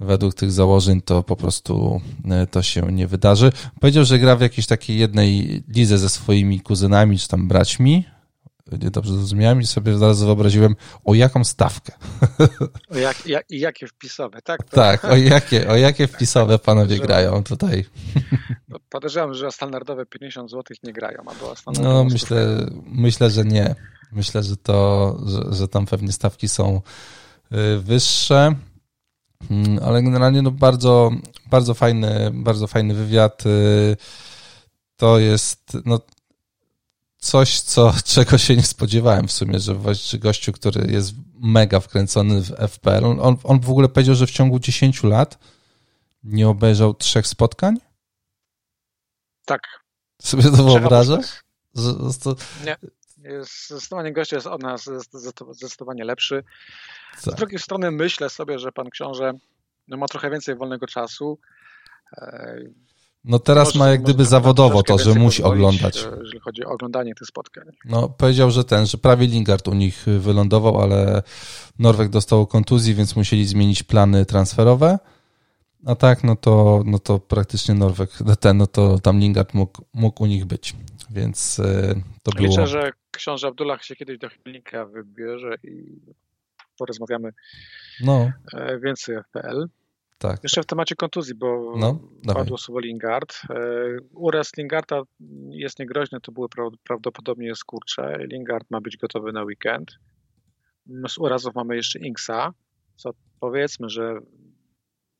Według 0.00 0.34
tych 0.34 0.52
założeń 0.52 1.02
to 1.02 1.22
po 1.22 1.36
prostu 1.36 2.00
e, 2.30 2.46
to 2.46 2.62
się 2.62 2.92
nie 2.92 3.06
wydarzy. 3.06 3.52
Powiedział, 3.80 4.04
że 4.04 4.18
gra 4.18 4.36
w 4.36 4.40
jakiejś 4.40 4.66
takiej 4.66 4.98
jednej 4.98 5.62
lidze 5.68 5.98
ze 5.98 6.08
swoimi 6.08 6.60
kuzynami, 6.60 7.18
czy 7.18 7.28
tam 7.28 7.48
braćmi, 7.48 8.04
dobrze 8.66 9.12
zrozumiałem 9.12 9.60
i 9.60 9.66
sobie 9.66 9.98
zaraz 9.98 10.22
wyobraziłem, 10.22 10.76
o 11.04 11.14
jaką 11.14 11.44
stawkę. 11.44 11.92
O 12.90 12.98
jak, 12.98 13.26
jak, 13.26 13.46
jakie 13.50 13.86
wpisowe, 13.86 14.42
tak? 14.42 14.62
To... 14.64 14.76
Tak, 14.76 15.04
o 15.04 15.16
jakie, 15.16 15.68
o 15.68 15.76
jakie 15.76 16.06
wpisowe 16.06 16.58
panowie 16.58 16.98
grają 16.98 17.44
tutaj. 17.44 17.84
No, 18.68 18.78
podejrzewam, 18.88 19.34
że 19.34 19.46
o 19.46 19.52
standardowe 19.52 20.06
50 20.06 20.50
zł 20.50 20.76
nie 20.82 20.92
grają, 20.92 21.18
albo 21.18 21.56
standardowe 21.56 21.94
No 21.94 22.04
myślę, 22.04 22.66
myślę, 22.86 23.30
że 23.30 23.44
nie. 23.44 23.74
Myślę, 24.12 24.42
że 24.42 24.56
to, 24.56 25.18
że, 25.26 25.54
że 25.54 25.68
tam 25.68 25.86
pewnie 25.86 26.12
stawki 26.12 26.48
są 26.48 26.80
y, 27.52 27.78
wyższe, 27.78 28.54
mm, 29.50 29.78
ale 29.84 30.02
generalnie 30.02 30.42
no 30.42 30.50
bardzo, 30.50 31.10
bardzo 31.50 31.74
fajny, 31.74 32.30
bardzo 32.34 32.66
fajny 32.66 32.94
wywiad. 32.94 33.46
Y, 33.46 33.96
to 34.96 35.18
jest, 35.18 35.76
no 35.84 36.00
coś, 37.24 37.60
co, 37.60 37.94
czego 38.14 38.38
się 38.38 38.56
nie 38.56 38.62
spodziewałem 38.62 39.28
w 39.28 39.32
sumie, 39.32 39.60
że 39.60 39.74
właśnie 39.74 40.18
gościu, 40.18 40.52
który 40.52 40.92
jest 40.92 41.14
mega 41.40 41.80
wkręcony 41.80 42.40
w 42.40 42.50
FPL, 42.68 43.04
on, 43.04 43.36
on 43.44 43.60
w 43.60 43.70
ogóle 43.70 43.88
powiedział, 43.88 44.14
że 44.14 44.26
w 44.26 44.30
ciągu 44.30 44.58
10 44.58 45.02
lat 45.02 45.38
nie 46.24 46.48
obejrzał 46.48 46.94
trzech 46.94 47.26
spotkań? 47.26 47.76
Tak. 49.44 49.60
Sobie 50.22 50.42
to 50.42 50.64
wyobrażasz? 50.64 51.44
To... 52.22 52.36
Nie. 52.64 52.76
Jest, 53.18 53.70
zdecydowanie 53.70 54.12
gościu 54.12 54.34
jest 54.34 54.46
od 54.46 54.62
nas 54.62 54.90
zdecydowanie 55.50 56.04
lepszy. 56.04 56.44
Z 57.16 57.24
tak. 57.24 57.34
drugiej 57.34 57.58
strony 57.58 57.90
myślę 57.90 58.30
sobie, 58.30 58.58
że 58.58 58.72
pan 58.72 58.90
książę 58.90 59.32
no, 59.88 59.96
ma 59.96 60.06
trochę 60.06 60.30
więcej 60.30 60.56
wolnego 60.56 60.86
czasu. 60.86 61.38
No 63.24 63.38
teraz 63.38 63.68
może, 63.68 63.78
ma 63.78 63.88
jak 63.88 64.02
gdyby 64.02 64.24
zawodowo 64.24 64.82
to, 64.82 64.98
że 64.98 65.14
musi 65.14 65.42
oglądać. 65.42 66.04
E, 66.04 66.10
jeżeli 66.20 66.40
chodzi 66.40 66.64
o 66.64 66.68
oglądanie 66.68 67.14
tych 67.14 67.28
spotkań. 67.28 67.64
No 67.84 68.08
powiedział, 68.08 68.50
że 68.50 68.64
ten, 68.64 68.86
że 68.86 68.98
prawie 68.98 69.26
Lingard 69.26 69.68
u 69.68 69.74
nich 69.74 70.04
wylądował, 70.06 70.80
ale 70.80 71.22
Norweg 71.78 72.08
dostał 72.08 72.46
kontuzji, 72.46 72.94
więc 72.94 73.16
musieli 73.16 73.46
zmienić 73.46 73.82
plany 73.82 74.26
transferowe. 74.26 74.98
A 75.86 75.94
tak, 75.94 76.24
no 76.24 76.36
to, 76.36 76.82
no 76.86 76.98
to 76.98 77.18
praktycznie 77.18 77.74
Norweg, 77.74 78.10
ten, 78.40 78.56
no 78.56 78.66
to 78.66 78.98
tam 78.98 79.18
Lingard 79.18 79.54
mógł, 79.54 79.82
mógł 79.94 80.22
u 80.22 80.26
nich 80.26 80.44
być, 80.44 80.74
więc 81.10 81.58
e, 81.58 81.94
to 82.22 82.32
było... 82.32 82.48
Liczę, 82.48 82.66
że 82.66 82.92
książę 83.10 83.48
Abdullah 83.48 83.84
się 83.84 83.96
kiedyś 83.96 84.18
do 84.18 84.28
Chilnika 84.28 84.86
wybierze 84.86 85.54
i 85.62 86.00
porozmawiamy 86.78 87.32
no. 88.00 88.32
E, 88.52 88.78
więcej 88.78 89.16
o 89.16 89.22
FPL. 89.22 89.68
Tak. 90.18 90.42
Jeszcze 90.42 90.62
w 90.62 90.66
temacie 90.66 90.94
kontuzji, 90.94 91.34
bo 91.34 91.74
no, 91.76 91.98
padło 92.34 92.58
słowo 92.58 92.80
Lingard. 92.80 93.40
E, 93.50 93.56
uraz 94.14 94.56
Lingarda 94.56 95.02
jest 95.50 95.78
niegroźny, 95.78 96.20
to 96.20 96.32
były 96.32 96.48
prawdopodobnie 96.84 97.54
skurcze. 97.54 98.16
Lingard 98.18 98.70
ma 98.70 98.80
być 98.80 98.96
gotowy 98.96 99.32
na 99.32 99.42
weekend. 99.42 99.92
Z 101.08 101.18
urazów 101.18 101.54
mamy 101.54 101.76
jeszcze 101.76 101.98
Inksa, 101.98 102.52
co 102.96 103.10
powiedzmy, 103.40 103.88
że 103.88 104.20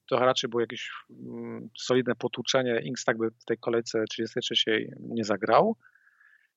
to 0.09 0.19
raczej 0.19 0.51
było 0.51 0.61
jakieś 0.61 0.91
mm, 1.11 1.69
solidne 1.79 2.15
potłuczenie. 2.15 2.81
Inks 2.85 3.05
tak 3.05 3.19
by 3.19 3.31
w 3.31 3.45
tej 3.45 3.59
kolejce 3.59 4.05
33 4.11 4.55
nie 5.01 5.25
zagrał. 5.25 5.77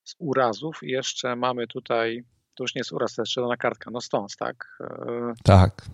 Z 0.04 0.16
urazów 0.20 0.80
jeszcze 0.82 1.36
mamy 1.36 1.68
tutaj, 1.68 2.24
to 2.56 2.64
już 2.64 2.76
nie 2.76 2.80
jest 2.80 2.92
uraz, 2.92 3.16
to 3.16 3.22
jest 3.22 3.32
czerwona 3.32 3.58
kartka, 3.58 3.92
no 3.92 4.02
Stones, 4.02 4.36
tak? 4.36 4.78
E, 4.82 5.34
tak. 5.44 5.86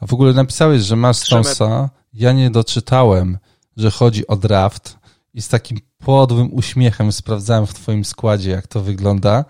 A 0.00 0.06
w 0.06 0.14
ogóle 0.14 0.32
napisałeś, 0.32 0.82
że 0.82 0.96
masz 0.96 1.16
Stonesa. 1.16 1.90
Ja 2.12 2.32
nie 2.32 2.50
doczytałem, 2.50 3.38
że 3.76 3.90
chodzi 3.90 4.26
o 4.26 4.36
draft 4.36 4.98
i 5.34 5.42
z 5.42 5.48
takim 5.48 5.78
podłym 5.98 6.54
uśmiechem 6.54 7.12
sprawdzałem 7.12 7.66
w 7.66 7.74
twoim 7.74 8.04
składzie, 8.04 8.50
jak 8.50 8.66
to 8.66 8.80
wygląda. 8.80 9.44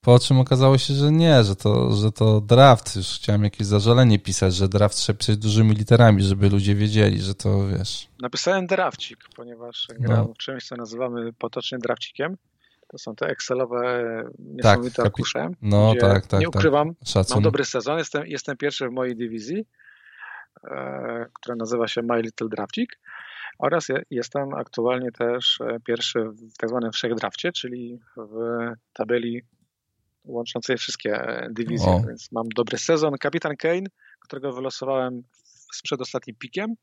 Po 0.00 0.18
czym 0.18 0.40
okazało 0.40 0.78
się, 0.78 0.94
że 0.94 1.12
nie, 1.12 1.44
że 1.44 1.56
to, 1.56 1.92
że 1.92 2.12
to 2.12 2.40
draft. 2.40 2.96
Już 2.96 3.06
chciałem 3.06 3.44
jakieś 3.44 3.66
zażalenie 3.66 4.18
pisać, 4.18 4.54
że 4.54 4.68
draft 4.68 4.96
trzeba 4.96 5.18
pisać 5.18 5.36
dużymi 5.36 5.74
literami, 5.74 6.22
żeby 6.22 6.48
ludzie 6.48 6.74
wiedzieli, 6.74 7.22
że 7.22 7.34
to 7.34 7.68
wiesz. 7.68 8.08
Napisałem 8.20 8.66
drafcik, 8.66 9.18
ponieważ 9.36 9.88
gram 9.98 10.26
no. 10.26 10.34
w 10.34 10.38
czymś, 10.38 10.64
co 10.64 10.76
nazywamy 10.76 11.32
potocznie 11.32 11.78
drafcikiem. 11.78 12.36
To 12.88 12.98
są 12.98 13.14
te 13.14 13.26
Excelowe 13.26 14.24
niesamowite 14.38 14.96
tak, 14.96 15.06
arkusze. 15.06 15.48
No 15.62 15.94
tak, 16.00 16.26
tak. 16.26 16.40
Nie 16.40 16.46
tak. 16.46 16.56
ukrywam, 16.56 16.94
tak. 17.14 17.30
mam 17.30 17.42
dobry 17.42 17.64
sezon, 17.64 17.98
jestem, 17.98 18.26
jestem 18.26 18.56
pierwszy 18.56 18.88
w 18.88 18.92
mojej 18.92 19.16
dywizji, 19.16 19.66
e, 20.64 21.26
która 21.32 21.56
nazywa 21.56 21.88
się 21.88 22.02
My 22.02 22.22
Little 22.22 22.48
Draftik. 22.48 22.98
Oraz 23.58 23.86
jestem 24.10 24.54
aktualnie 24.54 25.12
też 25.12 25.58
pierwszy 25.84 26.20
w 26.24 26.56
tak 26.58 26.70
zwanym 26.70 26.92
wszechdrafcie, 26.92 27.52
czyli 27.52 28.00
w 28.16 28.72
tabeli 28.92 29.42
łączącej 30.24 30.76
wszystkie 30.76 31.46
dywizje, 31.50 31.92
o. 31.92 32.00
więc 32.08 32.32
mam 32.32 32.48
dobry 32.56 32.78
sezon. 32.78 33.14
Kapitan 33.20 33.56
Kane, 33.56 33.86
którego 34.20 34.52
wylosowałem 34.52 35.22
z 35.72 35.82
przedostatnim 35.82 36.36
pikiem. 36.36 36.74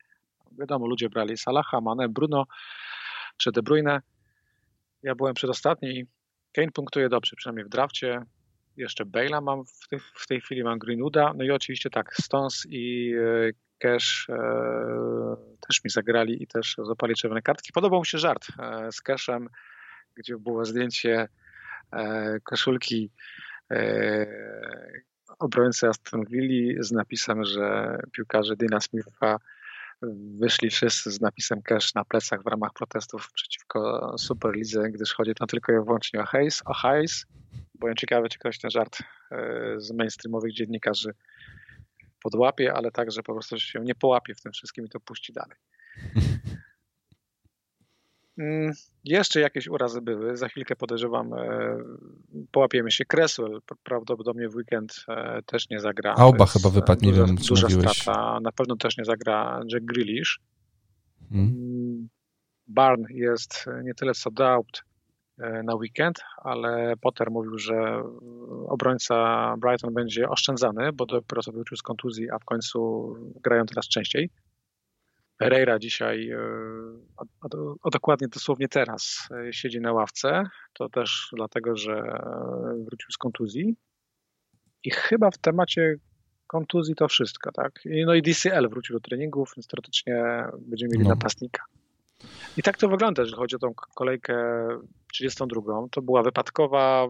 Wiadomo, 0.59 0.87
ludzie 0.87 1.09
brali 1.09 1.37
Salaha, 1.37 1.81
Mane, 1.81 2.09
Bruno 2.09 2.45
czy 3.37 3.51
De 3.51 3.61
Bruyne. 3.61 4.01
Ja 5.03 5.15
byłem 5.15 5.33
przedostatni. 5.33 6.05
Kane 6.55 6.71
punktuje 6.71 7.09
dobrze, 7.09 7.35
przynajmniej 7.35 7.65
w 7.65 7.69
drafcie. 7.69 8.21
Jeszcze 8.77 9.05
Bale'a 9.05 9.43
mam 9.43 9.65
w 9.65 9.87
tej, 9.89 9.99
w 9.99 10.27
tej 10.27 10.41
chwili, 10.41 10.63
mam 10.63 10.79
Greenwooda. 10.79 11.33
No 11.35 11.43
i 11.43 11.51
oczywiście 11.51 11.89
tak, 11.89 12.15
Stones 12.15 12.63
i 12.69 13.13
e, 13.15 13.51
Cash 13.77 14.29
e, 14.29 14.35
też 15.67 15.83
mi 15.83 15.89
zagrali 15.89 16.43
i 16.43 16.47
też 16.47 16.75
zapali 16.87 17.15
czerwone 17.15 17.41
kartki. 17.41 17.73
Podobał 17.73 17.99
mi 17.99 18.05
się 18.05 18.17
żart 18.17 18.47
e, 18.59 18.91
z 18.91 19.01
Cashem, 19.01 19.47
gdzie 20.15 20.37
było 20.37 20.65
zdjęcie 20.65 21.27
e, 21.91 22.39
koszulki 22.43 23.11
e, 23.71 24.25
obrońcy 25.39 25.87
Aston 25.87 26.25
Villa 26.25 26.83
z 26.83 26.91
napisem, 26.91 27.45
że 27.45 27.97
piłkarze 28.11 28.55
Dina 28.55 28.79
Smitha 28.79 29.37
wyszli 30.39 30.69
wszyscy 30.69 31.11
z 31.11 31.21
napisem 31.21 31.61
cash 31.61 31.93
na 31.95 32.05
plecach 32.05 32.43
w 32.43 32.47
ramach 32.47 32.73
protestów 32.73 33.31
przeciwko 33.33 34.11
Superlidze, 34.17 34.91
gdyż 34.91 35.13
chodzi 35.13 35.35
tam 35.35 35.47
tylko 35.47 35.71
i 35.71 35.75
wyłącznie 35.75 36.19
o 36.19 36.25
hejs, 36.25 36.61
o 36.65 36.73
hajs. 36.73 37.25
Byłem 37.79 37.95
ciekawy, 37.95 38.29
czy 38.29 38.39
ktoś 38.39 38.59
ten 38.59 38.71
żart 38.71 38.97
e, 39.31 39.75
z 39.77 39.91
mainstreamowych 39.91 40.53
dziennikarzy 40.53 41.13
podłapie, 42.23 42.73
ale 42.73 42.91
także 42.91 43.23
po 43.23 43.33
prostu 43.33 43.59
się 43.59 43.79
nie 43.79 43.95
połapie 43.95 44.35
w 44.35 44.41
tym 44.41 44.51
wszystkim 44.51 44.85
i 44.85 44.89
to 44.89 44.99
puści 44.99 45.33
dalej. 45.33 45.57
Mm, 48.37 48.71
jeszcze 49.03 49.39
jakieś 49.39 49.67
urazy 49.67 50.01
były. 50.01 50.37
Za 50.37 50.47
chwilkę 50.47 50.75
podejrzewam, 50.75 51.33
e, 51.33 51.77
połapiemy 52.51 52.91
się. 52.91 53.05
Cresswell 53.05 53.59
prawdopodobnie 53.83 54.49
w 54.49 54.55
weekend 54.55 55.05
e, 55.07 55.41
też 55.45 55.69
nie 55.69 55.79
zagra. 55.79 56.15
Auba 56.17 56.45
chyba 56.45 56.69
wypadnie, 56.69 57.09
duża, 57.09 57.21
nie 57.21 57.27
wiem, 57.27 57.35
duża 57.35 57.69
strata. 57.69 58.39
Na 58.39 58.51
pewno 58.51 58.75
też 58.75 58.97
nie 58.97 59.05
zagra 59.05 59.61
Jack 59.73 59.85
Grealish. 59.85 60.39
Hmm. 61.29 61.47
Mm, 61.47 62.09
Barn 62.67 63.03
jest 63.09 63.65
nie 63.83 63.93
tyle 63.93 64.13
co 64.13 64.31
doubt 64.31 64.83
e, 65.39 65.63
na 65.63 65.75
weekend, 65.75 66.19
ale 66.37 66.93
Potter 67.01 67.31
mówił, 67.31 67.57
że 67.57 68.03
obrońca 68.67 69.55
Brighton 69.57 69.93
będzie 69.93 70.29
oszczędzany, 70.29 70.93
bo 70.93 71.05
dopiero 71.05 71.43
sobie 71.43 71.55
wrócił 71.55 71.77
z 71.77 71.81
kontuzji, 71.81 72.31
a 72.31 72.39
w 72.39 72.45
końcu 72.45 73.07
grają 73.43 73.65
teraz 73.65 73.87
częściej. 73.87 74.29
Pereira 75.43 75.79
dzisiaj, 75.79 76.29
e, 76.29 76.37
a, 77.17 77.47
a 77.83 77.89
dokładnie 77.89 78.27
dosłownie 78.27 78.67
teraz, 78.67 79.29
e, 79.47 79.53
siedzi 79.53 79.81
na 79.81 79.93
ławce. 79.93 80.43
To 80.73 80.89
też 80.89 81.29
dlatego, 81.33 81.77
że 81.77 81.93
e, 81.93 82.83
wrócił 82.85 83.11
z 83.11 83.17
kontuzji. 83.17 83.75
I 84.83 84.91
chyba 84.91 85.31
w 85.31 85.37
temacie 85.37 85.95
kontuzji 86.47 86.95
to 86.95 87.07
wszystko, 87.07 87.51
tak? 87.51 87.71
No 88.05 88.13
i 88.13 88.21
DCL 88.21 88.69
wrócił 88.69 88.95
do 88.95 88.99
treningów, 88.99 89.53
więc 89.57 89.67
teoretycznie 89.67 90.23
będziemy 90.59 90.91
mieli 90.91 91.03
no. 91.03 91.09
napastnika. 91.09 91.63
I 92.57 92.63
tak 92.63 92.77
to 92.77 92.89
wygląda, 92.89 93.21
jeżeli 93.21 93.37
chodzi 93.37 93.55
o 93.55 93.59
tą 93.59 93.73
kolejkę 93.95 94.35
32. 95.13 95.61
To 95.91 96.01
była 96.01 96.23
wypadkowa 96.23 97.07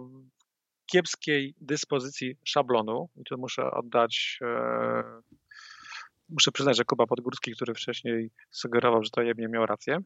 kiepskiej 0.86 1.56
dyspozycji 1.62 2.38
szablonu 2.44 3.10
i 3.16 3.24
tu 3.24 3.38
muszę 3.38 3.72
oddać 3.72 4.40
muszę 6.34 6.52
przyznać, 6.52 6.78
że 6.78 6.86
Kuba 6.86 7.08
Podgórski, 7.08 7.52
który 7.52 7.74
wcześniej 7.74 8.32
sugerował, 8.52 9.04
że 9.04 9.10
to 9.10 9.22
jebnie 9.22 9.48
miał 9.48 9.66
rację. 9.66 9.98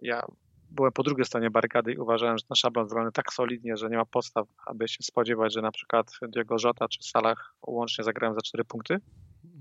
Ja 0.00 0.22
byłem 0.70 0.92
po 0.92 1.02
drugiej 1.02 1.24
stronie 1.24 1.50
barykady 1.50 1.92
i 1.92 1.98
uważałem, 1.98 2.38
że 2.38 2.44
ten 2.44 2.54
szablon 2.54 2.88
zrobiony 2.88 3.12
tak 3.12 3.32
solidnie, 3.32 3.76
że 3.76 3.90
nie 3.90 3.96
ma 3.96 4.04
podstaw, 4.04 4.48
aby 4.66 4.88
się 4.88 5.02
spodziewać, 5.02 5.54
że 5.54 5.62
na 5.62 5.72
przykład 5.72 6.10
Diego 6.28 6.58
Żota 6.58 6.88
czy 6.88 7.02
Salah 7.02 7.54
łącznie 7.66 8.04
zagrają 8.04 8.34
za 8.34 8.40
cztery 8.40 8.64
punkty. 8.64 9.00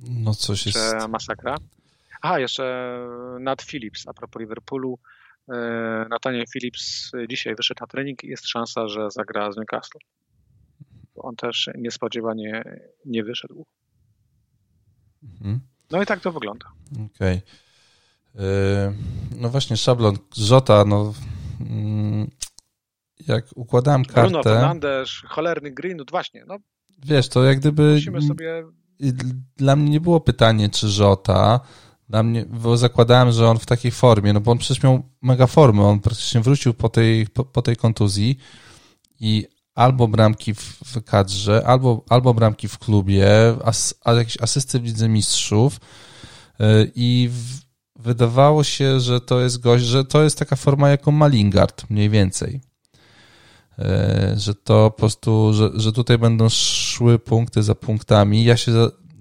No 0.10 0.34
coś 0.34 0.64
czy 0.64 0.70
jest... 0.70 1.08
masakra. 1.10 1.56
Aha, 2.22 2.40
jeszcze 2.40 2.98
Nat 3.40 3.62
Phillips, 3.62 4.08
a 4.08 4.14
propos 4.14 4.40
Liverpoolu. 4.40 5.00
E, 5.50 6.06
Nathaniel 6.10 6.46
Phillips 6.54 7.12
dzisiaj 7.30 7.56
wyszedł 7.56 7.82
na 7.82 7.88
trening 7.88 8.24
i 8.24 8.28
jest 8.28 8.48
szansa, 8.48 8.88
że 8.88 9.12
zagra 9.12 9.52
z 9.52 9.58
Newcastle. 9.58 10.00
On 11.16 11.36
też 11.36 11.70
niespodziewanie 11.78 12.64
nie 13.06 13.24
wyszedł. 13.24 13.66
Mhm. 15.24 15.75
No 15.96 16.02
i 16.02 16.06
tak 16.06 16.20
to 16.20 16.32
wygląda. 16.32 16.66
Okej. 16.92 17.42
Okay. 18.36 18.94
No 19.36 19.50
właśnie, 19.50 19.78
szablon 19.78 20.18
Żota, 20.38 20.86
no 20.86 21.14
mm, 21.60 22.32
jak 23.28 23.46
układałem 23.56 24.06
kartę... 24.06 24.22
Bruno 24.22 24.44
Fernandes, 24.44 25.10
cholerny 25.28 25.72
Greenwood, 25.72 26.12
właśnie, 26.12 26.46
no. 26.48 26.58
Wiesz, 27.06 27.30
to 27.30 27.44
jak 27.44 27.60
gdyby... 27.60 27.94
Musimy 27.94 28.22
sobie... 28.22 28.64
Dla 29.58 29.76
mnie 29.76 29.90
nie 29.90 30.02
było 30.02 30.20
pytanie, 30.20 30.70
czy 30.70 30.90
Żota, 30.90 31.60
dla 32.10 32.24
mnie, 32.24 32.46
bo 32.46 32.78
zakładałem, 32.78 33.32
że 33.32 33.48
on 33.48 33.60
w 33.60 33.66
takiej 33.66 33.92
formie, 33.92 34.34
no 34.34 34.42
bo 34.42 34.52
on 34.52 34.58
przecież 34.58 34.84
miał 34.84 35.04
mega 35.22 35.48
formę, 35.48 35.84
on 35.84 36.00
praktycznie 36.00 36.42
wrócił 36.42 36.74
po 36.74 36.90
tej, 36.90 37.28
po, 37.28 37.46
po 37.46 37.62
tej 37.62 37.76
kontuzji 37.76 38.38
i 39.20 39.48
albo 39.76 40.08
bramki 40.08 40.54
w, 40.54 41.04
kadrze, 41.06 41.64
albo, 41.66 42.06
albo 42.10 42.34
bramki 42.34 42.68
w 42.68 42.78
klubie, 42.78 43.28
as, 43.64 43.96
a 44.04 44.14
jakieś 44.14 44.42
asysty 44.42 44.80
w 44.80 44.84
Lidze 44.84 45.10
Mistrzów 45.10 45.80
y, 46.62 46.92
i 46.96 47.30
w, 47.32 47.66
wydawało 48.04 48.64
się, 48.64 49.00
że 49.00 49.22
to 49.22 49.40
jest 49.40 49.60
gość, 49.60 49.86
że 49.86 50.06
to 50.06 50.24
jest 50.24 50.40
taka 50.40 50.56
forma 50.56 50.90
jaką 50.90 51.12
Malingard, 51.12 51.90
mniej 51.90 52.10
więcej. 52.10 52.62
Y, 53.80 54.40
że 54.40 54.56
to 54.56 54.92
po 54.92 54.98
prostu, 54.98 55.54
że, 55.54 55.70
że 55.74 55.92
tutaj 55.92 56.18
będą 56.18 56.50
szły 56.50 57.20
punkty 57.20 57.64
za 57.64 57.76
punktami. 57.76 58.44
Ja 58.44 58.58
się 58.58 58.72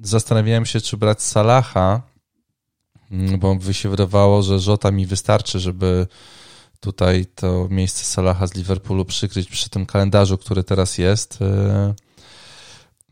zastanawiałem 0.03 0.67
się, 0.67 0.81
czy 0.81 0.97
brać 0.97 1.23
Salaha, 1.23 2.03
mm, 3.11 3.39
bo 3.39 3.55
by 3.55 3.75
się 3.75 3.89
wydawało, 3.89 4.43
że 4.43 4.59
Żota 4.59 4.91
mi 4.91 5.07
wystarczy, 5.07 5.61
żeby 5.61 6.07
tutaj 6.85 7.27
to 7.27 7.69
miejsce 7.71 8.05
Salaha 8.05 8.47
z 8.47 8.55
Liverpoolu 8.55 9.05
przykryć 9.05 9.49
przy 9.49 9.71
tym 9.71 9.87
kalendarzu, 9.87 10.39
który 10.39 10.65
teraz 10.65 10.99
jest. 10.99 11.43
E, 11.43 11.95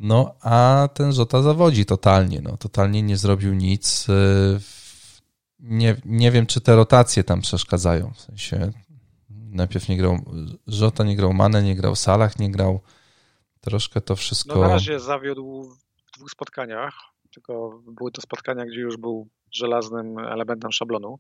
no, 0.01 0.35
a 0.41 0.89
ten 0.95 1.13
Żota 1.13 1.43
zawodzi 1.43 1.87
totalnie. 1.87 2.41
No, 2.41 2.57
totalnie 2.57 3.03
nie 3.03 3.17
zrobił 3.17 3.55
nic. 3.55 4.07
E, 4.09 4.13
nie, 5.61 5.97
nie 6.05 6.31
wiem, 6.31 6.47
czy 6.47 6.61
te 6.61 6.77
rotacje 6.77 7.25
tam 7.25 7.41
przeszkadzają. 7.41 8.13
W 8.15 8.21
sensie 8.21 8.73
najpierw 9.31 9.89
nie 9.89 9.97
grał 9.97 10.19
Żota, 10.67 11.05
nie 11.05 11.17
grał 11.17 11.33
Mane, 11.33 11.63
nie 11.63 11.77
grał 11.77 11.97
Salah, 11.97 12.39
nie 12.39 12.51
grał. 12.51 12.81
Troszkę 13.61 14.01
to 14.01 14.17
wszystko. 14.17 14.55
No 14.55 14.61
na 14.61 14.69
razie 14.69 15.01
zawiódł 15.01 15.63
w 16.07 16.19
dwóch 16.19 16.31
spotkaniach, 16.31 16.95
tylko 17.35 17.81
były 17.87 18.13
to 18.13 18.21
spotkania, 18.21 18.65
gdzie 18.65 18.81
już 18.81 18.97
był 18.97 19.29
żelaznym 19.53 20.19
elementem 20.19 20.73
szablonu. 20.73 21.19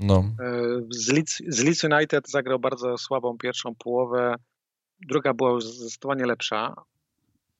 No. 0.00 0.24
E, 0.40 0.52
z, 0.90 1.08
Leeds, 1.62 1.84
United 1.84 2.30
zagrał 2.30 2.58
bardzo 2.58 2.98
słabą 2.98 3.38
pierwszą 3.38 3.74
połowę. 3.74 4.34
Druga 5.00 5.34
była 5.34 5.50
już 5.50 5.64
zdecydowanie 5.64 6.26
lepsza, 6.26 6.74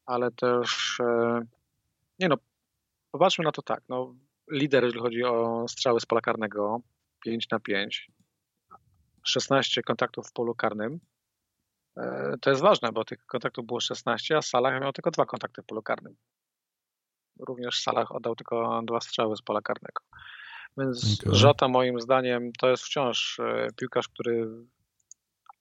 ale 0.07 0.31
też 0.31 1.01
e, 1.01 1.41
nie 2.19 2.29
no, 2.29 2.37
popatrzmy 3.11 3.45
na 3.45 3.53
to 3.53 3.63
tak. 3.63 3.83
No, 3.89 4.15
lider, 4.51 4.85
jeżeli 4.85 5.03
chodzi 5.03 5.25
o 5.25 5.65
strzały 5.69 6.01
z 6.01 6.07
pola 6.07 6.21
karnego, 6.21 6.81
5 7.25 7.51
na 7.51 7.61
5, 7.61 8.11
16 9.23 9.83
kontaktów 9.83 10.29
w 10.29 10.33
polu 10.33 10.55
karnym. 10.55 11.01
E, 11.97 12.35
to 12.41 12.51
jest 12.51 12.63
ważne, 12.63 12.93
bo 12.93 13.05
tych 13.05 13.27
kontaktów 13.27 13.67
było 13.67 13.81
16, 13.81 14.37
a 14.37 14.43
Salah 14.43 14.81
miał 14.81 14.93
tylko 14.93 15.11
dwa 15.11 15.27
kontakty 15.27 15.63
w 15.63 15.67
polu 15.67 15.83
karnym. 15.83 16.17
Również 17.49 17.83
Salah 17.83 18.13
oddał 18.13 18.37
tylko 18.37 18.83
dwa 18.85 19.01
strzały 19.01 19.37
z 19.37 19.43
pola 19.43 19.61
karnego. 19.61 20.03
Więc 20.77 21.21
okay. 21.21 21.35
Żota 21.35 21.69
moim 21.69 22.01
zdaniem 22.01 22.53
to 22.53 22.71
jest 22.71 22.83
wciąż 22.83 23.41
e, 23.41 23.69
piłkarz, 23.77 24.09
który 24.09 24.49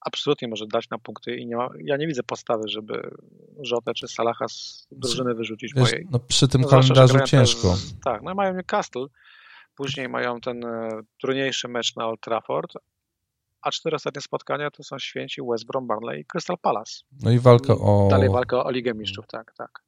absolutnie 0.05 0.47
może 0.47 0.67
dać 0.67 0.89
na 0.89 0.97
punkty 0.97 1.35
i 1.35 1.47
nie 1.47 1.55
ma, 1.55 1.69
ja 1.83 1.97
nie 1.97 2.07
widzę 2.07 2.23
postawy, 2.23 2.63
żeby 2.67 3.11
Żotę 3.61 3.93
czy 3.93 4.07
Salaha 4.07 4.47
z 4.47 4.87
drużyny 4.91 5.33
wyrzucić 5.35 5.73
Wiesz, 5.73 5.91
mojej. 5.91 6.07
No 6.11 6.19
przy 6.19 6.47
tym 6.47 6.61
no, 6.61 6.67
kalendarzu 6.67 7.19
ciężko. 7.25 7.75
Z, 7.75 7.99
tak, 7.99 8.21
no 8.21 8.35
mają 8.35 8.53
Newcastle, 8.53 9.05
później 9.75 10.09
mają 10.09 10.41
ten 10.41 10.65
e, 10.65 10.89
trudniejszy 11.21 11.67
mecz 11.67 11.95
na 11.95 12.07
Old 12.07 12.21
Trafford, 12.21 12.73
a 13.61 13.71
cztery 13.71 13.95
ostatnie 13.95 14.21
spotkania 14.21 14.71
to 14.71 14.83
są 14.83 14.99
święci 14.99 15.41
West 15.51 15.65
Brom, 15.65 15.87
Barnley 15.87 16.21
i 16.21 16.25
Crystal 16.25 16.57
Palace. 16.57 16.93
No 17.23 17.31
i 17.31 17.39
walka 17.39 17.73
o... 17.73 18.07
Dalej 18.09 18.29
walka 18.29 18.63
o 18.63 18.71
Ligę 18.71 18.93
Mistrzów, 18.93 19.27
tak, 19.27 19.53
tak. 19.57 19.83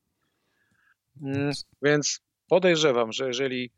Mm, 1.22 1.52
więc 1.82 2.22
podejrzewam, 2.48 3.12
że 3.12 3.28
jeżeli 3.28 3.72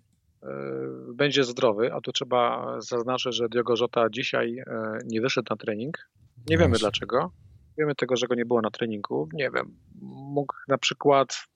będzie 1.14 1.44
zdrowy, 1.44 1.94
a 1.94 2.02
tu 2.02 2.12
trzeba 2.12 2.76
zaznaczyć, 2.82 3.36
że 3.36 3.50
Diogo 3.50 3.74
Jota 3.80 4.10
dzisiaj 4.10 4.58
e, 4.60 4.98
nie 5.06 5.22
wyszedł 5.22 5.48
na 5.50 5.56
trening. 5.56 6.10
Nie 6.50 6.58
wiemy 6.58 6.78
dlaczego. 6.78 7.32
Wiemy 7.78 7.96
tego, 7.96 8.16
że 8.16 8.28
go 8.28 8.36
nie 8.36 8.46
było 8.46 8.62
na 8.62 8.72
treningu. 8.72 9.30
Nie 9.34 9.52
wiem. 9.52 9.78
Mógł 10.12 10.56
na 10.68 10.78
przykład 10.78 11.48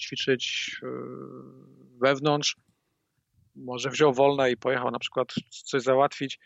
ćwiczyć 0.00 0.76
e, 0.82 0.86
wewnątrz. 2.00 2.56
może 3.54 3.90
wziął 3.90 4.12
wolne 4.12 4.50
i 4.50 4.56
pojechał 4.56 4.90
na 4.90 4.98
przykład 4.98 5.34
coś 5.50 5.82
załatwić. 5.82 6.38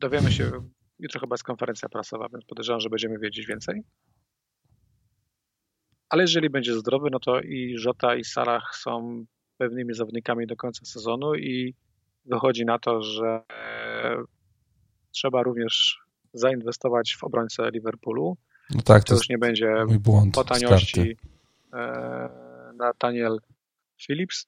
Dowiemy 0.00 0.32
się, 0.32 0.50
jutro 0.98 1.20
chyba 1.20 1.34
jest 1.34 1.44
konferencja 1.44 1.88
prasowa, 1.88 2.28
więc 2.28 2.44
podejrzewam, 2.44 2.80
że 2.80 2.90
będziemy 2.90 3.18
wiedzieć 3.18 3.46
więcej. 3.46 3.82
Ale 6.08 6.22
jeżeli 6.22 6.50
będzie 6.50 6.74
zdrowy, 6.74 7.08
no 7.12 7.18
to 7.20 7.40
i 7.40 7.78
Żota 7.78 8.16
i 8.16 8.24
Salah 8.24 8.76
są 8.76 9.26
pewnymi 9.58 9.94
zawodnikami 9.94 10.46
do 10.46 10.56
końca 10.56 10.86
sezonu 10.86 11.34
i 11.34 11.74
wychodzi 12.24 12.64
na 12.64 12.78
to, 12.78 13.02
że 13.02 13.42
trzeba 15.10 15.42
również 15.42 15.98
zainwestować 16.32 17.16
w 17.20 17.24
obrońcę 17.24 17.70
Liverpoolu. 17.70 18.36
No 18.74 18.82
tak, 18.82 19.04
to, 19.04 19.08
to 19.08 19.14
już 19.14 19.28
nie 19.28 19.38
będzie 19.38 19.74
błąd 20.00 20.34
po 20.34 20.44
taniości 20.44 21.16
e, 21.72 22.28
Nathaniel 22.76 23.38
Phillips, 24.06 24.46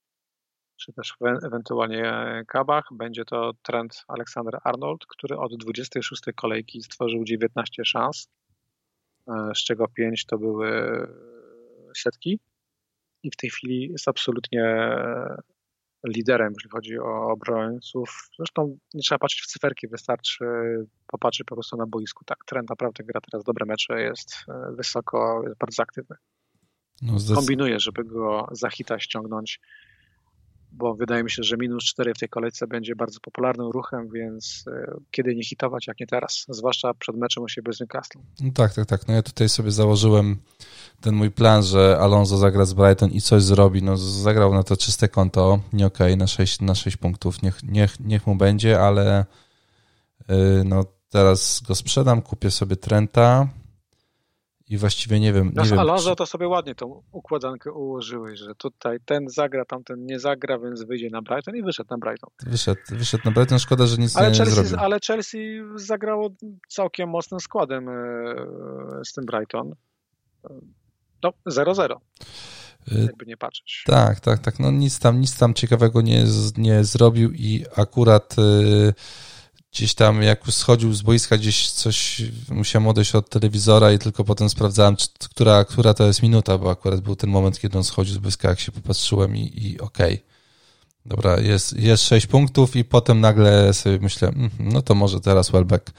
czy 0.76 0.92
też 0.92 1.16
ewentualnie 1.42 2.12
Kabach. 2.48 2.84
Będzie 2.92 3.24
to 3.24 3.52
trend 3.62 4.04
Alexander 4.08 4.58
Arnold, 4.64 5.06
który 5.06 5.38
od 5.38 5.56
26 5.56 6.22
kolejki 6.34 6.82
stworzył 6.82 7.24
19 7.24 7.84
szans, 7.84 8.28
e, 9.28 9.52
z 9.54 9.58
czego 9.58 9.88
5 9.88 10.26
to 10.26 10.38
były 10.38 10.70
setki 11.96 12.40
i 13.22 13.30
w 13.30 13.36
tej 13.36 13.50
chwili 13.50 13.88
jest 13.90 14.08
absolutnie 14.08 14.90
liderem, 16.06 16.52
jeśli 16.56 16.70
chodzi 16.70 16.98
o 16.98 17.30
obrońców. 17.30 18.28
Zresztą 18.36 18.78
nie 18.94 19.02
trzeba 19.02 19.18
patrzeć 19.18 19.42
w 19.42 19.46
cyferki, 19.46 19.88
wystarczy 19.88 20.44
popatrzeć 21.06 21.46
po 21.46 21.54
prostu 21.54 21.76
na 21.76 21.86
boisku. 21.86 22.24
Tak, 22.24 22.38
trend 22.46 22.70
naprawdę 22.70 23.04
gra 23.04 23.20
teraz 23.30 23.44
dobre 23.44 23.66
mecze, 23.66 24.02
jest 24.02 24.44
e, 24.48 24.76
wysoko, 24.76 25.42
jest 25.46 25.58
bardzo 25.58 25.82
aktywny. 25.82 26.16
No, 27.02 27.34
Kombinuje, 27.34 27.80
żeby 27.80 28.04
go 28.04 28.46
za 28.52 28.70
hita 28.70 28.98
ściągnąć, 28.98 29.60
bo 30.72 30.94
wydaje 30.94 31.24
mi 31.24 31.30
się, 31.30 31.42
że 31.42 31.56
minus 31.56 31.84
4 31.84 32.14
w 32.14 32.18
tej 32.18 32.28
kolejce 32.28 32.66
będzie 32.66 32.96
bardzo 32.96 33.20
popularnym 33.20 33.70
ruchem, 33.70 34.08
więc 34.08 34.64
e, 34.66 34.94
kiedy 35.10 35.34
nie 35.34 35.44
hitować, 35.44 35.86
jak 35.86 36.00
nie 36.00 36.06
teraz, 36.06 36.46
zwłaszcza 36.48 36.94
przed 36.94 37.16
meczem 37.16 37.44
u 37.44 37.48
siebie 37.48 37.72
z 37.72 37.80
Newcastle. 37.80 38.18
No 38.40 38.50
tak, 38.54 38.74
tak, 38.74 38.86
tak. 38.86 39.08
No 39.08 39.14
ja 39.14 39.22
tutaj 39.22 39.48
sobie 39.48 39.70
założyłem 39.70 40.36
ten 41.00 41.14
mój 41.14 41.30
plan, 41.30 41.62
że 41.62 41.98
Alonso 42.00 42.36
zagra 42.36 42.64
z 42.64 42.72
Brighton 42.72 43.10
i 43.10 43.20
coś 43.20 43.42
zrobi, 43.42 43.82
no 43.82 43.96
zagrał 43.96 44.54
na 44.54 44.62
to 44.62 44.76
czyste 44.76 45.08
konto, 45.08 45.60
nie 45.72 45.86
okej, 45.86 46.06
okay, 46.06 46.16
na 46.16 46.26
6, 46.26 46.60
na 46.60 46.74
6 46.74 46.96
punktów, 46.96 47.42
niech, 47.42 47.62
niech, 47.62 48.00
niech 48.00 48.26
mu 48.26 48.34
będzie, 48.34 48.80
ale 48.80 49.24
yy, 50.28 50.36
no 50.64 50.84
teraz 51.10 51.62
go 51.68 51.74
sprzedam, 51.74 52.22
kupię 52.22 52.50
sobie 52.50 52.76
Trenta 52.76 53.48
i 54.70 54.76
właściwie 54.76 55.20
nie 55.20 55.32
wiem. 55.32 55.52
No 55.54 55.62
nie 55.62 55.68
z 55.68 55.72
Alonso 55.72 56.10
czy... 56.10 56.16
to 56.16 56.26
sobie 56.26 56.48
ładnie 56.48 56.74
tą 56.74 57.02
układankę 57.12 57.72
ułożyłeś, 57.72 58.38
że 58.38 58.54
tutaj 58.54 58.98
ten 59.04 59.28
zagra, 59.28 59.64
tamten 59.64 60.06
nie 60.06 60.20
zagra, 60.20 60.58
więc 60.58 60.82
wyjdzie 60.82 61.10
na 61.10 61.22
Brighton 61.22 61.56
i 61.56 61.62
wyszedł 61.62 61.88
na 61.90 61.98
Brighton. 61.98 62.30
Wyszedł, 62.46 62.80
wyszedł 62.90 63.22
na 63.24 63.30
Brighton, 63.30 63.58
szkoda, 63.58 63.86
że 63.86 63.96
nic 63.96 64.16
ale 64.16 64.30
nie, 64.30 64.36
Chelsea, 64.36 64.54
zrobił. 64.54 64.76
Ale 64.78 64.98
Chelsea 65.06 65.60
zagrało 65.76 66.30
całkiem 66.68 67.08
mocnym 67.08 67.40
składem 67.40 67.88
e, 67.88 67.94
z 69.04 69.12
tym 69.12 69.26
Brighton. 69.26 69.74
No, 71.22 71.32
0-0. 71.50 71.96
Y, 72.92 73.02
Jakby 73.02 73.26
nie 73.26 73.36
patrzeć. 73.36 73.82
Tak, 73.86 74.20
tak, 74.20 74.38
tak. 74.38 74.58
No 74.58 74.70
nic 74.70 74.98
tam, 74.98 75.20
nic 75.20 75.38
tam 75.38 75.54
ciekawego 75.54 76.02
nie, 76.02 76.24
nie 76.56 76.84
zrobił 76.84 77.32
i 77.32 77.64
akurat 77.76 78.36
y, 78.38 78.94
gdzieś 79.72 79.94
tam 79.94 80.22
jak 80.22 80.46
schodził 80.50 80.94
z 80.94 81.02
boiska, 81.02 81.36
gdzieś 81.36 81.70
coś 81.70 82.22
musiałem 82.50 82.88
odejść 82.88 83.14
od 83.14 83.30
telewizora 83.30 83.92
i 83.92 83.98
tylko 83.98 84.24
potem 84.24 84.50
sprawdzałem, 84.50 84.96
czy, 84.96 85.08
która, 85.30 85.64
która 85.64 85.94
to 85.94 86.06
jest 86.06 86.22
minuta, 86.22 86.58
bo 86.58 86.70
akurat 86.70 87.00
był 87.00 87.16
ten 87.16 87.30
moment, 87.30 87.60
kiedy 87.60 87.78
on 87.78 87.84
schodził 87.84 88.14
z 88.14 88.18
boiska, 88.18 88.48
jak 88.48 88.60
się 88.60 88.72
popatrzyłem 88.72 89.36
i, 89.36 89.52
i 89.66 89.80
okej. 89.80 90.14
Okay. 90.14 90.28
Dobra, 91.06 91.40
jest, 91.40 91.76
jest 91.76 92.04
6 92.04 92.26
punktów 92.26 92.76
i 92.76 92.84
potem 92.84 93.20
nagle 93.20 93.74
sobie 93.74 93.98
myślę, 93.98 94.28
mm, 94.28 94.50
no 94.58 94.82
to 94.82 94.94
może 94.94 95.20
teraz 95.20 95.50
Welbeck 95.50 95.90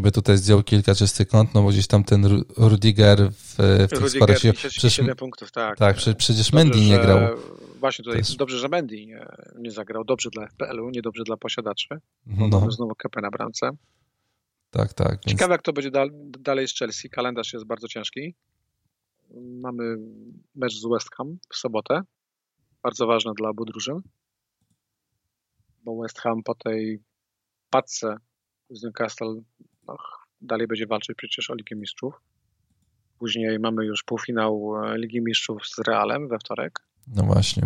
by 0.00 0.12
tutaj 0.12 0.38
zdjął 0.38 0.62
kilka 0.62 0.94
czystych 0.94 1.28
kąt, 1.28 1.54
no 1.54 1.62
bo 1.62 1.68
gdzieś 1.68 1.86
tam 1.86 2.04
ten 2.04 2.44
Rudiger 2.56 3.32
w, 3.32 3.54
w 3.58 3.98
tych 3.98 4.10
sparach 4.10 4.38
się... 4.38 4.52
Przecież, 4.52 5.00
punktów, 5.16 5.52
tak. 5.52 5.78
Tak, 5.78 5.96
przecież 6.18 6.52
Mendy 6.52 6.80
nie 6.80 6.98
grał. 6.98 7.18
Właśnie 7.80 8.04
tutaj 8.04 8.18
jest... 8.18 8.36
dobrze, 8.36 8.58
że 8.58 8.68
Mendy 8.68 9.06
nie, 9.06 9.26
nie 9.58 9.70
zagrał, 9.70 10.04
dobrze 10.04 10.30
dla 10.30 10.46
FPL-u, 10.46 10.90
nie 10.90 11.02
dobrze 11.02 11.24
dla 11.24 11.36
posiadaczy, 11.36 11.88
no. 12.26 12.48
mamy 12.48 12.72
znowu 12.72 12.94
kepę 12.94 13.20
na 13.20 13.30
bramce. 13.30 13.70
Tak, 14.70 14.94
tak. 14.94 15.10
Więc... 15.10 15.24
Ciekawe 15.26 15.52
jak 15.54 15.62
to 15.62 15.72
będzie 15.72 15.90
dal, 15.90 16.10
dalej 16.38 16.68
z 16.68 16.78
Chelsea, 16.78 17.10
kalendarz 17.10 17.52
jest 17.52 17.66
bardzo 17.66 17.88
ciężki. 17.88 18.34
Mamy 19.60 19.96
mecz 20.54 20.74
z 20.74 20.86
West 20.92 21.14
Ham 21.14 21.38
w 21.52 21.56
sobotę, 21.56 22.00
bardzo 22.82 23.06
ważne 23.06 23.32
dla 23.34 23.48
obu 23.48 23.64
drużyn, 23.64 24.00
bo 25.84 26.02
West 26.02 26.18
Ham 26.18 26.42
po 26.42 26.54
tej 26.54 27.02
padce 27.70 28.16
z 28.70 28.82
Newcastle 28.82 29.40
no, 29.86 29.96
dalej 30.40 30.66
będzie 30.66 30.86
walczyć 30.86 31.16
przecież 31.16 31.50
o 31.50 31.54
Ligę 31.54 31.76
Mistrzów. 31.76 32.14
Później 33.18 33.58
mamy 33.58 33.84
już 33.84 34.02
półfinał 34.02 34.72
e, 34.76 34.98
Ligi 34.98 35.20
Mistrzów 35.20 35.66
z 35.66 35.78
Realem 35.78 36.28
we 36.28 36.38
wtorek. 36.38 36.89
No 37.06 37.22
właśnie. 37.22 37.62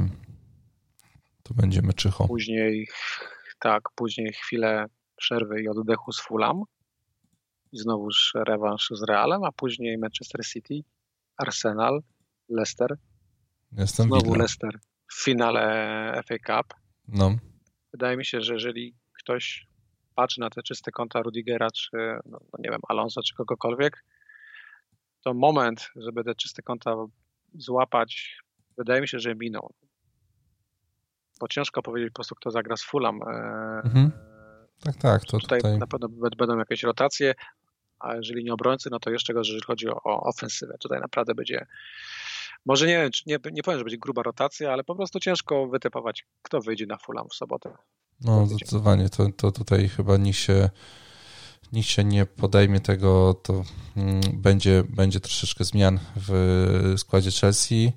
To 1.42 1.54
będziemy 1.54 1.92
czycho. 1.92 2.28
Później, 2.28 2.88
tak, 3.58 3.82
później 3.94 4.32
chwilę 4.32 4.86
przerwy 5.16 5.62
i 5.62 5.68
oddechu 5.68 6.12
z 6.12 6.20
Fulham. 6.20 6.62
I 7.72 7.78
znowuż 7.78 8.32
rewanż 8.34 8.90
z 8.90 9.02
Realem, 9.02 9.44
a 9.44 9.52
później 9.52 9.98
Manchester 9.98 10.46
City, 10.46 10.80
Arsenal, 11.36 12.02
Leicester. 12.48 12.96
Jestem 13.72 14.06
Znowu. 14.06 14.34
Leicester 14.34 14.78
w 15.12 15.24
finale 15.24 16.22
FA 16.26 16.34
Cup. 16.38 16.74
No. 17.08 17.36
Wydaje 17.92 18.16
mi 18.16 18.24
się, 18.24 18.40
że 18.40 18.52
jeżeli 18.52 18.94
ktoś 19.12 19.66
patrzy 20.14 20.40
na 20.40 20.50
te 20.50 20.62
czyste 20.62 20.90
konta 20.90 21.22
Rudigera, 21.22 21.70
czy 21.70 21.96
no, 22.26 22.38
no, 22.52 22.58
nie 22.58 22.70
wiem, 22.70 22.80
Alonso, 22.88 23.22
czy 23.22 23.34
kogokolwiek, 23.34 24.04
to 25.24 25.34
moment, 25.34 25.90
żeby 25.96 26.24
te 26.24 26.34
czyste 26.34 26.62
konta 26.62 26.96
złapać, 27.54 28.38
wydaje 28.78 29.00
mi 29.00 29.08
się, 29.08 29.18
że 29.18 29.34
minął. 29.34 29.74
Bo 31.40 31.48
ciężko 31.48 31.82
powiedzieć 31.82 32.10
po 32.10 32.14
prostu, 32.14 32.34
kto 32.34 32.50
zagra 32.50 32.76
z 32.76 32.82
Fulham. 32.82 33.22
E, 33.22 33.26
mhm. 33.84 34.10
Tak, 34.84 34.96
tak. 34.96 35.24
To 35.24 35.38
tutaj, 35.38 35.60
tutaj 35.60 35.78
na 35.78 35.86
pewno 35.86 36.08
będą 36.38 36.58
jakieś 36.58 36.82
rotacje, 36.82 37.34
a 38.00 38.14
jeżeli 38.16 38.44
nie 38.44 38.52
obrońcy, 38.52 38.88
no 38.90 38.98
to 38.98 39.10
jeszcze 39.10 39.34
gorzej, 39.34 39.54
jeżeli 39.54 39.66
chodzi 39.66 39.88
o, 39.88 40.02
ofensywę. 40.04 40.74
Tutaj 40.80 41.00
naprawdę 41.00 41.34
będzie, 41.34 41.66
może 42.66 42.86
nie, 42.86 43.10
nie, 43.26 43.38
nie 43.52 43.62
powiem, 43.62 43.78
że 43.78 43.84
będzie 43.84 43.98
gruba 43.98 44.22
rotacja, 44.22 44.72
ale 44.72 44.84
po 44.84 44.94
prostu 44.94 45.20
ciężko 45.20 45.66
wytypować, 45.68 46.26
kto 46.42 46.60
wyjdzie 46.60 46.86
na 46.86 46.96
Fulham 46.96 47.28
w 47.28 47.34
sobotę. 47.34 47.70
No, 48.20 48.46
zdecydowanie. 48.46 49.08
To, 49.08 49.28
to 49.36 49.52
tutaj 49.52 49.88
chyba 49.88 50.16
nikt 50.16 50.38
się, 50.38 50.70
nikt 51.72 51.88
się 51.88 52.04
nie 52.04 52.26
podejmie 52.26 52.80
tego, 52.80 53.34
to 53.34 53.64
mm, 53.96 54.20
będzie, 54.34 54.84
będzie 54.88 55.20
troszeczkę 55.20 55.64
zmian 55.64 56.00
w 56.16 56.94
składzie 56.96 57.30
Chelsea. 57.30 57.92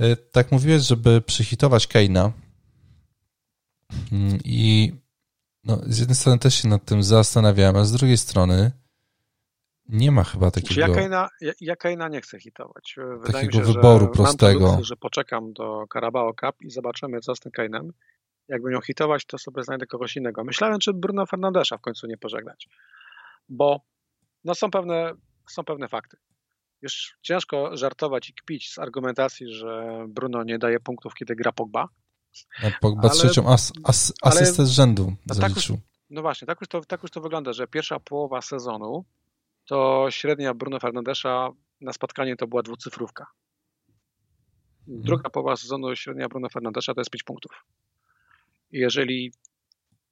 E, 0.00 0.16
tak 0.16 0.52
mówiłeś, 0.52 0.82
żeby 0.82 1.20
przyhitować 1.20 1.86
Keina 1.86 2.32
mm, 4.12 4.38
i 4.44 4.92
no, 5.64 5.80
z 5.86 5.98
jednej 5.98 6.14
strony 6.14 6.38
też 6.38 6.54
się 6.54 6.68
nad 6.68 6.84
tym 6.84 7.02
zastanawiałem, 7.02 7.76
a 7.76 7.84
z 7.84 7.92
drugiej 7.92 8.16
strony 8.16 8.72
nie 9.88 10.10
ma 10.12 10.24
chyba 10.24 10.50
takiego... 10.50 10.80
Ja 10.80 10.88
Keina, 10.88 11.28
ja, 11.40 11.52
ja 11.60 11.76
Keina 11.76 12.08
nie 12.08 12.20
chcę 12.20 12.40
hitować. 12.40 12.96
Wydaje 12.96 13.46
takiego 13.46 13.58
mi 13.58 13.66
się, 13.66 13.72
wyboru 13.72 14.08
prostego. 14.08 14.72
Mam 14.72 14.84
że 14.84 14.96
poczekam 14.96 15.52
do 15.52 15.84
Carabao 15.92 16.34
Cup 16.34 16.62
i 16.62 16.70
zobaczymy, 16.70 17.20
co 17.20 17.34
z 17.34 17.40
tym 17.40 17.52
Keinem 17.52 17.92
jakbym 18.48 18.72
ją 18.72 18.80
hitować, 18.80 19.24
to 19.24 19.38
sobie 19.38 19.62
znajdę 19.62 19.86
kogoś 19.86 20.16
innego. 20.16 20.44
Myślałem, 20.44 20.78
czy 20.78 20.92
Bruno 20.92 21.26
Fernandesza 21.26 21.78
w 21.78 21.80
końcu 21.80 22.06
nie 22.06 22.18
pożegnać, 22.18 22.68
bo 23.48 23.80
no 24.44 24.54
są, 24.54 24.70
pewne, 24.70 25.12
są 25.50 25.64
pewne 25.64 25.88
fakty. 25.88 26.16
Już 26.86 27.16
ciężko 27.22 27.76
żartować 27.76 28.28
i 28.28 28.34
kpić 28.34 28.72
z 28.72 28.78
argumentacji, 28.78 29.52
że 29.52 30.04
Bruno 30.08 30.44
nie 30.44 30.58
daje 30.58 30.80
punktów, 30.80 31.14
kiedy 31.14 31.36
gra 31.36 31.52
Pogba. 31.52 31.88
A 32.62 32.80
Pogba 32.80 33.08
ale, 33.08 33.10
trzecią 33.10 33.48
as, 33.48 33.72
as, 33.84 34.12
asystę 34.22 34.62
ale, 34.62 34.66
z 34.66 34.70
rzędu 34.70 35.12
no 35.26 35.34
zaliczył. 35.34 35.76
Tak 35.76 35.84
już, 35.84 35.86
no 36.10 36.22
właśnie, 36.22 36.46
tak 36.46 36.60
już, 36.60 36.68
to, 36.68 36.80
tak 36.80 37.02
już 37.02 37.10
to 37.10 37.20
wygląda, 37.20 37.52
że 37.52 37.66
pierwsza 37.66 38.00
połowa 38.00 38.42
sezonu 38.42 39.04
to 39.64 40.06
średnia 40.10 40.54
Bruno 40.54 40.80
Fernandesza 40.80 41.50
na 41.80 41.92
spotkanie 41.92 42.36
to 42.36 42.46
była 42.46 42.62
dwucyfrówka. 42.62 43.26
Mhm. 44.88 45.02
Druga 45.02 45.30
połowa 45.30 45.56
sezonu 45.56 45.96
średnia 45.96 46.28
Bruno 46.28 46.48
Fernandesza 46.48 46.94
to 46.94 47.00
jest 47.00 47.10
5 47.10 47.22
punktów 47.22 47.52
jeżeli 48.72 49.32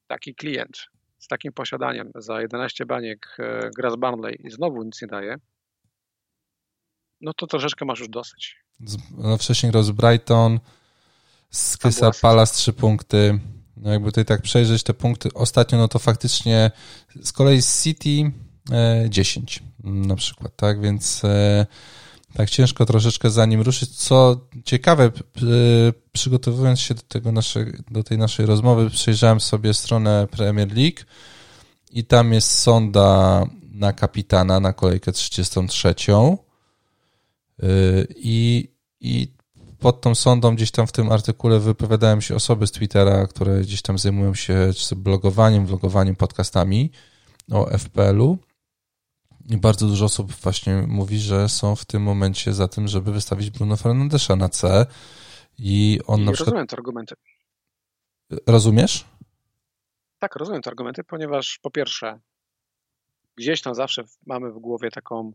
taki 0.07 0.35
klient 0.35 0.87
z 1.19 1.29
takim 1.29 1.53
posiadaniem 1.53 2.11
za 2.15 2.41
11 2.41 2.87
baniek 2.87 3.37
e, 3.39 3.71
gra 3.77 3.91
z 3.91 3.97
Barnley 3.97 4.47
i 4.47 4.51
znowu 4.51 4.83
nic 4.83 5.03
nie 5.03 5.09
daje, 5.09 5.37
no 7.21 7.33
to 7.35 7.47
troszeczkę 7.47 7.85
masz 7.85 7.99
już 8.01 8.09
dosyć. 8.09 8.57
No 9.11 9.39
wcześniej 9.39 9.73
grał 9.73 9.83
z 9.83 9.91
Brighton, 9.91 10.61
z 11.51 11.77
Crystal 11.77 12.13
Palace 12.23 12.55
3 12.55 12.73
punkty. 12.73 13.41
No 13.77 13.93
jakby 13.93 14.09
tutaj 14.09 14.25
tak 14.25 14.43
przejrzeć 14.43 14.83
te 14.83 14.95
punkty 14.95 15.29
ostatnio, 15.35 15.79
no 15.79 15.89
to 15.89 15.99
faktycznie 15.99 16.71
z 17.23 17.33
kolei 17.33 17.63
z 17.63 17.83
City 17.83 18.33
10 19.09 19.59
e, 19.59 19.63
na 19.89 20.17
przykład, 20.17 20.57
tak? 20.57 20.81
Więc 20.81 21.25
e, 21.25 21.67
Tak, 22.35 22.51
ciężko 22.51 22.87
troszeczkę 22.87 23.31
za 23.31 23.47
nim 23.47 23.61
ruszyć. 23.61 23.91
Co 23.97 24.41
ciekawe, 24.65 25.13
przygotowując 26.13 26.81
się 26.81 26.95
do, 26.95 27.03
tego 27.03 27.33
nasze, 27.33 27.67
do 27.91 28.03
tej 28.03 28.19
naszej 28.19 28.47
rozmowy, 28.47 28.91
przejrzałem 28.91 29.41
sobie 29.41 29.75
stronę 29.75 30.29
Premier 30.31 30.77
League 30.77 30.99
i 31.91 32.05
tam 32.05 32.33
jest 32.33 32.59
sonda 32.59 33.43
na 33.73 33.93
kapitana 33.93 34.61
na 34.61 34.73
kolejkę 34.73 35.13
33. 35.13 35.95
Y, 37.63 38.07
I, 38.17 38.69
i 39.01 39.35
pod 39.79 40.01
tą 40.01 40.15
sondą 40.15 40.55
gdzieś 40.55 40.71
tam 40.71 40.87
w 40.87 40.93
tym 40.93 41.13
artykule 41.13 41.61
wypowiadają 41.61 42.21
się 42.21 42.35
osoby 42.35 42.67
z 42.67 42.73
Twittera, 42.73 43.27
które 43.27 43.61
gdzieś 43.61 43.83
tam 43.83 43.99
zajmują 43.99 44.35
się 44.35 44.71
blogowaniem, 44.97 45.67
vlogowaniem, 45.67 46.17
podcastami 46.17 46.91
o 47.53 47.79
FPL-u. 47.79 48.39
I 49.51 49.57
bardzo 49.57 49.87
dużo 49.87 50.05
osób 50.05 50.33
właśnie 50.33 50.85
mówi, 50.89 51.19
że 51.19 51.49
są 51.49 51.77
w 51.77 51.85
tym 51.85 52.03
momencie 52.03 52.53
za 52.53 52.69
tym, 52.69 52.89
żeby 52.89 53.13
wystawić 53.13 53.51
Bruno 53.51 53.77
Fernandesza 53.77 54.37
na 54.37 54.49
C. 54.49 54.87
I 55.59 56.01
on 56.07 56.21
I 56.21 56.25
na 56.25 56.33
przykład... 56.33 56.49
Rozumiem 56.49 56.67
te 56.67 56.77
argumenty. 56.77 57.15
Rozumiesz? 58.47 59.05
Tak, 60.19 60.37
rozumiem 60.37 60.63
te 60.63 60.71
argumenty, 60.71 61.05
ponieważ 61.05 61.59
po 61.63 61.71
pierwsze, 61.71 62.21
gdzieś 63.37 63.63
tam 63.63 63.75
zawsze 63.75 64.05
mamy 64.27 64.53
w 64.53 64.59
głowie 64.59 64.91
taką, 64.91 65.33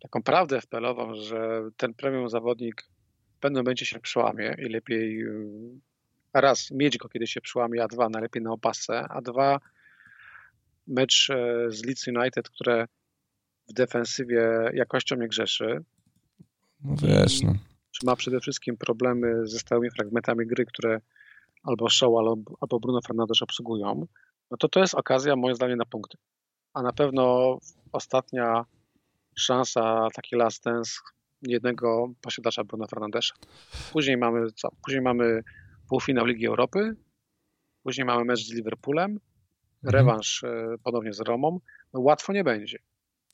taką 0.00 0.22
prawdę 0.22 0.60
FPL-ową, 0.60 1.14
że 1.14 1.62
ten 1.76 1.94
premium 1.94 2.28
zawodnik 2.28 2.90
pewnym 3.40 3.64
momencie 3.64 3.86
się 3.86 4.00
przełamie 4.00 4.56
i 4.58 4.68
lepiej 4.68 5.22
y, 5.22 5.80
raz 6.34 6.70
mieć 6.70 6.98
go, 6.98 7.08
kiedy 7.08 7.26
się 7.26 7.40
przełamie, 7.40 7.82
a 7.82 7.88
dwa 7.88 8.08
najlepiej 8.08 8.42
na 8.42 8.52
opasce, 8.52 8.98
a 9.08 9.20
dwa 9.20 9.60
mecz 10.86 11.30
e, 11.30 11.66
z 11.70 11.84
Leeds 11.84 12.08
United, 12.08 12.50
które 12.50 12.86
w 13.68 13.72
defensywie 13.72 14.70
jakością 14.74 15.16
nie 15.16 15.28
grzeszy. 15.28 15.84
No 16.84 16.94
wiesz, 17.02 17.42
no. 17.42 17.54
Czy 17.90 18.06
ma 18.06 18.16
przede 18.16 18.40
wszystkim 18.40 18.76
problemy 18.76 19.46
ze 19.46 19.58
stałymi 19.58 19.90
fragmentami 19.90 20.46
gry, 20.46 20.66
które 20.66 21.00
albo 21.62 21.90
Shaw, 21.90 22.08
albo, 22.18 22.56
albo 22.60 22.80
Bruno 22.80 23.00
Fernandes 23.06 23.42
obsługują, 23.42 24.06
no 24.50 24.56
to 24.56 24.68
to 24.68 24.80
jest 24.80 24.94
okazja 24.94 25.36
moim 25.36 25.54
zdaniem 25.54 25.78
na 25.78 25.84
punkty. 25.84 26.18
A 26.74 26.82
na 26.82 26.92
pewno 26.92 27.58
ostatnia 27.92 28.64
szansa, 29.40 30.08
taki 30.14 30.36
last 30.36 30.64
dance 30.64 30.92
jednego 31.42 32.12
posiadacza 32.20 32.64
Bruno 32.64 32.86
Fernandesza. 32.86 33.34
Później 33.92 34.16
mamy 34.16 34.52
co? 34.52 34.68
Później 34.84 35.02
mamy 35.02 35.42
półfinał 35.88 36.26
Ligi 36.26 36.46
Europy, 36.46 36.96
później 37.82 38.06
mamy 38.06 38.24
mecz 38.24 38.40
z 38.40 38.52
Liverpoolem, 38.52 39.10
mhm. 39.10 39.20
rewanż 39.82 40.44
e, 40.44 40.74
ponownie 40.82 41.12
z 41.12 41.20
Romą. 41.20 41.60
No 41.92 42.00
łatwo 42.00 42.32
nie 42.32 42.44
będzie. 42.44 42.78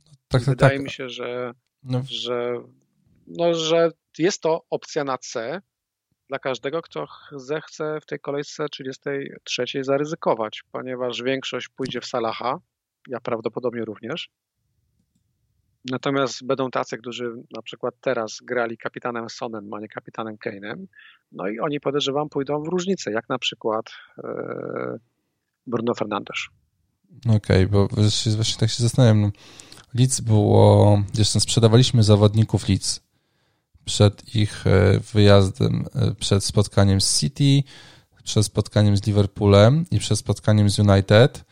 Tak, 0.05 0.15
tak, 0.29 0.43
Wydaje 0.43 0.77
tak. 0.77 0.85
mi 0.85 0.91
się, 0.91 1.09
że, 1.09 1.53
no. 1.83 2.03
że, 2.09 2.55
no, 3.27 3.55
że 3.55 3.91
jest 4.19 4.43
to 4.43 4.67
opcja 4.71 5.05
na 5.05 5.19
C 5.19 5.61
dla 6.29 6.39
każdego, 6.39 6.83
kto 6.83 7.07
zechce 7.33 7.99
w 8.01 8.07
tej 8.07 8.21
kolejce 8.21 8.69
33 8.69 9.65
zaryzykować, 9.81 10.63
ponieważ 10.73 11.23
większość 11.23 11.69
pójdzie 11.69 12.01
w 12.01 12.07
Salaha, 12.07 12.61
ja 13.09 13.21
prawdopodobnie 13.21 13.85
również. 13.85 14.31
Natomiast 15.91 16.45
będą 16.45 16.71
tacy, 16.71 16.99
którzy 16.99 17.33
na 17.57 17.63
przykład 17.63 17.95
teraz 18.01 18.39
grali 18.43 18.79
kapitanem 18.79 19.31
Sonem, 19.31 19.75
a 19.75 19.81
nie 19.81 19.89
kapitanem 19.89 20.37
Kane'em, 20.37 20.87
no 21.33 21.49
i 21.49 21.61
oni 21.61 21.81
podejrzewam 21.81 22.29
pójdą 22.29 22.63
w 22.63 22.69
różnicę, 22.69 23.13
jak 23.13 23.29
na 23.29 23.39
przykład 23.39 23.87
e, 24.25 24.99
Bruno 25.67 25.95
Fernandes. 25.95 26.37
Okej, 27.27 27.37
okay, 27.37 27.67
bo 27.67 27.89
właśnie 28.37 28.57
tak 28.61 28.71
się 28.71 28.83
zastanawiam. 28.83 29.21
No, 29.21 29.31
Leeds 29.95 30.21
było, 30.21 31.03
zresztą 31.13 31.41
sprzedawaliśmy 31.41 32.03
zawodników 32.03 32.69
Leeds 32.69 33.01
przed 33.85 34.35
ich 34.35 34.67
e, 34.67 35.01
wyjazdem, 35.13 35.85
e, 35.95 36.15
przed 36.15 36.45
spotkaniem 36.45 37.01
z 37.01 37.21
City, 37.21 37.63
przed 38.25 38.47
spotkaniem 38.47 38.97
z 38.97 39.07
Liverpoolem 39.07 39.85
i 39.91 39.99
przed 39.99 40.19
spotkaniem 40.19 40.71
z 40.71 40.79
United 40.79 41.45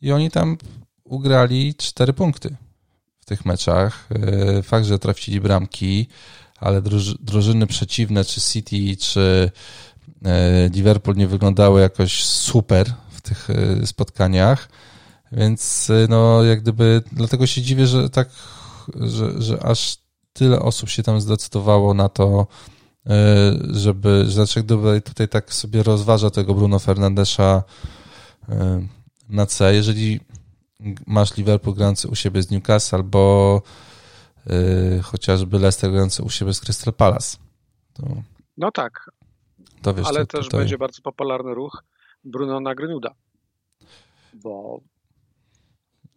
i 0.00 0.12
oni 0.12 0.30
tam 0.30 0.56
ugrali 1.04 1.74
cztery 1.74 2.12
punkty 2.12 2.56
tych 3.28 3.46
meczach. 3.46 4.08
E, 4.10 4.62
fakt, 4.62 4.86
że 4.86 4.98
trafili 4.98 5.40
bramki, 5.40 6.08
ale 6.60 6.82
drużyny 7.20 7.66
przeciwne, 7.66 8.24
czy 8.24 8.40
City, 8.40 8.96
czy 8.96 9.50
Liverpool 10.74 11.16
nie 11.16 11.28
wyglądały 11.28 11.80
jakoś 11.80 12.24
super 12.24 12.94
w 13.10 13.20
tych 13.20 13.48
spotkaniach. 13.84 14.68
Więc 15.32 15.88
no, 16.08 16.44
jak 16.44 16.60
gdyby, 16.60 17.02
dlatego 17.12 17.46
się 17.46 17.62
dziwię, 17.62 17.86
że 17.86 18.10
tak, 18.10 18.28
że, 18.94 19.42
że 19.42 19.62
aż 19.62 19.98
tyle 20.32 20.60
osób 20.60 20.88
się 20.88 21.02
tam 21.02 21.20
zdecydowało 21.20 21.94
na 21.94 22.08
to, 22.08 22.46
e, 23.06 23.12
żeby, 23.70 24.24
znaczy 24.28 24.62
gdyby 24.62 25.00
tutaj 25.00 25.28
tak 25.28 25.54
sobie 25.54 25.82
rozważa 25.82 26.30
tego 26.30 26.54
Bruno 26.54 26.78
Fernandesza 26.78 27.62
e, 28.48 28.86
na 29.28 29.46
C, 29.46 29.74
jeżeli 29.74 30.20
masz 31.06 31.36
Liverpool 31.36 31.76
grający 31.76 32.08
u 32.08 32.14
siebie 32.14 32.42
z 32.42 32.50
Newcastle 32.50 32.96
albo 32.96 33.62
e, 34.46 35.00
chociażby 35.02 35.58
Leicester 35.58 35.90
grający 35.90 36.22
u 36.22 36.30
siebie 36.30 36.54
z 36.54 36.60
Crystal 36.60 36.94
Palace. 36.94 37.38
To, 37.94 38.02
no 38.56 38.70
tak, 38.70 39.10
to 39.82 39.94
wiesz, 39.94 40.06
ale 40.06 40.26
to, 40.26 40.38
też 40.38 40.46
tutaj... 40.46 40.60
będzie 40.60 40.78
bardzo 40.78 41.02
popularny 41.02 41.54
ruch 41.54 41.84
Bruno 42.24 42.60
na 42.60 42.74
Greenwooda, 42.74 43.14
bo 44.34 44.80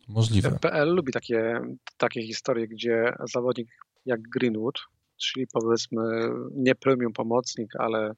Możliwe. 0.08 0.60
PL 0.62 0.96
lubi 0.96 1.14
takie, 1.14 1.62
takie 1.98 2.24
historie, 2.28 2.68
gdzie 2.68 3.14
zawodnik 3.34 3.68
jak 4.06 4.22
Greenwood, 4.22 4.80
czyli 5.18 5.48
powiedzmy 5.54 6.30
nie 6.52 6.76
premium 6.76 7.14
pomocnik, 7.14 7.76
ale 7.76 8.14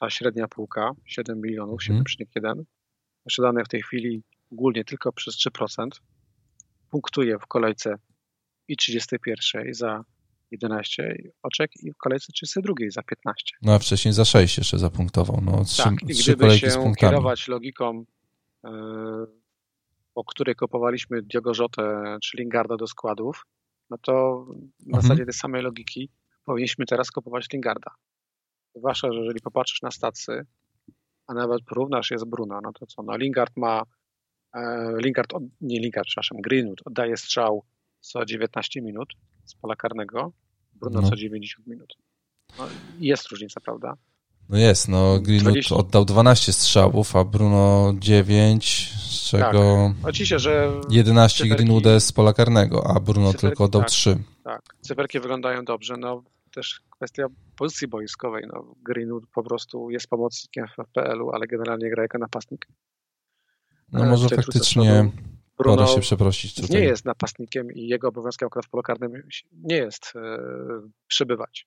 ta 0.00 0.10
średnia 0.10 0.48
półka, 0.48 0.90
7 1.04 1.40
milionów, 1.40 1.80
7,1, 1.80 2.50
mm. 2.50 2.64
posiadane 3.24 3.64
w 3.64 3.68
tej 3.68 3.82
chwili 3.82 4.22
ogólnie 4.52 4.84
tylko 4.84 5.12
przez 5.12 5.36
3%, 5.36 5.88
punktuje 6.90 7.38
w 7.38 7.46
kolejce 7.46 7.94
i 8.68 8.76
31 8.76 9.74
za 9.74 10.04
11 10.50 11.16
oczek 11.42 11.70
i 11.82 11.92
w 11.92 11.96
kolejce 11.96 12.32
32 12.32 12.74
za 12.88 13.02
15. 13.02 13.56
No 13.62 13.72
a 13.72 13.78
wcześniej 13.78 14.14
za 14.14 14.24
6 14.24 14.58
jeszcze 14.58 14.78
zapunktował. 14.78 15.40
No, 15.42 15.64
trzy, 15.64 15.82
tak, 15.82 15.92
i 16.02 16.22
gdyby 16.22 16.58
się 16.58 16.92
kierować 16.98 17.48
logiką, 17.48 18.04
yy, 18.64 18.70
po 20.14 20.24
której 20.24 20.54
kupowaliśmy 20.54 21.22
Diogo 21.22 21.52
Jotę 21.58 22.16
czy 22.22 22.36
Lingarda 22.36 22.76
do 22.76 22.86
składów, 22.86 23.46
no 23.90 23.98
to 23.98 24.44
na 24.80 24.86
mhm. 24.86 25.02
zasadzie 25.02 25.24
tej 25.24 25.34
samej 25.34 25.62
logiki 25.62 26.10
powinniśmy 26.44 26.86
teraz 26.86 27.10
kupować 27.10 27.46
Lingarda. 27.52 27.90
Zwłaszcza, 28.74 29.12
że 29.12 29.18
jeżeli 29.18 29.40
popatrzysz 29.40 29.82
na 29.82 29.90
stacy, 29.90 30.46
a 31.26 31.34
nawet 31.34 31.64
porównasz 31.64 32.10
je 32.10 32.18
z 32.18 32.24
Bruno, 32.24 32.60
no 32.62 32.72
to 32.72 32.86
co, 32.86 33.02
no 33.02 33.16
Lingard 33.16 33.56
ma, 33.56 33.82
e, 34.54 34.92
Lingard, 34.96 35.32
nie 35.60 35.80
Lingard, 35.80 36.06
przepraszam, 36.06 36.38
Greenwood 36.40 36.80
oddaje 36.84 37.16
strzał 37.16 37.64
co 38.00 38.24
19 38.24 38.82
minut 38.82 39.08
z 39.44 39.54
pola 39.54 39.76
karnego, 39.76 40.32
Bruno 40.74 41.00
no. 41.00 41.10
co 41.10 41.16
90 41.16 41.66
minut. 41.66 41.94
No, 42.58 42.68
jest 42.98 43.28
różnica, 43.28 43.60
prawda? 43.60 43.96
No 44.48 44.58
jest, 44.58 44.88
no 44.88 45.20
Greenwood 45.20 45.52
20... 45.52 45.76
oddał 45.76 46.04
12 46.04 46.52
strzałów, 46.52 47.16
a 47.16 47.24
Bruno 47.24 47.94
9, 47.98 48.92
z 48.96 49.30
czego 49.30 49.92
tak. 49.96 50.08
Oczywiście, 50.08 50.38
że 50.38 50.72
11 50.90 51.44
cyferki... 51.44 51.64
Greenwood 51.64 52.02
z 52.02 52.12
pola 52.12 52.32
karnego, 52.32 52.86
a 52.86 53.00
Bruno 53.00 53.26
cyferki, 53.26 53.46
tylko 53.46 53.64
oddał 53.64 53.80
tak, 53.80 53.90
3. 53.90 54.18
Tak, 54.44 54.62
cyferki 54.80 55.20
wyglądają 55.20 55.64
dobrze, 55.64 55.96
no 55.96 56.22
też 56.54 56.80
kwestia 56.90 57.26
pozycji 57.56 57.88
boiskowej, 57.88 58.44
no 58.52 58.74
Greenwood 58.82 59.24
po 59.34 59.42
prostu 59.42 59.90
jest 59.90 60.06
pomocnikiem 60.06 60.66
w 60.66 60.86
FPL-u, 60.88 61.30
ale 61.30 61.46
generalnie 61.46 61.90
gra 61.90 62.02
jako 62.02 62.18
napastnik. 62.18 62.66
No 63.92 64.04
może 64.04 64.28
faktycznie 64.28 65.10
Bruno 65.58 65.86
się 65.86 66.00
przeprosić. 66.00 66.54
Tutaj. 66.54 66.80
Nie 66.80 66.86
jest 66.86 67.04
napastnikiem 67.04 67.72
i 67.72 67.86
jego 67.86 68.08
obowiązkiem 68.08 68.46
akurat 68.46 68.66
w 68.66 68.68
polu 68.68 68.82
karnym 68.82 69.12
nie 69.52 69.76
jest 69.76 70.12
e, 70.16 70.38
przybywać 71.06 71.66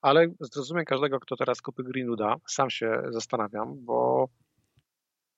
ale 0.00 0.26
zrozumiem 0.40 0.84
każdego, 0.84 1.20
kto 1.20 1.36
teraz 1.36 1.62
kupi 1.62 1.82
Greenwooda, 1.84 2.36
sam 2.48 2.70
się 2.70 3.02
zastanawiam, 3.10 3.84
bo 3.84 4.28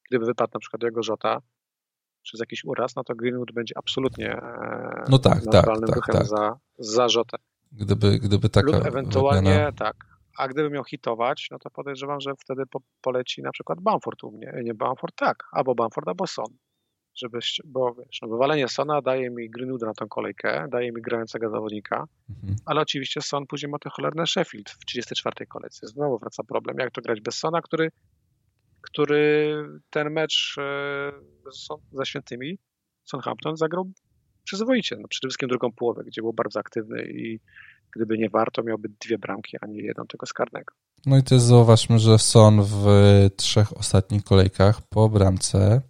gdyby 0.08 0.26
wypadł 0.26 0.50
na 0.54 0.60
przykład 0.60 0.82
jego 0.82 1.02
Żota 1.02 1.38
przez 2.22 2.40
jakiś 2.40 2.64
uraz, 2.64 2.96
no 2.96 3.04
to 3.04 3.14
Greenwood 3.14 3.52
będzie 3.52 3.78
absolutnie 3.78 4.32
e, 4.32 5.04
no 5.08 5.18
tak, 5.18 5.34
tak, 5.34 5.44
naturalnym 5.44 5.86
tak, 5.86 5.96
ruchem 5.96 6.14
tak. 6.14 6.26
Za, 6.26 6.58
za 6.78 7.08
Żotę. 7.08 7.36
Gdyby, 7.72 8.18
gdyby 8.18 8.48
taka 8.48 8.76
Lub 8.76 8.86
ewentualnie 8.86 9.72
tak. 9.76 10.11
A 10.38 10.48
gdyby 10.48 10.70
miał 10.70 10.84
hitować, 10.84 11.48
no 11.50 11.58
to 11.58 11.70
podejrzewam, 11.70 12.20
że 12.20 12.32
wtedy 12.38 12.66
po, 12.66 12.80
poleci 13.00 13.42
na 13.42 13.52
przykład 13.52 13.80
Bamford 13.80 14.24
u 14.24 14.30
mnie. 14.30 14.52
Nie 14.62 14.74
Bamford, 14.74 15.14
tak. 15.16 15.44
Albo 15.52 15.74
Bamford, 15.74 16.08
albo 16.08 16.26
Son 16.26 16.56
żeby, 17.14 17.38
bo 17.64 17.94
wiesz, 17.94 18.18
no, 18.22 18.28
wywalenie 18.28 18.68
Sona 18.68 19.02
daje 19.02 19.30
mi 19.30 19.50
Greenwooda 19.50 19.86
na 19.86 19.94
tą 19.94 20.08
kolejkę, 20.08 20.66
daje 20.70 20.92
mi 20.92 21.02
grającego 21.02 21.50
zawodnika, 21.50 22.06
mhm. 22.30 22.56
ale 22.66 22.80
oczywiście 22.80 23.20
Son 23.22 23.46
później 23.46 23.70
ma 23.70 23.78
to 23.78 23.90
cholerne 23.90 24.26
Sheffield 24.26 24.70
w 24.70 24.84
34 24.84 25.46
kolejce. 25.46 25.86
Znowu 25.86 26.18
wraca 26.18 26.42
problem, 26.44 26.76
jak 26.78 26.90
to 26.90 27.02
grać 27.02 27.20
bez 27.20 27.34
Sona, 27.34 27.62
który, 27.62 27.88
który 28.80 29.54
ten 29.90 30.10
mecz 30.10 30.56
e, 30.58 31.12
ze 31.92 32.06
Świętymi, 32.06 32.58
Southampton 33.04 33.56
zagrał 33.56 33.90
przyzwoicie. 34.44 34.96
No, 34.96 35.08
przede 35.08 35.28
wszystkim 35.28 35.48
drugą 35.48 35.72
połowę, 35.72 36.04
gdzie 36.04 36.22
był 36.22 36.32
bardzo 36.32 36.60
aktywny 36.60 37.02
i 37.02 37.40
gdyby 37.92 38.18
nie 38.18 38.30
warto, 38.30 38.62
miałby 38.62 38.88
dwie 39.00 39.18
bramki, 39.18 39.56
a 39.60 39.66
nie 39.66 39.82
jedną 39.82 40.06
tego 40.06 40.26
skarnego. 40.26 40.74
No 41.06 41.18
i 41.18 41.22
też 41.22 41.40
zauważmy, 41.40 41.98
że 41.98 42.18
Son 42.18 42.62
w 42.62 42.86
trzech 43.36 43.76
ostatnich 43.76 44.24
kolejkach 44.24 44.82
po 44.82 45.08
bramce, 45.08 45.80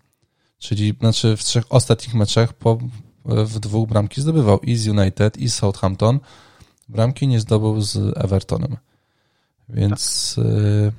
czyli 0.58 0.94
znaczy 1.00 1.36
w 1.36 1.44
trzech 1.44 1.64
ostatnich 1.70 2.14
meczach 2.14 2.52
po, 2.52 2.78
w 3.24 3.58
dwóch 3.58 3.88
bramki 3.88 4.20
zdobywał 4.20 4.58
i 4.60 4.76
z 4.76 4.88
United, 4.88 5.36
i 5.36 5.48
z 5.48 5.54
Southampton. 5.54 6.20
Bramki 6.88 7.28
nie 7.28 7.40
zdobył 7.40 7.80
z 7.80 8.18
Evertonem. 8.18 8.76
Więc 9.68 10.34
tak. 10.36 10.44
y, 10.44 10.92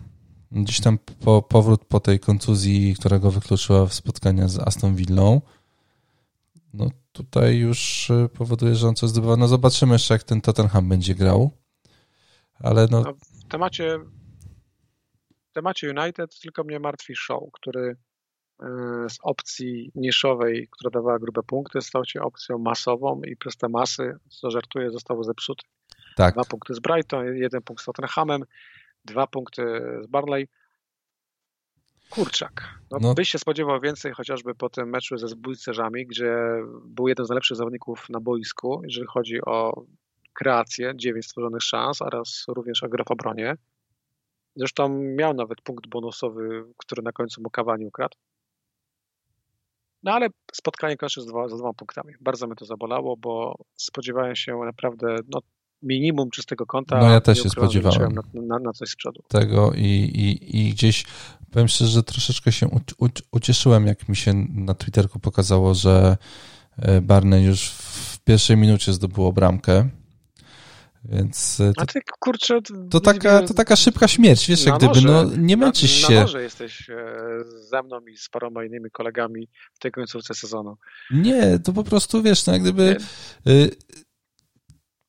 gdzieś 0.51 0.82
tam 0.82 0.97
po, 1.20 1.41
powrót 1.41 1.86
po 1.86 1.99
tej 1.99 2.20
kontuzji, 2.20 2.95
która 2.99 3.20
go 3.20 3.32
wykluczyła 3.32 3.86
w 3.86 3.93
spotkania 3.93 4.47
z 4.47 4.60
Aston 4.60 4.95
Villą, 4.95 5.41
no 6.74 6.89
tutaj 7.14 7.57
już 7.57 8.09
y, 8.09 8.30
powoduje, 8.38 8.76
że 8.76 8.88
on 8.88 8.95
coś 8.95 9.09
zdobywa. 9.09 9.38
No 9.38 9.47
zobaczymy 9.47 9.93
jeszcze, 9.93 10.14
jak 10.14 10.24
ten 10.24 10.41
Tottenham 10.41 10.89
będzie 10.89 11.16
grał. 11.16 11.51
Ale 12.59 12.88
no... 12.91 13.01
no 13.01 13.14
w 13.14 13.47
temacie 13.47 13.99
w 15.49 15.53
temacie 15.53 15.93
United 15.99 16.39
tylko 16.39 16.64
mnie 16.64 16.80
martwi 16.80 17.16
show, 17.16 17.43
który 17.53 17.89
y, 17.89 17.95
z 19.09 19.18
opcji 19.24 19.91
niszowej, 19.95 20.68
która 20.72 20.91
dawała 20.91 21.20
grube 21.20 21.43
punkty, 21.43 21.82
stał 21.82 22.05
się 22.05 22.22
opcją 22.22 22.57
masową 22.57 23.22
i 23.22 23.36
przez 23.36 23.57
te 23.57 23.70
masy, 23.70 24.16
co 24.30 24.51
żartuję, 24.51 24.91
został 24.91 25.24
zepsuty. 25.24 25.66
Tak. 26.16 26.34
Dwa 26.34 26.43
punkty 26.43 26.74
z 26.74 26.80
Brighton, 26.80 27.36
jeden 27.36 27.61
punkt 27.61 27.82
z 27.84 27.86
Tottenhamem, 27.86 28.43
dwa 29.05 29.28
punkty 29.28 29.61
z 30.03 30.07
Barley. 30.07 30.47
Kurczak. 32.10 32.80
No, 32.91 32.97
no. 33.01 33.14
Byś 33.14 33.30
się 33.30 33.39
spodziewał 33.39 33.80
więcej 33.82 34.12
chociażby 34.12 34.56
po 34.56 34.70
tym 34.70 34.89
meczu 34.89 35.18
ze 35.18 35.28
zbójcerzami, 35.28 36.06
gdzie 36.08 36.36
był 36.86 37.08
jeden 37.08 37.26
z 37.26 37.30
najlepszych 37.30 37.58
zawodników 37.58 38.10
na 38.10 38.20
boisku, 38.20 38.82
jeżeli 38.84 39.08
chodzi 39.08 39.41
o 39.41 39.86
kreację, 40.34 40.93
dziewięć 40.95 41.26
stworzonych 41.26 41.62
szans 41.62 42.01
oraz 42.01 42.45
również 42.47 42.84
o 42.84 42.89
grę 42.89 43.04
w 43.08 43.12
obronie. 43.12 43.56
Zresztą 44.56 44.89
miał 44.89 45.34
nawet 45.34 45.62
punkt 45.62 45.88
bonusowy, 45.88 46.66
który 46.78 47.01
na 47.01 47.12
końcu 47.12 47.41
mu 47.41 47.49
Cavani 47.49 47.86
ukradł. 47.86 48.18
No 50.04 50.12
ale 50.12 50.28
spotkanie 50.54 50.97
kończy 50.97 51.22
z, 51.22 51.26
dwa, 51.26 51.47
z 51.47 51.58
dwoma 51.58 51.74
punktami. 51.74 52.14
Bardzo 52.22 52.47
mnie 52.47 52.56
to 52.56 52.66
zabolało, 52.66 53.18
bo 53.18 53.56
spodziewałem 53.76 54.36
się 54.36 54.58
naprawdę 54.58 55.16
no, 55.28 55.39
minimum 55.84 56.30
czystego 56.30 56.66
konta. 56.66 57.00
No 57.00 57.12
ja 57.12 57.22
też 57.22 57.44
się 57.44 57.50
spodziewałem 57.50 58.12
na, 58.14 58.22
na, 58.34 58.60
na, 58.60 58.74
coś 58.74 58.90
z 58.90 58.96
przodu. 58.96 59.24
Tego 59.28 59.72
i, 59.76 59.86
i, 59.86 60.60
i 60.60 60.72
gdzieś 60.72 61.06
powiem 61.52 61.68
szczerze, 61.68 61.92
że 61.92 62.04
troszeczkę 62.04 62.52
się 62.52 62.68
u, 62.68 62.80
u, 63.06 63.08
ucieszyłem, 63.32 63.88
jak 63.88 64.10
mi 64.10 64.16
się 64.16 64.34
na 64.50 64.74
Twitterku 64.74 65.20
pokazało, 65.20 65.74
że 65.74 66.18
e, 66.78 67.02
Barney 67.02 67.46
już 67.46 67.70
w 67.70 68.20
pierwszej 68.20 68.58
minucie 68.58 68.94
zdobyło 68.94 69.34
bramkę. 69.34 69.90
Więc 71.06 71.60
e, 71.60 71.74
to, 71.74 71.82
A 71.82 71.86
ty, 71.86 72.00
kurczę, 72.20 72.60
to, 72.90 73.00
taka, 73.00 73.42
to 73.42 73.54
taka 73.54 73.76
szybka 73.76 74.08
śmierć, 74.08 74.48
wiesz, 74.48 74.66
jak 74.66 74.78
gdyby, 74.78 75.02
no 75.02 75.26
nie 75.38 75.58
męczysz 75.58 75.92
się. 75.92 76.16
Na 76.16 76.22
może 76.22 76.44
jesteś 76.44 76.90
e, 76.90 76.96
ze 77.70 77.84
mną 77.84 78.00
i 78.00 78.18
z 78.18 78.30
paroma 78.30 78.66
innymi 78.66 78.92
kolegami 78.92 79.48
w 79.74 79.80
tej 79.80 79.92
końcówce 79.92 80.34
sezonu. 80.34 80.78
Nie, 81.12 81.60
to 81.60 81.74
po 81.74 81.84
prostu, 81.84 82.22
wiesz, 82.22 82.46
no 82.46 82.54
jak 82.54 82.62
gdyby... 82.62 82.98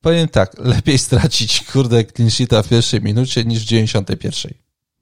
Powiem 0.05 0.29
tak, 0.29 0.59
lepiej 0.59 0.99
stracić, 0.99 1.65
kurde, 1.73 2.05
clean 2.05 2.31
sheeta 2.31 2.63
w 2.63 2.69
pierwszej 2.69 3.03
minucie 3.03 3.45
niż 3.45 3.63
w 3.63 3.67
91. 3.67 4.53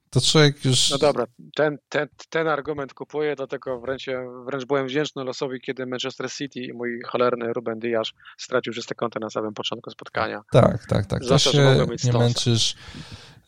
To 0.09 0.21
człowiek 0.21 0.65
już... 0.65 0.89
No 0.89 0.97
dobra, 0.97 1.25
ten, 1.55 1.77
ten, 1.89 2.07
ten 2.29 2.47
argument 2.47 2.93
kupuję, 2.93 3.35
dlatego 3.35 3.79
wręcz, 3.79 4.05
wręcz 4.45 4.65
byłem 4.65 4.87
wdzięczny 4.87 5.23
losowi, 5.23 5.61
kiedy 5.61 5.85
Manchester 5.85 6.31
City 6.31 6.59
i 6.59 6.73
mój 6.73 7.01
cholerny 7.07 7.53
Ruben 7.53 7.79
Diaz 7.79 8.07
stracił 8.37 8.73
czyste 8.73 8.95
konto 8.95 9.19
na 9.19 9.29
samym 9.29 9.53
początku 9.53 9.91
spotkania. 9.91 10.41
Tak, 10.51 10.85
tak, 10.87 11.05
tak. 11.05 11.21
To 11.25 11.37
się 11.37 11.85
nie 12.03 12.13
męczysz. 12.13 12.75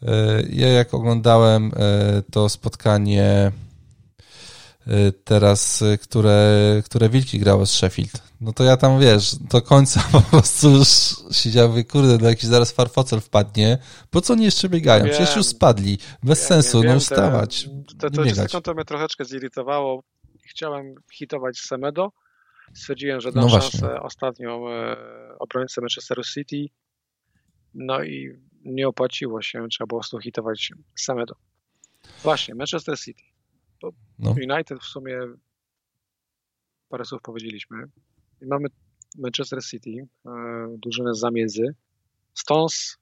E, 0.01 0.43
ja 0.49 0.67
jak 0.67 0.93
oglądałem 0.93 1.71
e, 1.75 2.21
to 2.31 2.49
spotkanie 2.49 3.51
teraz, 5.23 5.81
y, 5.81 5.97
które, 5.97 6.81
które 6.85 7.09
Wilki 7.09 7.39
grały 7.39 7.65
z 7.65 7.71
Sheffield. 7.71 8.23
No 8.41 8.53
to 8.53 8.63
ja 8.63 8.77
tam, 8.77 8.99
wiesz, 8.99 9.35
do 9.35 9.61
końca 9.61 10.03
po 10.11 10.21
prostu 10.21 10.69
już 10.69 10.87
siedziałem, 11.31 11.83
kurde, 11.83 12.17
no 12.21 12.29
jakiś 12.29 12.45
zaraz 12.45 12.71
farfocel 12.71 13.21
wpadnie. 13.21 13.77
Po 14.09 14.21
co 14.21 14.33
oni 14.33 14.43
jeszcze 14.43 14.69
biegają? 14.69 15.05
Wiem, 15.05 15.13
Przecież 15.13 15.35
już 15.35 15.45
spadli. 15.45 15.97
Bez 16.23 16.39
wiem, 16.39 16.47
sensu, 16.47 16.81
wiem, 16.81 16.91
no 16.91 16.97
ustawać. 16.97 17.63
To, 17.63 18.09
to, 18.09 18.23
to, 18.23 18.47
to, 18.47 18.61
to 18.61 18.73
mnie 18.73 18.85
troszeczkę 18.85 19.25
zirytowało. 19.25 20.03
Chciałem 20.43 20.95
hitować 21.13 21.59
Semedo. 21.59 22.11
Stwierdziłem, 22.73 23.21
że 23.21 23.31
dam 23.31 23.43
no 23.43 23.61
szansę 23.61 24.01
ostatnią 24.01 24.69
e, 24.69 24.97
obrońcę 25.39 25.81
Manchesteru 25.81 26.23
City. 26.23 26.65
No 27.73 28.03
i 28.03 28.39
nie 28.65 28.87
opłaciło 28.87 29.41
się, 29.41 29.67
trzeba 29.71 29.87
było 29.87 30.01
hitować 30.21 30.71
Semedo. 30.95 31.35
Właśnie, 32.23 32.55
Manchester 32.55 32.99
City. 32.99 33.34
No. 34.19 34.31
United 34.31 34.79
w 34.79 34.83
sumie 34.83 35.19
parę 36.89 37.05
słów 37.05 37.21
powiedzieliśmy. 37.21 37.77
I 38.41 38.45
mamy 38.45 38.67
Manchester 39.17 39.63
City, 39.63 40.07
e, 40.25 40.29
drużynę 40.77 41.13
z 41.13 41.19
zamiedzy. 41.19 41.75
Stones 42.33 42.97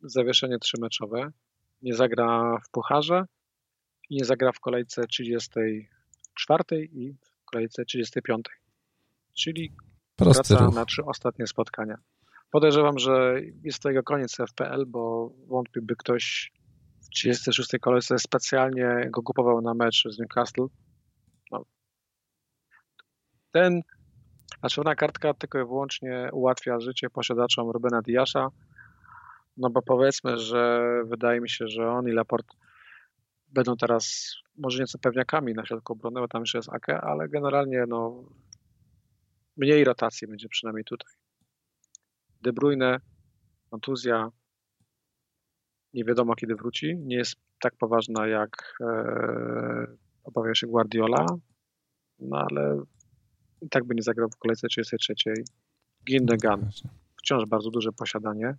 zawieszenie 0.00 0.58
trzymeczowe. 0.58 1.32
Nie 1.82 1.94
zagra 1.94 2.58
w 2.66 2.70
pucharze 2.70 3.24
i 4.10 4.16
nie 4.16 4.24
zagra 4.24 4.52
w 4.52 4.60
kolejce 4.60 5.06
34 5.06 6.64
i 6.92 7.12
w 7.12 7.44
kolejce 7.44 7.84
35. 7.84 8.46
Czyli 9.34 9.72
Prosty 10.16 10.54
wraca 10.54 10.64
ruch. 10.66 10.74
na 10.74 10.84
trzy 10.84 11.04
ostatnie 11.04 11.46
spotkania. 11.46 11.98
Podejrzewam, 12.50 12.98
że 12.98 13.40
jest 13.62 13.78
to 13.82 13.88
jego 13.88 14.02
koniec 14.02 14.36
FPL, 14.36 14.86
bo 14.86 15.32
wątpię, 15.46 15.80
by 15.82 15.96
ktoś 15.96 16.52
36 17.10 17.70
kolejce 17.80 18.18
specjalnie 18.18 19.08
go 19.10 19.22
kupował 19.22 19.60
na 19.60 19.74
mecz 19.74 20.04
z 20.10 20.18
Newcastle. 20.18 20.66
No. 21.50 21.64
Ten, 23.52 23.82
a 24.62 24.68
czerwona 24.68 24.94
kartka 24.94 25.34
tylko 25.34 25.58
i 25.58 25.64
wyłącznie 25.64 26.28
ułatwia 26.32 26.80
życie 26.80 27.10
posiadaczom 27.10 27.70
Rubena 27.70 28.02
Diasza, 28.02 28.48
no 29.56 29.70
bo 29.70 29.82
powiedzmy, 29.82 30.38
że 30.38 30.82
wydaje 31.04 31.40
mi 31.40 31.50
się, 31.50 31.68
że 31.68 31.90
on 31.90 32.08
i 32.08 32.12
Laport 32.12 32.46
będą 33.48 33.76
teraz 33.76 34.34
może 34.58 34.78
nieco 34.80 34.98
pewniakami 34.98 35.54
na 35.54 35.66
środku 35.66 35.92
obrony, 35.92 36.20
bo 36.20 36.28
tam 36.28 36.42
jeszcze 36.42 36.58
jest 36.58 36.68
Ake, 36.68 37.00
ale 37.00 37.28
generalnie 37.28 37.84
no 37.88 38.24
mniej 39.56 39.84
rotacji 39.84 40.28
będzie 40.28 40.48
przynajmniej 40.48 40.84
tutaj. 40.84 41.12
De 42.40 42.52
Bruyne, 42.52 43.00
kontuzja, 43.70 44.30
nie 45.94 46.04
wiadomo 46.04 46.34
kiedy 46.34 46.54
wróci. 46.54 46.96
Nie 46.98 47.16
jest 47.16 47.36
tak 47.60 47.76
poważna 47.76 48.26
jak 48.26 48.76
e, 48.80 49.86
obawia 50.24 50.54
się 50.54 50.66
Guardiola, 50.66 51.26
no 52.18 52.38
ale 52.50 52.82
i 53.62 53.68
tak 53.68 53.84
by 53.84 53.94
nie 53.94 54.02
zagrał 54.02 54.28
w 54.28 54.36
kolejce 54.36 54.68
33. 54.68 55.14
Gindogan. 56.06 56.70
Wciąż 57.16 57.46
bardzo 57.46 57.70
duże 57.70 57.92
posiadanie. 57.92 58.56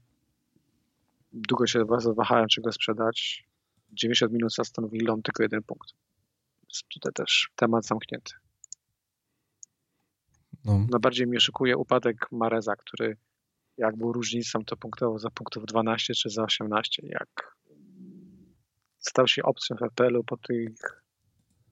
Długo 1.34 1.68
się 1.68 1.86
wahałem, 2.16 2.48
czy 2.48 2.62
go 2.62 2.72
sprzedać. 2.72 3.48
90 3.92 4.32
minut 4.32 4.54
za 4.54 4.62
Aston 4.62 4.90
Villą, 4.90 5.22
tylko 5.22 5.44
jeden 5.44 5.64
punkt. 5.64 5.90
Tutaj 6.94 7.14
też 7.14 7.50
temat 7.56 7.86
zamknięty. 7.86 8.34
No. 10.66 10.86
Najbardziej 10.92 11.28
mnie 11.28 11.40
szykuje 11.40 11.78
upadek 11.78 12.32
Mareza, 12.32 12.76
który 12.76 13.18
jak 13.78 13.98
był 13.98 14.14
różnicą, 14.14 14.66
to 14.66 14.78
punktował 14.78 15.20
za 15.20 15.30
punktów 15.30 15.66
12 15.66 16.14
czy 16.14 16.30
za 16.30 16.44
18. 16.44 17.08
Jak 17.08 17.56
stał 19.00 19.28
się 19.28 19.44
opcją 19.44 19.76
w 19.76 19.80
FPL-u 19.92 20.24
po 20.24 20.38
tych, 20.38 21.04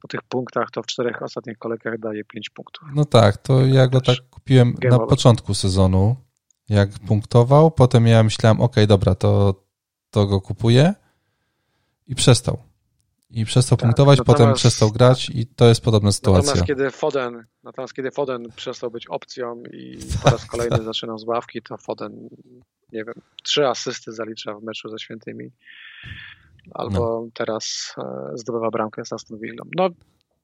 po 0.01 0.08
tych 0.08 0.24
punktach, 0.24 0.72
to 0.72 0.84
w 0.84 0.86
czterech 0.86 1.22
ostatnich 1.22 1.58
kolejkach 1.58 1.99
daje 1.99 2.24
5 2.24 2.49
punktów. 2.49 2.89
No 2.95 3.06
tak, 3.06 3.38
to 3.38 3.66
ja 3.66 3.88
go 3.88 4.01
tak 4.01 4.18
kupiłem 4.30 4.76
na 4.89 4.99
początku 4.99 5.54
sezonu, 5.54 6.16
jak 6.70 6.89
punktował, 7.08 7.72
potem 7.72 8.08
ja 8.08 8.24
myślałem, 8.24 8.62
ok, 8.62 8.76
dobra, 8.88 9.16
to, 9.16 9.64
to 10.10 10.28
go 10.28 10.41
kupuję 10.41 10.93
i 12.08 12.16
przestał 12.16 12.72
i 13.34 13.46
przestał 13.46 13.78
tak, 13.78 13.88
punktować, 13.88 14.20
potem 14.26 14.54
przestał 14.54 14.92
grać 14.92 15.30
i 15.30 15.48
to 15.48 15.68
jest 15.68 15.82
podobna 15.82 16.12
sytuacja. 16.12 16.48
Natomiast 16.48 16.68
kiedy 16.68 16.92
Foden, 16.92 17.46
natomiast 17.64 17.94
kiedy 17.94 18.12
Foden 18.12 18.48
przestał 18.56 18.92
być 18.92 19.08
opcją 19.08 19.64
i 19.74 19.98
po 20.24 20.30
raz 20.30 20.46
kolejny 20.46 20.84
zaczynał 20.94 21.18
z 21.18 21.24
ławki, 21.24 21.62
to 21.62 21.78
Foden, 21.78 22.30
nie 22.92 23.04
wiem, 23.06 23.16
trzy 23.44 23.68
asysty 23.68 24.12
zalicza 24.12 24.54
w 24.54 24.64
meczu 24.64 24.90
ze 24.90 25.00
Świętymi 25.00 25.52
albo 26.72 27.00
no. 27.00 27.28
teraz 27.34 27.96
e, 27.98 28.32
zdobywa 28.38 28.70
bramkę 28.70 29.06
z 29.06 29.14
Aston 29.14 29.40
Villa. 29.40 29.64
No, 29.76 29.90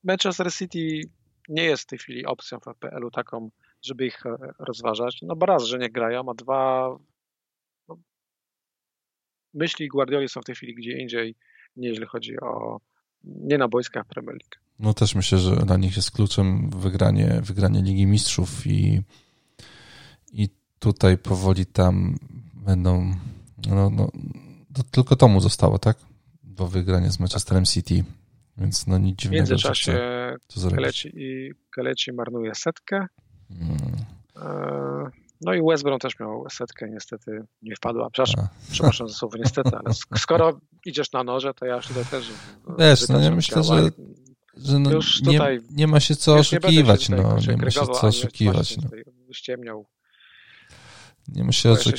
Manchester 0.03 0.53
City 0.53 1.01
nie 1.49 1.63
jest 1.63 1.83
w 1.83 1.85
tej 1.85 1.99
chwili 1.99 2.25
opcją 2.25 2.59
w 2.59 2.63
FPL-u 2.63 3.11
taką, 3.11 3.49
żeby 3.81 4.05
ich 4.05 4.25
e, 4.25 4.37
rozważać. 4.59 5.19
No 5.21 5.35
bo 5.35 5.45
raz, 5.45 5.63
że 5.63 5.77
nie 5.77 5.89
grają, 5.89 6.29
a 6.29 6.33
dwa 6.33 6.89
no, 7.87 7.97
myśli 9.53 9.87
Guardioli 9.87 10.29
są 10.29 10.41
w 10.41 10.45
tej 10.45 10.55
chwili 10.55 10.75
gdzie 10.75 10.91
indziej 10.91 11.35
jeżeli 11.77 12.07
chodzi 12.07 12.39
o 12.39 12.79
nie 13.23 13.57
na 13.57 13.67
boiskach 13.67 14.05
Premier 14.05 14.35
League. 14.35 14.55
No 14.79 14.93
też 14.93 15.15
myślę, 15.15 15.37
że 15.37 15.55
dla 15.55 15.77
nich 15.77 15.95
jest 15.95 16.11
kluczem 16.11 16.69
wygranie, 16.69 17.41
wygranie 17.43 17.81
Ligi 17.81 18.05
Mistrzów 18.05 18.67
i 18.67 19.01
i 20.33 20.49
tutaj 20.79 21.17
powoli 21.17 21.65
tam 21.65 22.15
będą, 22.53 23.13
no, 23.67 23.89
no 23.89 24.11
to 24.73 24.83
tylko 24.91 25.15
tomu 25.15 25.41
zostało, 25.41 25.79
tak? 25.79 25.97
Do 26.43 26.67
wygrania 26.67 27.11
z 27.11 27.19
Manchesterem 27.19 27.65
City, 27.65 28.03
więc 28.57 28.87
no 28.87 28.97
nic 28.97 29.19
dziwnego. 29.19 29.45
W 29.45 29.49
międzyczasie 29.49 29.99
Kaleci, 30.75 31.11
i 31.15 31.51
Kaleci 31.75 32.13
marnuje 32.13 32.55
setkę. 32.55 33.07
Hmm. 33.49 33.77
E, 34.35 35.09
no 35.41 35.53
i 35.53 35.61
West 35.69 35.83
Brom 35.83 35.99
też 35.99 36.19
miał 36.19 36.45
setkę, 36.49 36.89
niestety 36.89 37.43
nie 37.61 37.75
wpadła. 37.75 38.09
Przepraszam, 38.09 38.47
przepraszam 38.71 39.09
za 39.09 39.13
słowo 39.13 39.37
niestety, 39.37 39.71
ale 39.73 39.93
skoro 40.17 40.59
idziesz 40.85 41.11
na 41.11 41.23
noże, 41.23 41.53
to 41.53 41.65
ja 41.65 41.75
już 41.75 41.87
tutaj 41.87 42.05
też... 42.05 42.31
Wiesz, 42.79 43.07
no 43.07 43.21
nie 43.21 43.31
myślę, 43.31 43.63
że, 43.63 43.89
że 44.57 44.79
no, 44.79 44.89
nie, 45.23 45.59
nie, 45.71 45.87
ma 45.87 45.99
się 45.99 46.15
co 46.15 46.35
oszukiwać, 46.35 47.09
no, 47.09 47.37
nie 47.47 47.57
ma 47.57 47.71
się 47.71 47.81
co 47.81 48.01
oszukiwać. 48.01 48.77
No. 48.77 48.89
Ściemniał. 49.33 49.85
Nie 51.27 51.43
myślę, 51.43 51.75
że... 51.75 51.91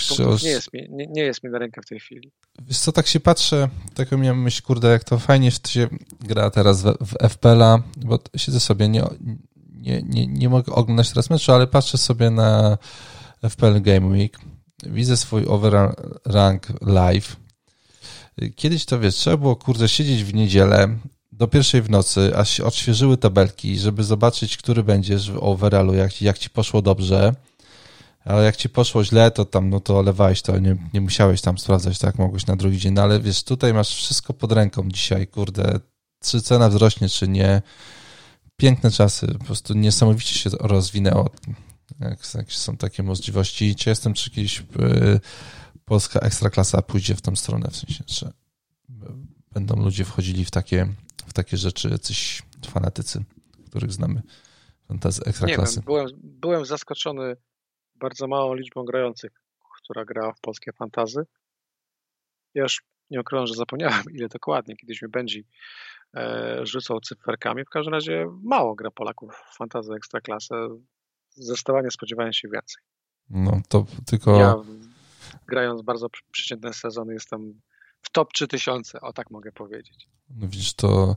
Nie 0.43 0.51
jest, 0.51 0.73
mi, 0.73 0.87
nie, 0.91 1.07
nie 1.07 1.23
jest 1.23 1.45
mi 1.45 1.51
na 1.51 1.59
rękę 1.59 1.83
w 1.83 1.87
tej 1.87 2.01
chwili. 2.01 2.33
Wiesz 2.63 2.79
co, 2.79 2.93
tak 2.93 3.07
się 3.07 3.21
patrzę, 3.21 3.69
taką 3.95 4.19
miałem 4.19 4.43
myśl, 4.43 4.63
kurde, 4.63 4.89
jak 4.89 5.05
to 5.05 5.19
fajnie 5.19 5.51
się 5.51 5.89
gra 6.21 6.51
teraz 6.51 6.83
w, 6.83 6.97
w 7.01 7.29
FPL-a, 7.29 7.83
bo 7.97 8.19
siedzę 8.37 8.61
sobie, 8.61 8.89
nie, 8.89 9.05
nie, 9.73 10.03
nie, 10.03 10.27
nie 10.27 10.49
mogę 10.49 10.73
oglądać 10.73 11.09
teraz 11.09 11.31
meczu, 11.31 11.53
ale 11.53 11.67
patrzę 11.67 11.99
sobie 11.99 12.31
na 12.31 12.79
FPL 13.43 13.83
Game 13.83 14.07
Week, 14.07 14.39
widzę 14.87 15.17
swój 15.17 15.47
overall 15.47 15.95
rank 16.25 16.67
live. 16.81 17.37
Kiedyś 18.57 18.85
to 18.85 19.01
wiesz, 19.01 19.15
trzeba 19.15 19.37
było 19.37 19.57
kurde 19.57 19.89
siedzieć 19.89 20.25
w 20.25 20.35
niedzielę 20.35 20.99
do 21.33 21.49
pierwszej 21.49 21.83
w 21.83 21.91
nocy, 21.91 22.37
aż 22.37 22.51
się 22.51 22.65
odświeżyły 22.65 23.17
tabelki, 23.17 23.79
żeby 23.79 24.05
zobaczyć, 24.05 24.57
który 24.57 24.83
będziesz 24.83 25.31
w 25.31 25.39
overallu, 25.41 25.95
jak, 25.95 26.23
jak 26.23 26.39
ci 26.39 26.51
poszło 26.51 26.83
dobrze. 26.83 27.35
Ale 28.25 28.45
jak 28.45 28.57
ci 28.57 28.69
poszło 28.69 29.05
źle, 29.05 29.31
to 29.31 29.45
tam, 29.45 29.71
no 29.71 29.81
to 29.81 29.99
olewałeś 29.99 30.43
to, 30.43 30.59
nie, 30.59 30.77
nie 30.95 31.01
musiałeś 31.01 31.41
tam 31.41 31.59
sprawdzać, 31.59 31.99
tak 31.99 32.19
mogłeś 32.19 32.47
na 32.47 32.57
drugi 32.57 32.79
dzień. 32.79 32.93
No 32.93 33.03
ale 33.03 33.21
wiesz, 33.21 33.43
tutaj 33.43 33.75
masz 33.75 33.95
wszystko 33.95 34.35
pod 34.35 34.53
ręką 34.53 34.89
dzisiaj, 34.89 35.27
kurde, 35.27 35.81
czy 36.25 36.43
cena 36.43 36.69
wzrośnie, 36.69 37.09
czy 37.09 37.29
nie. 37.29 37.63
Piękne 38.57 38.91
czasy, 38.91 39.27
po 39.27 39.45
prostu 39.45 39.75
niesamowicie 39.75 40.35
się 40.35 40.51
rozwinęło 40.61 41.31
jak, 42.01 42.35
jak 42.35 42.53
są 42.53 42.77
takie 42.77 43.03
możliwości. 43.03 43.75
Czy 43.75 43.91
jestem, 43.91 44.15
czy 44.15 44.31
kiedyś 44.31 44.61
y, 44.61 44.65
polska 45.91 46.21
ekstraklasa 46.21 46.83
pójdzie 46.83 47.15
w 47.15 47.23
tą 47.23 47.37
stronę, 47.37 47.69
w 47.71 47.77
sensie, 47.77 48.05
że 48.07 48.33
będą 49.53 49.85
ludzie 49.85 50.05
wchodzili 50.05 50.45
w 50.45 50.51
takie, 50.51 50.87
w 51.27 51.33
takie 51.33 51.57
rzeczy, 51.57 51.89
jacyś 51.89 52.43
fanatycy, 52.67 53.25
których 53.67 53.93
znamy. 53.93 54.23
Fantazy 54.89 55.23
ekstraklasy. 55.25 55.71
Nie 55.71 55.75
wiem, 55.75 55.85
byłem, 55.85 56.07
byłem 56.23 56.65
zaskoczony 56.65 57.37
bardzo 57.95 58.27
małą 58.27 58.55
liczbą 58.55 58.85
grających, 58.85 59.31
która 59.77 60.05
grała 60.05 60.33
w 60.33 60.41
polskie 60.41 60.73
fantazy. 60.73 61.27
Ja 62.55 62.63
już 62.63 62.83
nie 63.11 63.23
że 63.45 63.55
zapomniałem, 63.55 64.03
ile 64.17 64.29
dokładnie. 64.29 64.77
Kiedyś 64.77 65.03
mi 65.03 65.09
będzie 65.09 65.41
e, 66.15 66.61
rzucał 66.67 67.01
cyferkami. 67.01 67.65
W 67.65 67.71
każdym 67.71 67.95
razie 67.95 68.27
mało 68.43 68.75
gra 68.75 68.91
Polaków 68.91 69.35
w 69.53 69.57
fantazy 69.57 69.93
ekstraklasę 69.93 70.69
zdecydowanie 71.31 71.91
spodziewałem 71.91 72.33
się 72.33 72.49
więcej. 72.49 72.83
No 73.31 73.61
to 73.69 73.87
tylko. 74.07 74.41
Ja 74.41 74.55
grając 75.47 75.83
bardzo 75.83 76.07
przeciętny 76.31 76.73
sezon 76.73 77.09
jestem 77.09 77.61
w 78.03 78.11
top 78.11 78.33
3000, 78.33 79.01
o 79.01 79.13
tak 79.13 79.31
mogę 79.31 79.53
powiedzieć. 79.53 80.09
No 80.31 80.49
widzisz, 80.49 80.75
to 80.75 81.17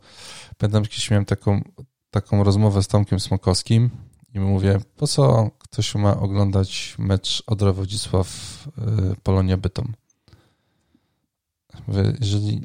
pamiętam 0.57 0.83
kiedyś 0.83 1.11
miałem 1.11 1.25
taką, 1.25 1.61
taką 2.11 2.43
rozmowę 2.43 2.83
z 2.83 2.87
Tomkiem 2.87 3.19
Smokowskim 3.19 3.89
i 4.33 4.39
mówię, 4.39 4.79
po 4.97 5.07
co 5.07 5.51
ktoś 5.59 5.95
ma 5.95 6.19
oglądać 6.19 6.95
mecz 6.97 7.43
Odra 7.47 7.73
Wodzisław 7.73 8.27
y, 8.67 9.21
Polonia 9.23 9.57
Bytom? 9.57 9.93
Jeżeli 12.19 12.61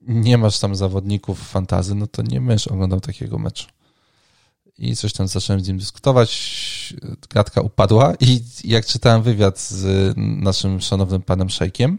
nie 0.00 0.38
masz 0.38 0.58
tam 0.58 0.74
zawodników 0.74 1.48
fantazy, 1.48 1.94
no 1.94 2.06
to 2.06 2.22
nie 2.22 2.40
będziesz 2.40 2.68
oglądał 2.68 3.00
takiego 3.00 3.38
meczu 3.38 3.66
i 4.78 4.96
coś 4.96 5.12
tam 5.12 5.28
zacząłem 5.28 5.64
z 5.64 5.68
nim 5.68 5.78
dyskutować. 5.78 6.94
Gadka 7.30 7.60
upadła 7.60 8.14
i 8.20 8.40
jak 8.64 8.86
czytałem 8.86 9.22
wywiad 9.22 9.60
z 9.60 10.14
naszym 10.16 10.80
szanownym 10.80 11.22
panem 11.22 11.50
Szejkiem, 11.50 11.98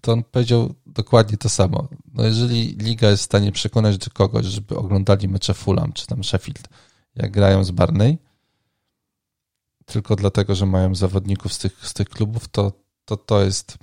to 0.00 0.12
on 0.12 0.24
powiedział 0.24 0.74
dokładnie 0.86 1.38
to 1.38 1.48
samo. 1.48 1.88
No 2.14 2.24
jeżeli 2.24 2.76
liga 2.76 3.10
jest 3.10 3.22
w 3.22 3.26
stanie 3.26 3.52
przekonać 3.52 3.98
do 3.98 4.10
kogoś, 4.10 4.46
żeby 4.46 4.76
oglądali 4.76 5.28
mecze 5.28 5.54
Fulham 5.54 5.92
czy 5.92 6.06
tam 6.06 6.24
Sheffield, 6.24 6.68
jak 7.16 7.30
grają 7.30 7.64
z 7.64 7.70
Barney, 7.70 8.18
tylko 9.84 10.16
dlatego, 10.16 10.54
że 10.54 10.66
mają 10.66 10.94
zawodników 10.94 11.52
z 11.52 11.58
tych, 11.58 11.88
z 11.88 11.94
tych 11.94 12.08
klubów, 12.08 12.48
to, 12.48 12.72
to 13.04 13.16
to 13.16 13.44
jest 13.44 13.78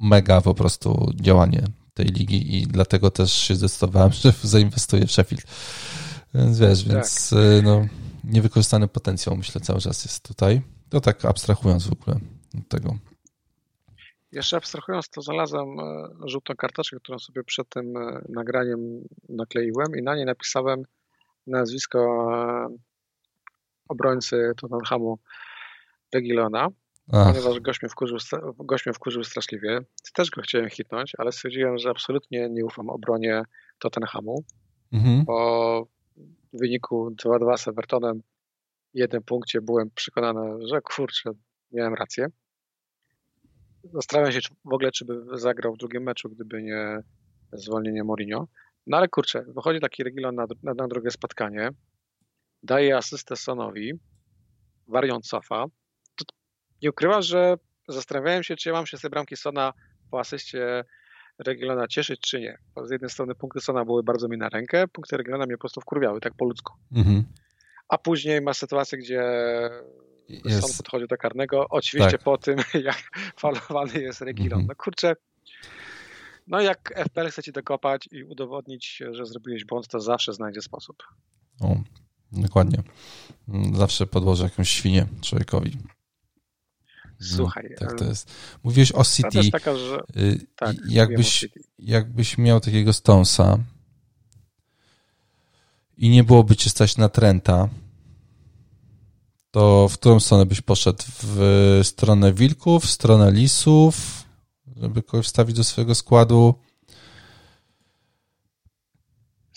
mega 0.00 0.40
po 0.40 0.54
prostu 0.54 1.12
działanie 1.14 1.62
tej 1.94 2.06
ligi 2.06 2.56
i 2.56 2.66
dlatego 2.66 3.10
też 3.10 3.32
się 3.32 3.56
zdecydowałem, 3.56 4.12
że 4.22 4.32
zainwestuję 4.42 5.06
w 5.06 5.12
Sheffield. 5.12 5.44
Więc 6.34 6.58
wiesz, 6.58 6.84
tak. 6.84 6.92
więc 6.92 7.32
y, 7.32 7.62
no, 7.64 7.86
niewykorzystany 8.24 8.88
potencjał 8.88 9.36
myślę 9.36 9.60
cały 9.60 9.80
czas 9.80 10.04
jest 10.04 10.28
tutaj. 10.28 10.62
To 10.90 11.00
tak 11.00 11.24
abstrahując 11.24 11.86
w 11.86 11.92
ogóle 11.92 12.16
od 12.58 12.68
tego. 12.68 12.96
Jeszcze 14.32 14.56
abstrahując, 14.56 15.08
to 15.08 15.22
znalazłem 15.22 15.80
e, 15.80 16.08
żółtą 16.24 16.54
karteczkę, 16.54 16.96
którą 16.96 17.18
sobie 17.18 17.44
przed 17.44 17.68
tym 17.68 17.96
e, 17.96 18.22
nagraniem 18.28 18.78
nakleiłem 19.28 19.96
i 19.98 20.02
na 20.02 20.16
niej 20.16 20.24
napisałem 20.24 20.82
nazwisko 21.46 22.28
e, 22.34 22.76
obrońcy 23.88 24.52
Tottenhamu 24.56 25.18
Regilona, 26.14 26.68
Ach. 27.12 27.26
ponieważ 27.28 27.60
gość 27.60 27.82
mnie, 27.82 27.88
wkurzył, 27.88 28.18
gość 28.58 28.86
mnie 28.86 28.92
wkurzył 28.92 29.24
straszliwie. 29.24 29.80
Też 30.14 30.30
go 30.30 30.42
chciałem 30.42 30.70
hitnąć, 30.70 31.12
ale 31.18 31.32
stwierdziłem, 31.32 31.78
że 31.78 31.90
absolutnie 31.90 32.48
nie 32.50 32.64
ufam 32.64 32.88
obronie 32.88 33.42
Tottenhamu, 33.78 34.44
mhm. 34.92 35.24
bo 35.24 35.86
w 36.52 36.58
wyniku 36.58 37.10
2-2 37.24 37.58
z 37.58 37.68
Evertonem 37.68 38.22
jednym 38.94 39.22
punkcie 39.22 39.60
byłem 39.60 39.90
przekonany, 39.90 40.66
że 40.66 40.80
kurczę, 40.80 41.30
miałem 41.72 41.94
rację. 41.94 42.26
Zastanawiam 43.84 44.32
się 44.32 44.40
czy 44.40 44.54
w 44.64 44.72
ogóle, 44.72 44.92
czy 44.92 45.04
by 45.04 45.38
zagrał 45.38 45.74
w 45.74 45.78
drugim 45.78 46.02
meczu, 46.02 46.28
gdyby 46.28 46.62
nie 46.62 46.98
zwolnienie 47.52 48.04
Mourinho. 48.04 48.48
No 48.86 48.96
ale 48.96 49.08
kurczę, 49.08 49.44
wychodzi 49.48 49.80
taki 49.80 50.04
Regilon 50.04 50.34
na, 50.34 50.46
na, 50.62 50.74
na 50.74 50.88
drugie 50.88 51.10
spotkanie, 51.10 51.70
daje 52.62 52.96
asystę 52.96 53.36
Sonowi, 53.36 53.92
wariant 54.88 55.26
cofa. 55.26 55.64
Nie 56.82 56.90
ukrywa, 56.90 57.22
że 57.22 57.54
zastanawiałem 57.88 58.42
się, 58.42 58.56
czy 58.56 58.68
ja 58.68 58.72
mam 58.72 58.86
się 58.86 58.96
z 58.96 59.00
tej 59.00 59.10
bramki 59.10 59.36
Sona 59.36 59.72
po 60.10 60.20
asyście 60.20 60.84
Regiona 61.46 61.88
cieszyć, 61.88 62.20
czy 62.20 62.40
nie. 62.40 62.58
Bo 62.74 62.86
z 62.86 62.90
jednej 62.90 63.10
strony 63.10 63.34
punkty 63.34 63.60
Sona 63.60 63.84
były 63.84 64.02
bardzo 64.02 64.28
mi 64.28 64.38
na 64.38 64.48
rękę, 64.48 64.88
punkty 64.88 65.16
Regiona 65.16 65.46
mnie 65.46 65.56
po 65.56 65.60
prostu 65.60 65.80
wkurwiały, 65.80 66.20
tak 66.20 66.34
po 66.34 66.44
ludzku. 66.44 66.72
Mhm. 66.92 67.24
A 67.88 67.98
później 67.98 68.40
ma 68.40 68.54
sytuację, 68.54 68.98
gdzie 68.98 69.22
jest. 70.28 70.60
Son 70.60 70.70
podchodzi 70.76 71.06
do 71.06 71.16
karnego, 71.16 71.66
oczywiście 71.68 72.10
tak. 72.10 72.22
po 72.22 72.38
tym, 72.38 72.58
jak 72.84 73.02
falowany 73.36 74.00
jest 74.00 74.20
Regilon. 74.20 74.60
Mhm. 74.60 74.66
No 74.66 74.74
kurczę, 74.84 75.16
no 76.46 76.60
jak 76.60 76.92
FPL 77.08 77.28
chce 77.28 77.42
ci 77.42 77.52
dokopać 77.52 78.08
i 78.12 78.24
udowodnić, 78.24 79.02
że 79.10 79.26
zrobiłeś 79.26 79.64
błąd, 79.64 79.88
to 79.88 80.00
zawsze 80.00 80.32
znajdzie 80.32 80.62
sposób. 80.62 80.96
O, 81.60 81.76
dokładnie. 82.32 82.82
Zawsze 83.74 84.06
podłoży 84.06 84.42
jakąś 84.44 84.68
świnię 84.68 85.06
człowiekowi. 85.22 85.72
Słuchaj. 87.20 87.68
No, 87.70 87.86
tak 87.86 87.98
to 87.98 88.04
jest. 88.04 88.30
Mówiłeś 88.62 88.92
o 88.92 89.04
City. 89.04 89.38
jest 89.38 89.50
taka, 89.50 89.76
że... 89.76 90.00
Y, 90.16 90.46
tak, 90.56 90.76
jakbyś, 90.88 91.48
jakbyś 91.78 92.38
miał 92.38 92.60
takiego 92.60 92.92
Stonesa 92.92 93.58
i 95.96 96.08
nie 96.08 96.24
byłoby 96.24 96.56
cię 96.56 96.70
stać 96.70 96.96
na 96.96 97.08
Trenta, 97.08 97.68
to 99.50 99.88
w 99.88 99.94
którą 99.94 100.20
stronę 100.20 100.46
byś 100.46 100.60
poszedł? 100.60 101.02
W 101.22 101.80
stronę 101.82 102.32
wilków, 102.32 102.84
w 102.84 102.90
stronę 102.90 103.32
lisów, 103.32 104.24
żeby 104.76 105.02
kogoś 105.02 105.26
wstawić 105.26 105.56
do 105.56 105.64
swojego 105.64 105.94
składu? 105.94 106.54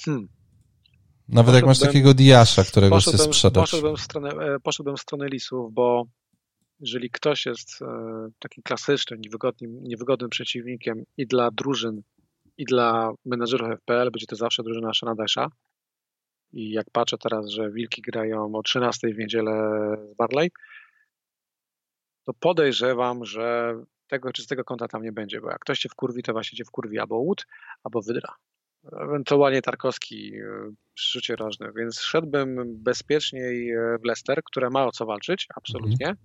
Hmm. 0.06 0.28
Nawet 1.28 1.56
jak 1.56 1.66
masz 1.66 1.80
takiego 1.80 2.14
Diasza, 2.14 2.64
którego 2.64 3.00
chcesz 3.00 3.22
sprzedać. 3.22 3.72
Poszedłbym 3.72 3.98
w, 3.98 4.02
stronę, 4.02 4.30
e, 4.30 4.60
poszedłbym 4.60 4.98
w 4.98 5.02
stronę 5.02 5.28
lisów, 5.28 5.74
bo 5.74 6.06
jeżeli 6.84 7.10
ktoś 7.10 7.46
jest 7.46 7.82
e, 7.82 7.86
takim 8.40 8.64
klasycznym, 8.64 9.22
niewygodnym, 9.22 9.84
niewygodnym 9.84 10.30
przeciwnikiem 10.30 11.04
i 11.18 11.28
dla 11.28 11.52
drużyn, 11.52 12.02
i 12.58 12.66
dla 12.66 13.12
menedżerów 13.26 13.80
FPL, 13.80 14.12
będzie 14.12 14.28
to 14.28 14.36
zawsze 14.36 14.64
drużyna 14.64 14.94
Shanadesha. 14.94 15.48
I 16.52 16.72
jak 16.72 16.88
patrzę 16.92 17.18
teraz, 17.18 17.50
że 17.50 17.72
Wilki 17.72 18.02
grają 18.02 18.56
o 18.56 18.64
13 18.64 19.08
w 19.08 19.18
niedzielę 19.18 19.52
z 20.12 20.16
Barley, 20.16 20.52
to 22.26 22.34
podejrzewam, 22.34 23.26
że 23.26 23.76
tego 24.08 24.34
czystego 24.34 24.64
konta 24.64 24.88
tam 24.88 25.04
nie 25.04 25.12
będzie, 25.12 25.42
bo 25.42 25.50
jak 25.50 25.60
ktoś 25.60 25.80
cię 25.80 25.90
wkurwi, 25.90 26.24
to 26.24 26.34
właśnie 26.34 26.58
cię 26.58 26.66
wkurwi 26.66 27.00
albo 27.00 27.18
łód, 27.18 27.48
albo 27.84 28.02
wydra. 28.02 28.36
Ewentualnie 29.02 29.62
Tarkowski 29.62 30.36
e, 30.36 30.72
przy 30.94 31.12
rzucie 31.12 31.36
rożnym, 31.36 31.72
więc 31.78 32.00
szedłbym 32.00 32.84
bezpieczniej 32.84 33.72
e, 33.72 33.98
w 34.02 34.06
Leicester, 34.06 34.44
które 34.44 34.70
ma 34.70 34.86
o 34.86 34.92
co 34.92 35.06
walczyć, 35.06 35.48
absolutnie. 35.56 36.16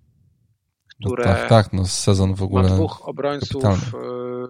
Które 1.05 1.25
no 1.25 1.33
tak, 1.33 1.49
tak, 1.49 1.73
no 1.73 1.85
sezon 1.85 2.35
w 2.35 2.43
ogóle 2.43 2.69
ma 2.69 2.75
dwóch 2.75 3.07
obrońców 3.07 3.63
kapitalny. 3.63 4.47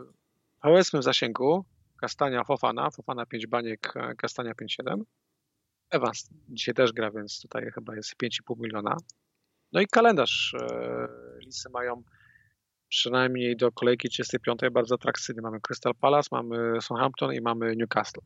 powiedzmy 0.61 0.99
w 0.99 1.03
zasięgu, 1.03 1.65
Kastania 2.01 2.43
Fofana, 2.43 2.89
Fofana 2.89 3.25
5 3.25 3.47
baniek, 3.47 3.93
Kastania 4.17 4.51
5-7. 4.51 5.01
Evans 5.89 6.29
dzisiaj 6.49 6.75
też 6.75 6.93
gra, 6.93 7.11
więc 7.11 7.41
tutaj 7.41 7.71
chyba 7.75 7.95
jest 7.95 8.15
5,5 8.23 8.55
miliona. 8.59 8.97
No 9.71 9.81
i 9.81 9.87
kalendarz 9.87 10.55
Lisy 11.45 11.69
mają 11.69 12.03
przynajmniej 12.87 13.57
do 13.57 13.71
kolejki 13.71 14.09
35 14.09 14.59
bardzo 14.71 14.95
atrakcyjny. 14.95 15.41
Mamy 15.41 15.59
Crystal 15.61 15.95
Palace, 15.95 16.29
mamy 16.31 16.81
Southampton 16.81 17.33
i 17.33 17.41
mamy 17.41 17.75
Newcastle. 17.75 18.21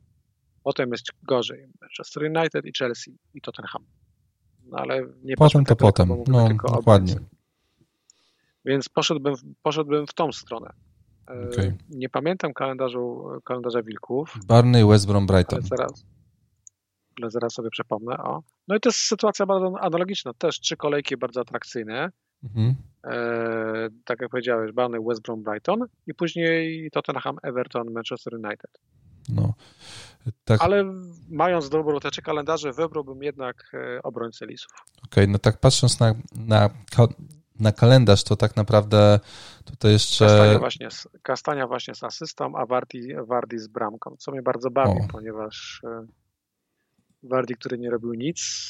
Potem 0.63 0.91
jest 0.91 1.05
gorzej. 1.23 1.67
Manchester 1.81 2.23
United 2.23 2.65
i 2.65 2.71
Chelsea 2.77 3.17
i 3.33 3.41
Tottenham. 3.41 3.85
No 4.65 4.77
ale 4.77 5.01
nie 5.23 5.35
Potem 5.35 5.65
to 5.65 5.75
potem. 5.75 6.09
No, 6.27 6.49
dokładnie. 6.73 7.15
Więc 8.65 8.89
poszedłbym, 8.89 9.33
poszedłbym 9.61 10.07
w 10.07 10.13
tą 10.13 10.31
stronę. 10.31 10.73
E, 11.29 11.49
okay. 11.51 11.77
Nie 11.89 12.09
pamiętam 12.09 12.53
kalendarzu, 12.53 13.29
kalendarza 13.45 13.83
Wilków. 13.83 14.37
Barney, 14.45 14.85
West 14.85 15.07
Brom, 15.07 15.27
Brighton. 15.27 15.59
Ale 15.59 15.67
zaraz, 15.77 16.05
ale 17.21 17.31
zaraz 17.31 17.53
sobie 17.53 17.69
przypomnę. 17.69 18.17
O. 18.17 18.43
No 18.67 18.75
i 18.75 18.79
to 18.79 18.89
jest 18.89 18.99
sytuacja 18.99 19.45
bardzo 19.45 19.73
analogiczna. 19.81 20.33
Też 20.33 20.59
trzy 20.59 20.77
kolejki 20.77 21.17
bardzo 21.17 21.41
atrakcyjne. 21.41 22.11
Mhm. 22.43 22.75
E, 23.03 23.89
tak 24.05 24.21
jak 24.21 24.31
powiedziałeś, 24.31 24.71
Barney, 24.71 25.01
West 25.07 25.21
Brom, 25.21 25.43
Brighton 25.43 25.79
i 26.07 26.13
później 26.13 26.89
Tottenham, 26.91 27.37
Everton, 27.43 27.91
Manchester 27.91 28.33
United. 28.33 28.79
No, 29.29 29.53
tak. 30.45 30.61
Ale 30.61 30.93
mając 31.29 31.69
dobrą 31.69 31.99
teczę 31.99 32.21
kalendarzy, 32.21 32.71
wybrałbym 32.71 33.23
jednak 33.23 33.71
e, 33.73 34.03
obrońcę 34.03 34.45
Lisów. 34.45 34.71
Okej, 34.97 35.23
okay, 35.23 35.27
no 35.27 35.39
tak 35.39 35.59
patrząc 35.59 35.99
na, 35.99 36.15
na, 36.35 36.69
na 37.59 37.71
kalendarz, 37.71 38.23
to 38.23 38.35
tak 38.35 38.55
naprawdę 38.55 39.19
tutaj 39.65 39.91
jeszcze... 39.91 40.25
Kastania 40.25 40.59
właśnie, 40.59 40.91
z, 40.91 41.07
Kastania 41.21 41.67
właśnie 41.67 41.95
z 41.95 42.03
asystą, 42.03 42.55
a 42.55 42.65
Wardi, 42.65 43.07
Wardi 43.27 43.59
z 43.59 43.67
bramką, 43.67 44.15
co 44.19 44.31
mnie 44.31 44.41
bardzo 44.41 44.71
bawi, 44.71 45.01
o. 45.01 45.07
ponieważ 45.11 45.81
e, 45.83 46.05
Wardi, 47.23 47.55
który 47.55 47.77
nie 47.77 47.89
robił 47.89 48.13
nic, 48.13 48.69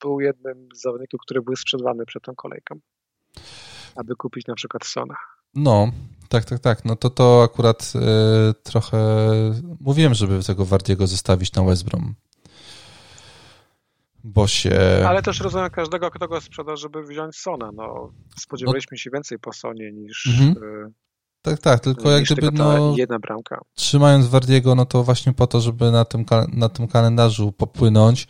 był 0.00 0.20
jednym 0.20 0.68
z 0.74 0.80
zawodników, 0.80 1.20
który 1.20 1.42
był 1.42 1.56
sprzedawany 1.56 2.06
przed 2.06 2.22
tą 2.22 2.34
kolejką, 2.34 2.78
aby 3.96 4.16
kupić 4.16 4.46
na 4.46 4.54
przykład 4.54 4.86
Sona. 4.86 5.14
No, 5.54 5.92
tak, 6.28 6.44
tak, 6.44 6.60
tak. 6.60 6.84
No 6.84 6.96
to 6.96 7.10
to 7.10 7.42
akurat 7.42 7.92
y, 8.50 8.54
trochę 8.62 8.98
mówiłem, 9.80 10.14
żeby 10.14 10.42
tego 10.42 10.64
Wardiego 10.64 11.06
zostawić 11.06 11.52
na 11.52 11.62
West 11.62 11.84
Brom. 11.84 12.14
Bo 14.24 14.46
się... 14.46 15.04
Ale 15.06 15.22
też 15.22 15.40
rozumiem 15.40 15.70
każdego, 15.70 16.10
kto 16.10 16.28
go 16.28 16.40
sprzeda, 16.40 16.76
żeby 16.76 17.02
wziąć 17.02 17.36
Sona. 17.36 17.70
No, 17.74 18.10
spodziewaliśmy 18.40 18.94
no... 18.94 18.98
się 18.98 19.10
więcej 19.10 19.38
po 19.38 19.52
Sonie 19.52 19.92
niż... 19.92 20.26
Mhm. 20.26 20.64
Y, 20.64 20.92
tak, 21.42 21.60
tak, 21.60 21.80
tylko 21.80 22.10
jak 22.10 22.24
gdyby 22.24 22.50
no, 22.52 22.94
jedna 22.96 23.18
bramka. 23.18 23.60
Trzymając 23.74 24.26
Wardiego, 24.26 24.74
no 24.74 24.86
to 24.86 25.02
właśnie 25.02 25.32
po 25.32 25.46
to, 25.46 25.60
żeby 25.60 25.90
na 25.90 26.04
tym, 26.04 26.24
na 26.52 26.68
tym 26.68 26.88
kalendarzu 26.88 27.52
popłynąć, 27.52 28.28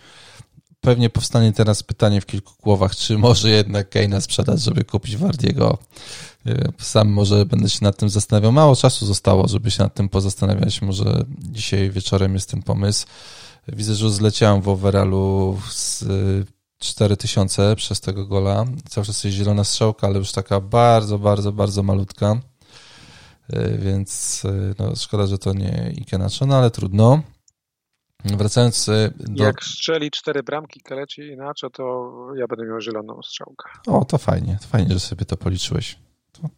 pewnie 0.80 1.10
powstanie 1.10 1.52
teraz 1.52 1.82
pytanie 1.82 2.20
w 2.20 2.26
kilku 2.26 2.52
głowach, 2.62 2.96
czy 2.96 3.18
może 3.18 3.50
jednak 3.50 3.88
Keina 3.88 4.20
sprzedać, 4.20 4.62
żeby 4.62 4.84
kupić 4.84 5.16
Wardiego. 5.16 5.78
E, 6.46 6.72
sam 6.78 7.08
może 7.08 7.46
będę 7.46 7.68
się 7.68 7.78
nad 7.82 7.96
tym 7.96 8.08
zastanawiał. 8.08 8.52
Mało 8.52 8.76
czasu 8.76 9.06
zostało, 9.06 9.48
żeby 9.48 9.70
się 9.70 9.82
nad 9.82 9.94
tym 9.94 10.08
pozastanawiać. 10.08 10.82
Może 10.82 11.24
dzisiaj 11.38 11.90
wieczorem 11.90 12.34
jest 12.34 12.50
ten 12.50 12.62
pomysł. 12.62 13.06
Widzę, 13.68 13.94
że 13.94 14.10
zleciałem 14.10 14.60
w 14.60 14.68
overallu 14.68 15.58
z 15.70 16.04
4000 16.78 17.76
przez 17.76 18.00
tego 18.00 18.26
gola. 18.26 18.64
Cały 18.88 19.06
czas 19.06 19.24
jest 19.24 19.36
zielona 19.36 19.64
strzałka, 19.64 20.06
ale 20.06 20.18
już 20.18 20.32
taka 20.32 20.60
bardzo, 20.60 21.18
bardzo, 21.18 21.52
bardzo 21.52 21.82
malutka. 21.82 22.36
E, 23.52 23.78
więc 23.78 24.42
e, 24.44 24.74
no, 24.78 24.96
szkoda, 24.96 25.26
że 25.26 25.38
to 25.38 25.52
nie 25.52 25.92
Ikenacho, 25.96 26.46
no 26.46 26.56
ale 26.56 26.70
trudno. 26.70 27.22
Wracając 28.24 28.88
y, 28.88 29.12
do... 29.18 29.44
Jak 29.44 29.64
strzeli 29.64 30.10
cztery 30.10 30.42
bramki 30.42 30.80
Kaleci 30.80 31.22
inaczej, 31.22 31.70
to 31.72 32.12
ja 32.36 32.46
będę 32.46 32.66
miał 32.66 32.80
zieloną 32.80 33.22
strzałkę. 33.22 33.70
O, 33.86 34.04
to 34.04 34.18
fajnie. 34.18 34.58
To 34.60 34.68
fajnie, 34.68 34.94
że 34.94 35.00
sobie 35.00 35.24
to 35.24 35.36
policzyłeś. 35.36 35.98
To 36.32 36.48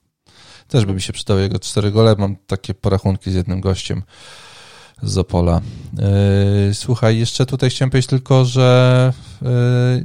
też 0.68 0.84
by 0.84 0.94
mi 0.94 1.02
się 1.02 1.12
przydały 1.12 1.42
jego 1.42 1.58
cztery 1.58 1.90
gole. 1.90 2.14
Mam 2.18 2.36
takie 2.36 2.74
porachunki 2.74 3.30
z 3.30 3.34
jednym 3.34 3.60
gościem 3.60 4.02
z 5.02 5.18
Opola. 5.18 5.60
Yy, 6.68 6.74
słuchaj, 6.74 7.18
jeszcze 7.18 7.46
tutaj 7.46 7.70
chciałem 7.70 7.90
powiedzieć 7.90 8.10
tylko, 8.10 8.44
że 8.44 9.12
yy, 9.42 9.48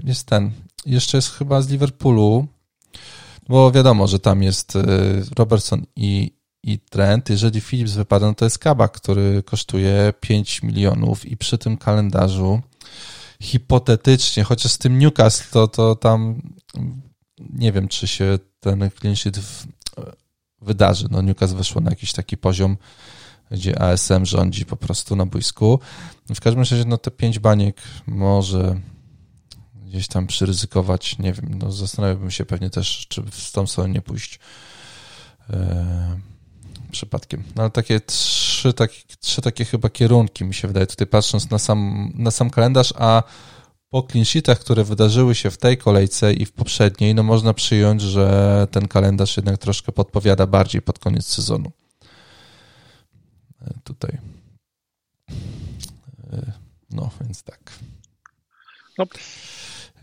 jest 0.04 0.28
ten. 0.28 0.52
Jeszcze 0.86 1.18
jest 1.18 1.32
chyba 1.32 1.62
z 1.62 1.70
Liverpoolu, 1.70 2.48
bo 3.50 3.72
wiadomo, 3.72 4.08
że 4.08 4.20
tam 4.20 4.44
jest 4.44 4.76
yy, 4.76 4.84
Robertson 5.38 5.86
i 5.96 6.42
i 6.64 6.80
trend, 6.80 7.30
jeżeli 7.30 7.62
Philips 7.62 7.92
wypada, 7.92 8.28
no 8.28 8.34
to 8.34 8.46
jest 8.46 8.60
kabak, 8.60 8.92
który 8.92 9.44
kosztuje 9.44 10.14
5 10.20 10.64
milionów 10.64 11.26
i 11.26 11.38
przy 11.38 11.58
tym 11.58 11.78
kalendarzu 11.78 12.62
hipotetycznie, 13.42 14.44
chociaż 14.44 14.72
z 14.72 14.78
tym 14.78 15.00
Newcastle, 15.00 15.50
to, 15.52 15.68
to 15.68 15.96
tam 15.96 16.42
nie 17.50 17.72
wiem, 17.72 17.88
czy 17.88 18.08
się 18.08 18.40
ten 18.60 18.90
clean 19.00 19.16
wydarzy. 20.62 21.08
No 21.12 21.22
Newcastle 21.22 21.58
weszło 21.58 21.82
na 21.82 21.90
jakiś 21.90 22.14
taki 22.14 22.38
poziom, 22.38 22.78
gdzie 23.52 23.82
ASM 23.82 24.26
rządzi 24.26 24.66
po 24.66 24.76
prostu 24.76 25.16
na 25.16 25.26
boisku. 25.26 25.80
W 26.36 26.42
każdym 26.42 26.60
razie, 26.60 26.86
no 26.86 26.98
te 26.98 27.12
pięć 27.12 27.40
baniek 27.40 27.82
może 28.08 28.82
gdzieś 29.86 30.08
tam 30.08 30.28
przyryzykować, 30.28 31.18
nie 31.20 31.34
wiem, 31.34 31.58
no 31.60 31.72
zastanawiałbym 31.72 32.32
się 32.32 32.46
pewnie 32.46 32.70
też, 32.70 33.06
czy 33.10 33.22
w 33.22 33.52
tą 33.52 33.68
stronę 33.68 33.90
nie 33.90 34.02
pójść. 34.02 34.40
Eee, 35.50 35.58
przypadkiem. 36.92 37.44
No 37.56 37.62
ale 37.62 37.72
takie 37.72 38.00
trzy, 38.00 38.74
takie 38.74 39.02
trzy 39.20 39.42
takie 39.42 39.66
chyba 39.66 39.90
kierunki 39.90 40.46
mi 40.46 40.54
się 40.54 40.68
wydaje 40.68 40.88
tutaj 40.88 41.08
patrząc 41.08 41.50
na 41.50 41.60
sam, 41.60 42.12
na 42.16 42.32
sam 42.32 42.50
kalendarz, 42.50 42.94
a 42.98 43.24
po 43.90 44.08
clean 44.12 44.58
które 44.60 44.84
wydarzyły 44.84 45.36
się 45.36 45.52
w 45.52 45.58
tej 45.58 45.78
kolejce 45.78 46.34
i 46.34 46.46
w 46.46 46.52
poprzedniej, 46.52 47.16
no 47.16 47.24
można 47.24 47.54
przyjąć, 47.54 48.02
że 48.02 48.68
ten 48.72 48.88
kalendarz 48.88 49.38
jednak 49.38 49.58
troszkę 49.58 49.92
podpowiada 49.92 50.48
bardziej 50.48 50.82
pod 50.82 51.00
koniec 51.00 51.26
sezonu. 51.26 51.72
Tutaj. 53.84 54.18
E, 56.34 56.52
no, 56.90 57.10
więc 57.22 57.44
tak. 57.44 57.60
No. 58.98 59.06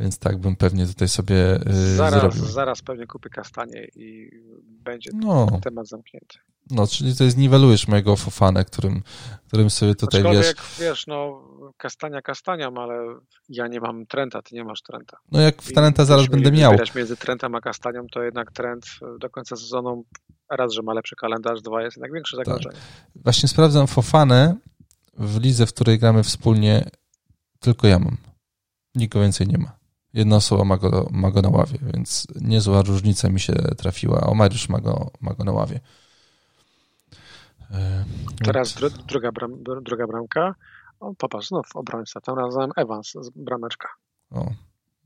Więc 0.01 0.19
tak 0.19 0.39
bym 0.39 0.57
pewnie 0.57 0.87
tutaj 0.87 1.09
sobie 1.09 1.61
e, 1.67 1.97
zaraz, 1.97 2.21
zrobił. 2.21 2.45
Zaraz 2.45 2.83
pewnie 2.83 3.07
kupię 3.07 3.31
kastanie 3.31 3.87
i 3.95 4.31
będzie 4.63 5.11
no. 5.15 5.61
temat 5.63 5.89
zamknięty. 5.89 6.39
No, 6.71 6.87
czyli 6.87 7.17
to 7.17 7.25
jest 7.25 7.37
niwelujesz 7.37 7.89
mojego 7.89 8.17
Fofanę, 8.17 8.65
którym, 8.65 9.03
którym 9.47 9.71
sobie 9.71 9.95
tutaj 9.95 10.21
Aczkolwiek, 10.21 10.57
wiesz... 10.57 10.79
wiesz, 10.81 11.07
no 11.07 11.43
kastania 11.77 12.23
kastaniam, 12.23 12.79
ale 12.79 12.95
ja 13.49 13.67
nie 13.67 13.81
mam 13.81 14.07
Trenta, 14.07 14.43
ty 14.43 14.55
nie 14.55 14.65
masz 14.65 14.83
Trenta. 14.83 15.19
No 15.33 15.41
jak 15.41 15.63
w 15.63 15.73
Trenta 15.73 16.05
zaraz 16.05 16.27
będę 16.27 16.53
miał. 16.53 16.77
między 16.97 17.17
Trentem 17.17 17.55
a 17.55 17.61
Kastanią, 17.61 18.07
to 18.13 18.23
jednak 18.23 18.53
Trent 18.53 18.87
do 19.21 19.31
końca 19.31 19.57
sezonu 19.57 20.05
raz, 20.51 20.73
że 20.73 20.83
ma 20.83 20.93
lepszy 20.95 21.17
kalendarz, 21.17 21.63
dwa 21.63 21.83
jest 21.83 21.97
jednak 21.97 22.13
większe 22.13 22.37
tak. 22.37 22.47
zagrożenie. 22.47 22.75
Tak. 22.75 23.23
Właśnie 23.23 23.49
sprawdzam 23.49 23.87
Fofanę 23.87 24.57
w 25.15 25.41
lidze, 25.41 25.67
w 25.67 25.75
której 25.75 25.99
gramy 25.99 26.23
wspólnie, 26.23 26.91
tylko 27.61 27.87
ja 27.87 27.99
mam. 27.99 28.17
Nikogo 28.95 29.23
więcej 29.23 29.47
nie 29.47 29.59
ma. 29.59 29.79
Jedna 30.15 30.37
osoba 30.37 30.65
ma 30.65 30.77
go, 30.77 31.09
ma 31.11 31.31
go 31.31 31.43
na 31.43 31.49
ławie, 31.49 31.79
więc 31.95 32.27
niezła 32.41 32.83
różnica 32.83 33.29
mi 33.29 33.41
się 33.41 33.53
trafiła. 33.53 34.21
O 34.21 34.35
Mariusz 34.35 34.69
ma 34.69 34.81
go, 34.81 35.11
ma 35.21 35.35
go 35.35 35.45
na 35.45 35.53
ławie. 35.53 35.81
E, 37.71 38.05
Teraz 38.45 38.75
dru, 38.75 38.91
druga, 38.91 39.33
bram, 39.33 39.63
druga 39.83 40.07
bramka. 40.07 40.55
O, 41.01 41.15
popatrz, 41.15 41.49
znów 41.49 41.67
obrońca. 41.75 42.21
Tym 42.21 42.35
razem 42.35 42.71
Evans 42.77 43.13
z 43.21 43.31
brameczka. 43.37 43.89
O, 44.31 44.47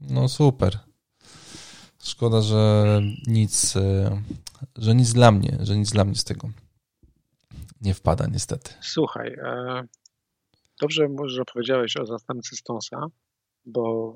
no 0.01 0.29
super. 0.29 0.79
Szkoda, 2.03 2.41
że 2.41 3.01
nic, 3.27 3.77
e, 3.77 4.23
że 4.77 4.95
nic 4.95 5.13
dla 5.13 5.33
mnie, 5.33 5.59
że 5.61 5.77
nic 5.77 5.91
dla 5.91 6.05
mnie 6.05 6.15
z 6.15 6.25
tego 6.25 6.49
nie 7.81 7.95
wpada 7.95 8.27
niestety. 8.27 8.75
Słuchaj, 8.81 9.33
e, 9.33 9.83
dobrze 10.81 11.09
może 11.09 11.45
powiedziałeś 11.53 11.97
o 11.97 12.07
zastępcy 12.07 12.57
Stonsa, 12.57 13.07
bo 13.65 14.15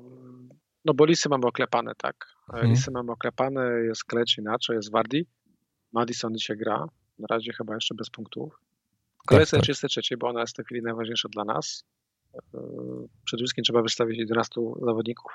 no 0.85 0.93
bo 0.93 1.05
lisy 1.05 1.29
mamy 1.29 1.45
oklepane, 1.45 1.91
tak. 1.97 2.15
Hmm. 2.51 2.69
Lisy 2.69 2.91
mamy 2.91 3.11
oklepane, 3.11 3.69
jest 3.87 4.03
Kleć 4.03 4.37
inaczej, 4.37 4.75
jest 4.75 4.91
Wardi. 4.91 5.27
Madison 5.93 6.33
dzisiaj 6.35 6.57
gra, 6.57 6.85
na 7.19 7.27
razie 7.29 7.53
chyba 7.53 7.75
jeszcze 7.75 7.95
bez 7.95 8.09
punktów. 8.09 8.59
Kolejce 9.27 9.51
tak, 9.51 9.59
tak. 9.59 9.63
33, 9.63 10.17
bo 10.17 10.27
ona 10.27 10.41
jest 10.41 10.53
w 10.53 10.55
tej 10.55 10.65
chwili 10.65 10.81
najważniejsza 10.81 11.29
dla 11.29 11.43
nas. 11.43 11.83
E, 12.35 12.39
przede 13.25 13.41
wszystkim 13.41 13.63
trzeba 13.63 13.81
wystawić 13.81 14.17
11 14.17 14.61
zawodników. 14.85 15.31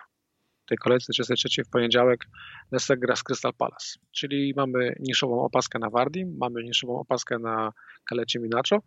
Tej 0.66 0.78
kolejce 0.78 1.12
33 1.12 1.64
w 1.64 1.68
poniedziałek 1.68 2.24
Leicester 2.72 2.98
gra 2.98 3.16
z 3.16 3.22
Crystal 3.22 3.52
Palace. 3.54 3.98
Czyli 4.12 4.52
mamy 4.56 4.94
niszową 5.00 5.44
opaskę 5.44 5.78
na 5.78 5.90
Wardim, 5.90 6.36
mamy 6.40 6.62
niszową 6.62 7.00
opaskę 7.00 7.38
na 7.38 7.72
Kalecie 8.04 8.40
Minacho 8.40 8.82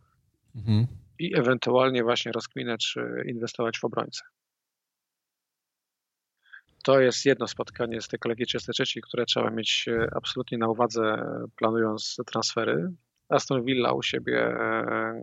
mhm. 0.55 0.87
i 1.19 1.35
ewentualnie 1.37 2.03
właśnie 2.03 2.31
rozkminę, 2.31 2.77
czy 2.77 3.23
inwestować 3.27 3.79
w 3.79 3.85
obrońcę. 3.85 4.21
to 6.85 6.99
jest 6.99 7.25
jedno 7.25 7.47
spotkanie 7.47 8.01
z 8.01 8.07
tej 8.07 8.19
kolegi 8.19 8.45
33, 8.45 9.01
które 9.01 9.25
trzeba 9.25 9.49
mieć 9.49 9.85
e, 9.87 10.07
absolutnie 10.15 10.57
na 10.57 10.67
uwadze, 10.67 11.25
planując 11.55 12.17
transfery. 12.25 12.91
Aston 13.29 13.63
Villa 13.63 13.93
u 13.93 14.03
siebie 14.03 14.39
e, 14.39 15.21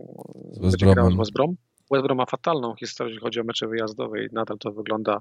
będzie 0.61 0.85
grał 0.85 1.11
z 1.11 1.17
West 1.17 1.33
Brom. 1.33 1.55
West 1.91 2.03
Brom 2.03 2.17
ma 2.17 2.25
fatalną 2.25 2.75
historię, 2.75 3.13
jeśli 3.13 3.23
chodzi 3.23 3.39
o 3.39 3.43
mecze 3.43 3.67
wyjazdowe 3.67 4.23
i 4.23 4.27
nadal 4.31 4.57
to 4.57 4.71
wygląda 4.71 5.19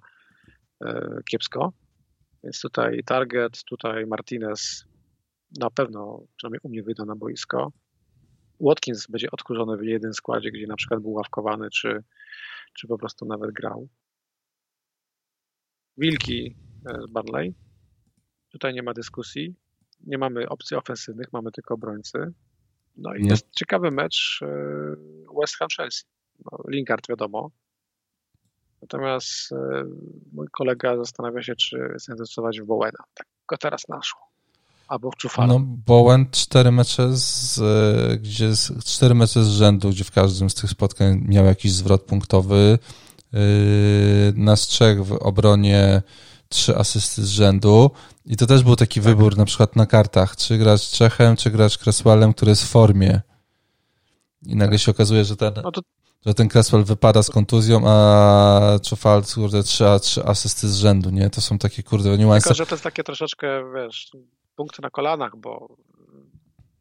kiepsko. 1.31 1.73
Więc 2.45 2.61
tutaj 2.61 3.03
Target, 3.05 3.65
tutaj 3.65 4.07
Martinez 4.07 4.85
na 5.61 5.71
pewno, 5.71 6.27
przynajmniej 6.37 6.61
u 6.63 6.69
mnie 6.69 6.83
wyjdą 6.83 7.05
na 7.05 7.17
boisko. 7.17 7.73
Watkins 8.61 9.07
będzie 9.07 9.31
odkurzony 9.31 9.77
w 9.77 9.85
jeden 9.85 10.13
składzie, 10.13 10.51
gdzie 10.51 10.67
na 10.67 10.77
przykład 10.77 11.01
był 11.01 11.13
ławkowany, 11.13 11.71
czy, 11.71 12.05
czy 12.75 12.87
po 12.87 12.99
prostu 12.99 13.27
nawet 13.27 13.51
grał. 13.51 13.89
Wilki 15.97 16.57
z 17.09 17.13
Barley. 17.13 17.55
Tutaj 18.49 18.75
nie 18.75 18.83
ma 18.83 18.95
dyskusji. 18.95 19.57
Nie 20.01 20.19
mamy 20.19 20.49
opcji 20.49 20.77
ofensywnych, 20.77 21.33
mamy 21.33 21.53
tylko 21.53 21.75
obrońcy. 21.75 22.19
No 22.97 23.15
i 23.15 23.23
nie. 23.23 23.31
jest 23.31 23.51
ciekawy 23.51 23.91
mecz 23.91 24.41
e, 24.43 24.47
West 25.41 25.57
Ham 25.57 25.69
Chelsea. 25.77 26.05
No, 26.45 26.59
Lingard 26.69 27.09
wiadomo. 27.09 27.51
Natomiast 28.83 29.53
e, 29.53 29.85
mój 30.33 30.47
kolega 30.53 30.97
zastanawia 30.97 31.43
się, 31.43 31.57
czy 31.57 31.95
zainwestować 31.97 32.61
w 32.61 32.65
Bowena. 32.65 33.05
Tak 33.15 33.27
go 33.49 33.57
teraz 33.57 33.89
naszło 33.89 34.33
albo 34.89 35.11
w 35.11 35.17
Czufala. 35.17 35.47
No, 35.49 35.61
Bowen 35.87 36.27
cztery 36.31 36.73
mecze 36.73 37.17
z, 37.17 37.59
e, 37.59 38.17
gdzie 38.17 38.53
cztery 38.85 39.15
mecze 39.15 39.45
z 39.45 39.49
rzędu, 39.49 39.91
gdzie 39.91 40.05
w 40.05 40.11
każdym 40.11 40.51
z 40.51 40.55
tych 40.55 40.71
spotkań 40.71 41.25
miał 41.29 41.45
jakiś 41.45 41.73
zwrot 41.73 42.03
punktowy. 42.03 42.79
Yy, 43.33 44.33
na 44.37 44.57
trzech 44.57 45.05
w 45.05 45.13
obronie 45.13 46.03
trzy 46.49 46.77
asysty 46.77 47.23
z 47.25 47.29
rzędu. 47.29 47.91
I 48.27 48.37
to 48.37 48.47
też 48.47 48.63
był 48.63 48.77
taki 48.77 49.01
tak. 49.01 49.09
wybór 49.09 49.37
na 49.37 49.45
przykład 49.45 49.77
na 49.77 49.87
kartach, 49.87 50.37
czy 50.37 50.59
grać 50.59 50.91
Czechem, 50.91 51.37
czy 51.37 51.51
grać 51.51 51.79
Cresswellem, 51.79 52.35
który 52.35 52.51
jest 52.51 52.65
w 52.65 52.69
formie. 52.69 53.21
I 54.47 54.57
nagle 54.57 54.79
się 54.79 54.91
okazuje, 54.91 55.25
że 55.25 55.37
ten, 55.37 55.53
no 55.65 55.73
to... 55.73 55.81
że 56.27 56.35
ten 56.35 56.49
Cresswell 56.49 56.85
wypada 56.85 57.23
z 57.23 57.31
kontuzją, 57.31 57.83
a 57.87 58.79
Czufal, 58.85 59.23
kurde, 59.35 59.63
trzy, 59.63 59.85
trzy 60.01 60.25
asysty 60.25 60.69
z 60.69 60.77
rzędu, 60.77 61.11
nie? 61.11 61.31
To 61.31 61.41
są 61.41 61.59
takie, 61.59 61.83
kurde, 61.83 62.19
niuanse. 62.19 62.45
Tylko, 62.45 62.57
że 62.57 62.67
to 62.67 62.75
jest 62.75 62.85
takie 62.85 63.03
troszeczkę, 63.05 63.73
wiesz, 63.75 64.11
punkty 64.57 64.83
na 64.83 64.91
kolanach, 64.91 65.33
bo 65.37 65.77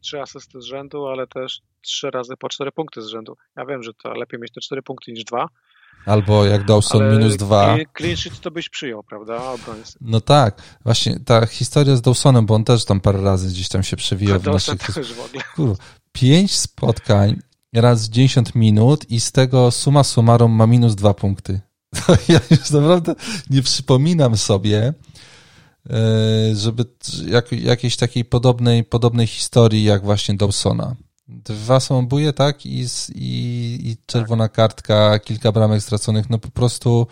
trzy 0.02 0.22
asysty 0.22 0.62
z 0.62 0.66
rzędu, 0.66 1.08
ale 1.08 1.28
też 1.28 1.62
trzy 1.82 2.12
razy 2.12 2.38
po 2.38 2.50
cztery 2.50 2.72
punkty 2.72 3.02
z 3.02 3.08
rzędu. 3.08 3.38
Ja 3.58 3.66
wiem, 3.66 3.84
że 3.84 3.92
to 3.94 4.14
lepiej 4.14 4.40
mieć 4.40 4.52
te 4.52 4.62
cztery 4.62 4.82
punkty 4.82 5.12
niż 5.12 5.24
dwa. 5.24 5.48
Albo 6.06 6.46
jak 6.46 6.66
Dawson 6.66 7.02
ale 7.02 7.18
minus 7.18 7.36
dwa. 7.36 7.78
Clean 7.98 8.18
sheet 8.18 8.40
to 8.40 8.52
byś 8.52 8.70
przyjął, 8.70 9.04
prawda? 9.04 9.44
Obrońcy. 9.44 9.98
No 10.02 10.22
tak, 10.22 10.62
właśnie 10.84 11.20
ta 11.26 11.46
historia 11.46 11.96
z 11.96 12.02
Dawsonem, 12.02 12.46
bo 12.46 12.56
on 12.56 12.64
też 12.64 12.86
tam 12.86 13.00
parę 13.00 13.22
razy 13.22 13.50
gdzieś 13.50 13.70
tam 13.70 13.84
się 13.84 13.98
przewijał. 13.98 14.40
w 14.40 14.46
naszych... 14.46 14.94
też 14.94 15.14
w 15.14 15.26
ogóle. 15.26 15.44
Kur, 15.56 15.76
pięć 16.12 16.56
spotkań, 16.56 17.40
raz 17.74 18.10
10 18.10 18.56
minut 18.56 19.06
i 19.10 19.20
z 19.20 19.32
tego 19.32 19.72
suma 19.72 20.04
summarum 20.04 20.52
ma 20.52 20.68
minus 20.68 20.96
dwa 20.96 21.14
punkty. 21.14 21.62
ja 22.30 22.40
już 22.52 22.70
naprawdę 22.70 23.16
nie 23.50 23.62
przypominam 23.62 24.38
sobie, 24.38 24.94
E, 25.90 26.56
żeby 26.56 26.86
jak, 27.28 27.52
jakiejś 27.52 27.96
takiej 27.96 28.26
podobnej, 28.26 28.84
podobnej 28.84 29.28
historii 29.28 29.84
jak 29.84 30.04
właśnie 30.04 30.36
Dawsona. 30.36 30.96
Dwa 31.28 31.80
samobuje, 31.80 32.34
tak? 32.34 32.66
I, 32.66 32.86
i, 33.16 33.80
i 33.90 33.98
czerwona 34.06 34.50
kartka, 34.50 35.20
kilka 35.20 35.52
bramek 35.52 35.82
straconych. 35.82 36.30
No 36.30 36.38
po 36.38 36.50
prostu 36.50 37.08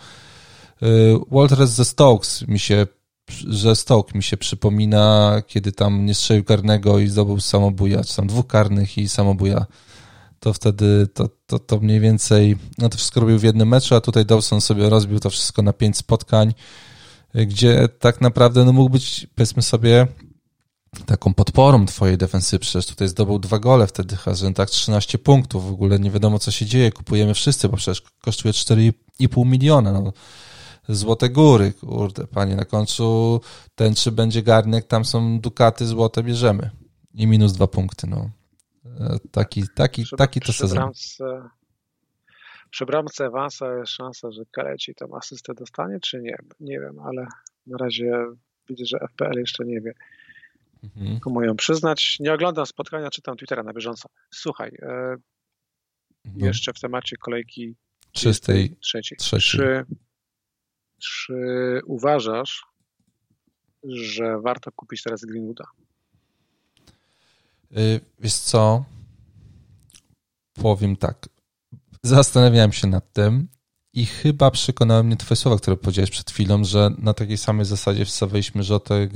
e, 0.82 0.86
Walters 1.30 1.70
ze 1.70 1.84
Stokes 1.84 2.48
mi 2.48 2.58
się, 2.58 2.86
że 3.48 3.76
Stoke 3.76 4.12
mi 4.14 4.22
się 4.22 4.36
przypomina, 4.36 5.42
kiedy 5.46 5.72
tam 5.72 6.06
nie 6.06 6.14
strzelił 6.14 6.44
karnego 6.44 6.98
i 6.98 7.08
zdobył 7.08 7.40
samobuja, 7.40 8.04
czy 8.04 8.16
tam 8.16 8.26
dwóch 8.26 8.46
karnych 8.46 8.98
i 8.98 9.08
samobuja. 9.08 9.66
To 10.40 10.52
wtedy 10.52 11.06
to, 11.06 11.28
to, 11.46 11.58
to 11.58 11.80
mniej 11.80 12.00
więcej, 12.00 12.56
no 12.78 12.88
to 12.88 12.96
wszystko 12.96 13.20
robił 13.20 13.38
w 13.38 13.42
jednym 13.42 13.68
meczu, 13.68 13.94
a 13.94 14.00
tutaj 14.00 14.26
Dawson 14.26 14.60
sobie 14.60 14.88
rozbił 14.88 15.20
to 15.20 15.30
wszystko 15.30 15.62
na 15.62 15.72
pięć 15.72 15.96
spotkań 15.96 16.54
gdzie 17.34 17.88
tak 17.98 18.20
naprawdę 18.20 18.64
no, 18.64 18.72
mógł 18.72 18.90
być, 18.90 19.26
powiedzmy 19.34 19.62
sobie, 19.62 20.06
taką 21.06 21.34
podporą 21.34 21.86
twojej 21.86 22.18
defensywy. 22.18 22.58
Przecież 22.58 22.86
tutaj 22.86 23.08
zdobył 23.08 23.38
dwa 23.38 23.58
gole 23.58 23.86
wtedy, 23.86 24.16
że 24.32 24.52
tak 24.52 24.70
13 24.70 25.18
punktów. 25.18 25.66
W 25.66 25.72
ogóle 25.72 25.98
nie 25.98 26.10
wiadomo, 26.10 26.38
co 26.38 26.50
się 26.50 26.66
dzieje. 26.66 26.92
Kupujemy 26.92 27.34
wszyscy, 27.34 27.68
bo 27.68 27.76
przecież 27.76 28.02
kosztuje 28.20 28.52
4,5 28.52 29.46
miliona. 29.46 29.92
No, 29.92 30.12
złote 30.88 31.30
góry, 31.30 31.72
kurde, 31.72 32.26
panie, 32.26 32.56
na 32.56 32.64
końcu 32.64 33.40
ten 33.74 33.94
czy 33.94 34.12
będzie 34.12 34.42
garnek, 34.42 34.86
tam 34.86 35.04
są 35.04 35.40
dukaty 35.40 35.86
złote, 35.86 36.22
bierzemy. 36.22 36.70
I 37.14 37.26
minus 37.26 37.52
dwa 37.52 37.66
punkty, 37.66 38.06
no. 38.06 38.30
Taki, 39.32 39.64
taki, 39.74 40.02
przy, 40.04 40.16
taki 40.16 40.40
to 40.40 40.52
sezon. 40.52 40.78
Bramce, 40.78 41.48
przy 42.70 42.86
bramce 42.86 43.26
Evansa 43.26 43.76
jest 43.76 43.92
szansa, 43.92 44.32
że 44.32 44.42
Kaleci 44.50 44.94
tam 44.94 45.14
asystę 45.14 45.54
dostanie, 45.54 46.00
czy 46.00 46.20
nie? 46.20 46.36
Nie 46.60 46.80
wiem, 46.80 46.98
ale 46.98 47.26
na 47.66 47.78
razie 47.78 48.26
widzę, 48.68 48.84
że 48.86 48.98
FPL 48.98 49.38
jeszcze 49.38 49.64
nie 49.64 49.80
wie. 49.80 49.92
Mhm. 50.82 51.20
Komu 51.20 51.42
ją 51.42 51.56
przyznać? 51.56 52.16
Nie 52.20 52.32
oglądam 52.32 52.66
spotkania, 52.66 53.10
czytam 53.10 53.36
Twittera 53.36 53.62
na 53.62 53.72
bieżąco. 53.72 54.08
Słuchaj, 54.30 54.72
e, 54.82 55.16
no. 56.24 56.46
jeszcze 56.46 56.72
w 56.72 56.80
temacie 56.80 57.16
kolejki 57.16 57.76
czystej 58.12 58.76
trzeciej. 58.80 59.18
Czy, 59.58 59.84
czy 61.02 61.34
uważasz, 61.86 62.62
że 63.88 64.40
warto 64.40 64.72
kupić 64.72 65.02
teraz 65.02 65.24
Greenwooda? 65.24 65.64
Yy, 67.70 68.00
wiesz 68.18 68.34
co? 68.34 68.84
Powiem 70.52 70.96
tak. 70.96 71.28
Zastanawiałem 72.02 72.72
się 72.72 72.88
nad 72.88 73.12
tym 73.12 73.48
i 73.92 74.06
chyba 74.06 74.50
przekonały 74.50 75.04
mnie 75.04 75.16
twoje 75.16 75.36
słowa, 75.36 75.58
które 75.58 75.76
powiedziałeś 75.76 76.10
przed 76.10 76.30
chwilą, 76.30 76.64
że 76.64 76.90
na 76.98 77.14
takiej 77.14 77.38
samej 77.38 77.66
zasadzie 77.66 78.04
wstawiliśmy 78.04 78.62
Rzotę 78.62 78.94
e, 78.94 79.08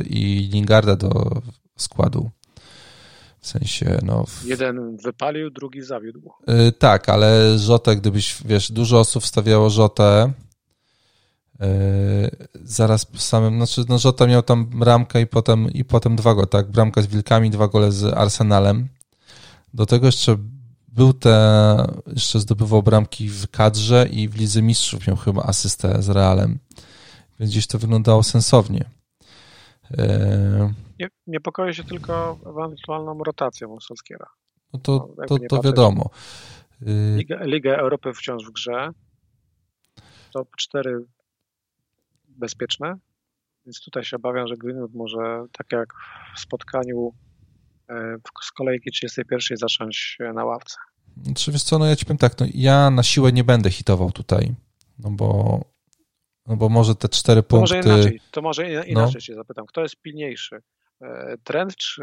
i 0.00 0.48
Lingarda 0.52 0.96
do 0.96 1.42
składu. 1.78 2.30
W 3.40 3.46
sensie, 3.46 3.98
no... 4.02 4.24
Jeden 4.44 4.96
wypalił, 4.96 5.50
drugi 5.50 5.82
zawiódł. 5.82 6.30
Yy, 6.46 6.72
tak, 6.72 7.08
ale 7.08 7.58
Rzotę, 7.58 7.96
gdybyś, 7.96 8.36
wiesz, 8.44 8.72
dużo 8.72 8.98
osób 8.98 9.22
wstawiało 9.22 9.70
Rzotę, 9.70 10.32
zaraz 12.54 13.06
po 13.06 13.18
samym, 13.18 13.56
znaczy, 13.56 13.84
no 13.88 13.98
Rzota 13.98 14.26
miał 14.26 14.42
tam 14.42 14.66
bramkę 14.66 15.20
i 15.20 15.26
potem, 15.26 15.70
i 15.70 15.84
potem 15.84 16.16
dwa 16.16 16.34
gole, 16.34 16.46
tak? 16.46 16.70
Bramka 16.70 17.02
z 17.02 17.06
Wilkami, 17.06 17.50
dwa 17.50 17.68
gole 17.68 17.92
z 17.92 18.04
Arsenalem. 18.04 18.88
Do 19.74 19.86
tego 19.86 20.06
jeszcze 20.06 20.36
był 20.88 21.12
te, 21.12 21.86
jeszcze 22.06 22.40
zdobywał 22.40 22.82
bramki 22.82 23.28
w 23.28 23.50
kadrze 23.50 24.08
i 24.10 24.28
w 24.28 24.36
Lidze 24.36 24.62
Mistrzów 24.62 25.06
miał 25.06 25.16
chyba 25.16 25.42
asystę 25.42 26.02
z 26.02 26.08
Realem, 26.08 26.58
więc 27.40 27.52
gdzieś 27.52 27.66
to 27.66 27.78
wyglądało 27.78 28.22
sensownie. 28.22 28.84
E... 29.98 30.74
Nie, 30.98 31.08
niepokoi 31.26 31.74
się 31.74 31.84
tylko 31.84 32.38
ewentualną 32.46 33.18
rotacją 33.24 33.80
Solskiera. 33.80 34.26
No 34.72 34.80
to, 34.80 35.08
no, 35.18 35.26
to, 35.26 35.36
to 35.48 35.62
wiadomo. 35.62 36.10
Liga, 37.16 37.44
Liga 37.44 37.76
Europy 37.76 38.12
wciąż 38.12 38.44
w 38.44 38.52
grze. 38.52 38.90
Top 40.32 40.48
4 40.56 41.04
bezpieczne, 42.34 42.96
więc 43.66 43.80
tutaj 43.80 44.04
się 44.04 44.16
obawiam, 44.16 44.48
że 44.48 44.56
Greenwood 44.56 44.94
może, 44.94 45.44
tak 45.52 45.72
jak 45.72 45.92
w 46.36 46.40
spotkaniu 46.40 47.12
E, 47.90 48.16
z 48.42 48.52
kolejki 48.52 48.90
31 48.90 49.56
zacząć 49.56 50.18
na 50.34 50.44
ławce. 50.44 50.76
Czy 51.36 51.52
wiesz 51.52 51.62
co, 51.62 51.78
no 51.78 51.86
ja 51.86 51.96
ci 51.96 52.04
powiem 52.04 52.18
tak, 52.18 52.40
no 52.40 52.46
ja 52.54 52.90
na 52.90 53.02
siłę 53.02 53.32
nie 53.32 53.44
będę 53.44 53.70
hitował 53.70 54.12
tutaj, 54.12 54.54
no 54.98 55.10
bo, 55.10 55.60
no 56.46 56.56
bo 56.56 56.68
może 56.68 56.94
te 56.94 57.08
cztery 57.08 57.42
to 57.42 57.48
punkty... 57.48 57.76
Może 57.76 57.88
inaczej, 57.88 58.20
to 58.30 58.42
może 58.42 58.84
inaczej 58.86 59.14
no. 59.14 59.20
cię 59.20 59.34
zapytam. 59.34 59.66
Kto 59.66 59.80
jest 59.82 59.96
pilniejszy? 59.96 60.62
E, 61.00 61.36
trend 61.44 61.76
czy 61.76 62.02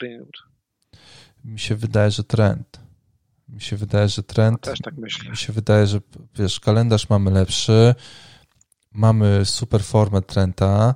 Greenwood? 0.00 0.36
Mi 1.44 1.58
się 1.58 1.74
wydaje, 1.74 2.10
że 2.10 2.24
trend. 2.24 2.80
Mi 3.48 3.60
się 3.60 3.76
wydaje, 3.76 4.08
że 4.08 4.22
trend... 4.22 4.66
No 4.66 4.72
też 4.72 4.78
tak 4.78 4.96
myślę. 4.96 5.30
Mi 5.30 5.36
się 5.36 5.52
wydaje, 5.52 5.86
że 5.86 6.00
wiesz, 6.34 6.60
kalendarz 6.60 7.08
mamy 7.10 7.30
lepszy, 7.30 7.94
mamy 8.94 9.44
super 9.44 9.84
formę 9.84 10.22
Trenta 10.22 10.94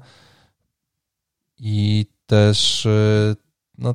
i 1.58 2.06
też 2.26 2.86
e, 2.86 3.34
no, 3.78 3.94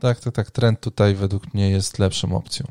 tak, 0.00 0.20
tak, 0.20 0.34
tak. 0.34 0.50
Trend 0.50 0.80
tutaj 0.80 1.14
według 1.14 1.54
mnie 1.54 1.70
jest 1.70 1.98
lepszą 1.98 2.36
opcją. 2.36 2.66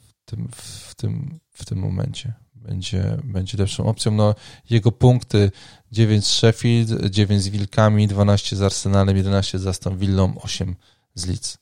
W 0.00 0.12
tym, 0.24 0.48
w 0.52 0.94
tym, 0.94 1.40
w 1.50 1.64
tym 1.64 1.78
momencie 1.78 2.32
będzie, 2.54 3.18
będzie 3.24 3.58
lepszą 3.58 3.86
opcją. 3.86 4.12
No, 4.12 4.34
jego 4.70 4.92
punkty 4.92 5.50
9 5.92 6.26
z 6.26 6.30
Sheffield, 6.30 7.10
9 7.10 7.42
z 7.42 7.48
Wilkami, 7.48 8.08
12 8.08 8.56
z 8.56 8.62
Arsenalem, 8.62 9.16
11 9.16 9.58
z 9.58 9.66
Aston 9.66 9.98
Villą, 9.98 10.34
8 10.40 10.76
z 11.14 11.26
Leeds. 11.26 11.58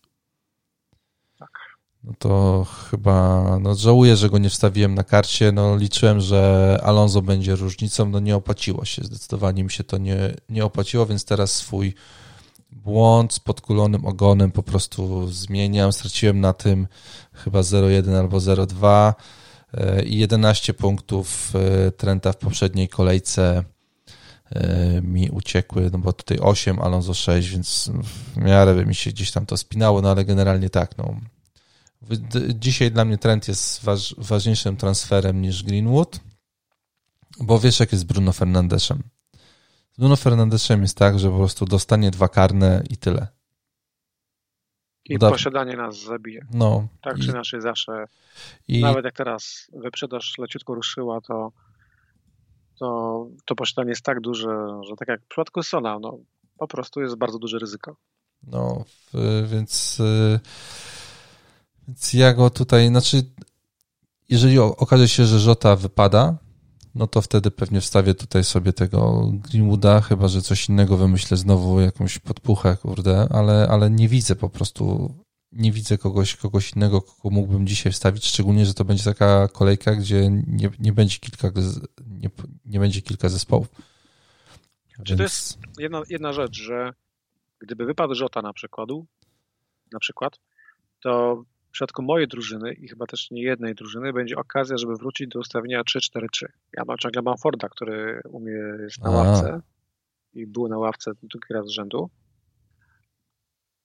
No 2.09 2.15
to 2.19 2.67
chyba 2.91 3.59
no 3.61 3.75
żałuję, 3.75 4.17
że 4.17 4.31
go 4.31 4.39
nie 4.39 4.51
wstawiłem 4.51 4.95
na 4.95 5.05
karcie. 5.05 5.53
No 5.53 5.77
liczyłem, 5.77 6.21
że 6.21 6.81
Alonso 6.83 7.23
będzie 7.23 7.57
różnicą. 7.57 8.09
No 8.09 8.21
nie 8.21 8.37
opłaciło 8.37 8.85
się. 8.85 9.05
Zdecydowanie 9.05 9.65
mi 9.65 9.71
się 9.71 9.85
to 9.85 9.99
nie, 9.99 10.35
nie 10.49 10.65
opłaciło, 10.65 11.07
więc 11.07 11.25
teraz 11.25 11.55
swój 11.55 11.95
błąd 12.73 13.33
z 13.33 13.41
podkulonym 13.41 14.05
ogonem 14.05 14.51
po 14.51 14.63
prostu 14.63 15.29
zmieniam. 15.31 15.93
Straciłem 15.93 16.41
na 16.41 16.53
tym 16.53 16.87
chyba 17.33 17.61
0,1 17.61 18.19
albo 18.19 18.39
0,2 18.39 19.15
e, 19.75 20.03
i 20.03 20.19
11 20.19 20.75
punktów 20.75 21.53
e, 21.55 21.91
Trenta 21.91 22.33
w 22.33 22.37
poprzedniej 22.37 22.89
kolejce 22.89 23.65
e, 24.51 25.01
mi 25.03 25.31
uciekły, 25.31 25.91
no 25.93 25.99
bo 25.99 26.13
tutaj 26.13 26.39
8, 26.39 26.81
Alonso 26.81 27.15
6, 27.15 27.49
więc 27.49 27.91
w 28.05 28.37
miarę 28.37 28.75
by 28.75 28.87
mi 28.87 28.95
się 28.95 29.11
gdzieś 29.11 29.31
tam 29.31 29.47
to 29.47 29.57
spinało, 29.57 30.03
no 30.03 30.11
ale 30.11 30.25
generalnie 30.25 30.71
tak, 30.71 30.99
no. 30.99 31.15
Dzisiaj 32.55 32.91
dla 32.91 33.05
mnie 33.05 33.19
Trent 33.19 33.49
jest 33.49 33.85
waż, 33.85 34.15
ważniejszym 34.19 34.77
transferem 34.77 35.43
niż 35.43 35.63
Greenwood, 35.63 36.21
bo 37.41 37.59
wiesz 37.59 37.81
jak 37.81 37.93
jest 37.93 38.07
Bruno 38.07 38.33
Fernandeszem. 38.33 39.03
Z 39.93 39.99
Bruno 39.99 40.17
Fernandeszem 40.17 40.83
jest 40.83 40.97
tak, 40.97 41.19
że 41.19 41.31
po 41.31 41.37
prostu 41.37 41.65
dostanie 41.65 42.11
dwa 42.11 42.29
karne 42.29 42.83
i 42.91 42.97
tyle. 42.97 43.27
I 45.05 45.19
da... 45.19 45.31
posiadanie 45.31 45.77
nas 45.77 45.99
zabije. 45.99 46.47
No. 46.53 46.89
Tak 47.03 47.19
czy 47.19 47.31
inaczej 47.31 47.61
zawsze. 47.61 48.05
I... 48.69 48.81
Nawet 48.81 49.05
jak 49.05 49.15
teraz 49.15 49.71
wyprzedaż 49.73 50.39
leciutko 50.39 50.75
ruszyła, 50.75 51.21
to, 51.21 51.53
to 52.79 53.27
to 53.45 53.55
posiadanie 53.55 53.91
jest 53.91 54.05
tak 54.05 54.21
duże, 54.21 54.81
że 54.89 54.97
tak 54.97 55.09
jak 55.09 55.25
w 55.25 55.29
przypadku 55.29 55.63
Sona, 55.63 55.99
no 55.99 56.19
po 56.59 56.69
prostu 56.69 57.01
jest 57.01 57.17
bardzo 57.17 57.39
duże 57.39 57.59
ryzyko. 57.59 57.97
No, 58.43 58.85
więc, 59.45 60.03
więc 61.89 62.13
ja 62.13 62.35
go 62.35 62.51
tutaj, 62.51 62.89
znaczy 62.89 63.23
jeżeli 64.29 64.59
okaże 64.59 65.09
się, 65.09 65.25
że 65.25 65.39
Żota 65.39 65.77
wypada, 65.77 66.39
no 66.95 67.07
to 67.07 67.23
wtedy 67.23 67.51
pewnie 67.51 67.81
wstawię 67.81 68.15
tutaj 68.15 68.45
sobie 68.45 68.73
tego 68.73 69.31
Greenwooda, 69.33 70.01
chyba 70.01 70.29
że 70.29 70.43
coś 70.43 70.69
innego 70.69 70.97
wymyślę 70.97 71.37
znowu, 71.37 71.81
jakąś 71.81 72.19
podpuchę, 72.19 72.77
kurde, 72.77 73.29
ale, 73.31 73.69
ale 73.71 73.91
nie 73.91 74.09
widzę 74.09 74.37
po 74.37 74.49
prostu, 74.49 75.15
nie 75.53 75.73
widzę 75.73 75.99
kogoś, 75.99 76.37
kogoś 76.37 76.73
innego, 76.73 77.03
kogo 77.03 77.31
mógłbym 77.31 77.67
dzisiaj 77.67 77.93
wstawić, 77.93 78.27
szczególnie, 78.27 78.67
że 78.67 78.75
to 78.75 78.85
będzie 78.85 79.05
taka 79.05 79.49
kolejka, 79.49 79.95
gdzie 79.95 80.31
nie, 80.31 80.71
nie 80.79 80.93
będzie 80.93 81.19
kilka, 81.19 81.51
nie, 82.07 82.31
nie 82.65 82.81
będzie 82.81 83.03
kilka 83.03 83.29
zespołów. 83.29 83.69
Czy 85.05 85.17
Więc... 85.17 85.19
to 85.19 85.23
jest 85.23 85.59
jedna, 85.79 86.03
jedna 86.09 86.33
rzecz, 86.33 86.57
że 86.57 86.93
gdyby 87.59 87.87
wypadł 87.87 88.15
Żota 88.15 88.43
na 88.43 88.53
przykładu, 88.53 89.07
na 89.93 89.99
przykład, 89.99 90.39
to 91.03 91.45
przypadku 91.79 92.03
mojej 92.03 92.29
drużyny 92.29 92.73
i 92.73 92.89
chyba 92.89 93.07
też 93.07 93.31
nie 93.31 93.43
jednej 93.43 93.75
drużyny 93.75 94.13
będzie 94.13 94.37
okazja, 94.37 94.79
żeby 94.79 94.95
wrócić 94.95 95.29
do 95.29 95.39
ustawienia 95.39 95.83
3-4-3. 95.83 96.47
Ja 96.77 96.83
mam, 96.87 96.99
ciągle 96.99 97.23
mam 97.23 97.37
Forda, 97.37 97.69
który 97.69 98.21
u 98.31 98.41
mnie 98.41 98.53
jest 98.81 99.03
na 99.03 99.11
ławce 99.11 99.61
i 100.35 100.47
był 100.47 100.69
na 100.69 100.79
ławce 100.79 101.13
drugi 101.23 101.47
raz 101.51 101.67
z 101.67 101.71
rzędu, 101.71 102.11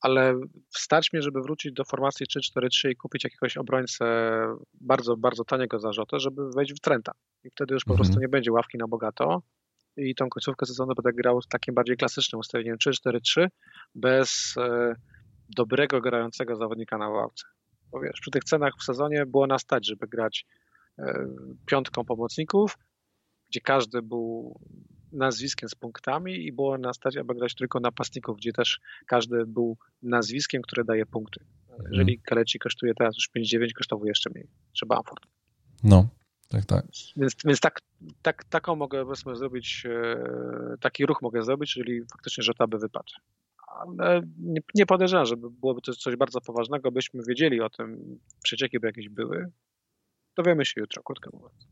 ale 0.02 0.40
wstać 0.70 1.14
mnie, 1.14 1.22
żeby 1.22 1.42
wrócić 1.42 1.74
do 1.74 1.84
formacji 1.84 2.26
3-4-3 2.26 2.90
i 2.90 2.96
kupić 2.96 3.24
jakiegoś 3.24 3.58
obrońcę 3.58 4.06
bardzo, 4.82 5.18
bardzo 5.18 5.44
taniego 5.44 5.80
zarzutę, 5.80 6.20
żeby 6.20 6.50
wejść 6.52 6.74
w 6.74 6.80
Trenta. 6.80 7.12
I 7.44 7.50
wtedy 7.50 7.74
już 7.74 7.84
po 7.84 7.94
mhm. 7.94 7.98
prostu 7.98 8.22
nie 8.22 8.30
będzie 8.30 8.52
ławki 8.52 8.78
na 8.78 8.88
bogato 8.88 9.42
i 9.98 10.16
tą 10.16 10.30
końcówkę 10.30 10.66
sezonu 10.66 10.94
będę 10.96 11.14
grał 11.14 11.42
z 11.42 11.48
takim 11.48 11.74
bardziej 11.76 11.98
klasycznym 11.98 12.40
ustawieniem 12.40 12.78
3-4-3 12.78 13.48
bez 13.96 14.56
e, 14.58 14.96
dobrego 15.50 16.02
grającego 16.02 16.56
zawodnika 16.56 16.98
na 16.98 17.10
ławce. 17.10 17.46
Bo 17.94 18.00
wiesz, 18.00 18.20
przy 18.22 18.32
tych 18.32 18.44
cenach 18.44 18.74
w 18.80 18.84
sezonie 18.84 19.26
było 19.26 19.48
na 19.48 19.60
stać, 19.60 19.88
żeby 19.88 20.08
grać 20.08 20.46
e, 21.00 21.28
piątką 21.66 22.06
pomocników, 22.06 22.78
gdzie 23.50 23.62
każdy 23.62 24.02
był 24.02 24.60
nazwiskiem 25.12 25.70
z 25.70 25.76
punktami 25.76 26.46
i 26.46 26.52
było 26.52 26.78
na 26.78 26.94
stać, 26.94 27.18
aby 27.18 27.36
grać 27.36 27.56
tylko 27.56 27.80
napastników, 27.80 28.38
gdzie 28.38 28.54
też 28.54 28.80
każdy 29.08 29.46
był 29.46 29.78
nazwiskiem, 30.02 30.62
które 30.62 30.84
daje 30.84 31.06
punkty. 31.06 31.40
Mhm. 31.70 31.90
Jeżeli 31.92 32.20
Kaleci 32.20 32.60
kosztuje 32.60 32.94
teraz 32.94 33.16
już 33.16 33.30
5,9, 33.38 33.74
kosztował 33.74 34.06
jeszcze 34.06 34.30
mniej. 34.30 34.48
Trzeba 34.74 34.96
Bamford. 34.96 35.24
No, 35.84 36.08
tak, 36.50 36.66
tak. 36.66 36.86
Więc, 37.18 37.36
więc 37.46 37.60
tak, 37.60 37.80
tak, 38.22 38.44
taką 38.44 38.76
mogę 38.76 39.06
powiedzmy 39.06 39.36
zrobić, 39.36 39.84
e, 39.86 40.78
taki 40.80 41.06
ruch 41.06 41.22
mogę 41.22 41.44
zrobić, 41.44 41.78
jeżeli 41.78 42.02
faktycznie 42.12 42.44
Żota 42.44 42.68
by 42.68 42.78
wypadł 42.78 43.14
nie, 44.38 44.62
nie 44.76 44.86
podejrzewam, 44.86 45.26
żeby 45.26 45.50
byłoby 45.50 45.82
to 45.82 45.94
coś 45.94 46.16
bardzo 46.16 46.42
poważnego, 46.42 46.92
byśmy 46.92 47.22
wiedzieli 47.28 47.62
o 47.62 47.70
tym, 47.70 48.20
przecieki 48.44 48.80
by 48.80 48.88
jakieś 48.88 49.10
były. 49.10 49.52
Dowiemy 50.38 50.66
się 50.66 50.82
jutro, 50.82 51.04
krótko 51.04 51.30
mówiąc. 51.34 51.68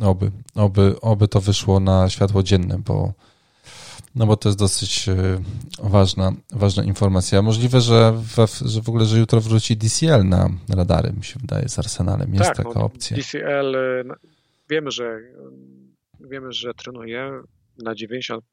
Oby, 0.00 0.30
oby, 0.54 1.00
oby 1.00 1.28
to 1.28 1.40
wyszło 1.40 1.80
na 1.80 2.08
światło 2.08 2.42
dzienne, 2.42 2.78
bo, 2.78 3.12
no 4.14 4.26
bo 4.26 4.36
to 4.36 4.48
jest 4.48 4.58
dosyć 4.58 5.08
e, 5.08 5.14
ważna, 5.82 6.32
ważna 6.52 6.84
informacja. 6.84 7.42
Możliwe, 7.42 7.80
że 7.80 8.12
w, 8.12 8.68
że 8.68 8.82
w 8.82 8.88
ogóle, 8.88 9.04
że 9.04 9.18
jutro 9.18 9.40
wróci 9.40 9.76
DCL 9.76 10.28
na 10.28 10.48
radary, 10.76 11.12
mi 11.12 11.24
się 11.24 11.40
wydaje, 11.40 11.68
z 11.68 11.78
Arsenalem. 11.78 12.34
Jest 12.34 12.44
tak, 12.44 12.56
taka 12.56 12.78
no, 12.78 12.84
opcja. 12.84 13.16
DCL, 13.16 13.76
e, 13.76 14.04
wiemy, 14.70 14.90
że 14.90 15.20
wiemy, 16.20 16.52
że 16.52 16.74
trenuje 16.74 17.40
na 17.78 17.94
90 17.94 18.44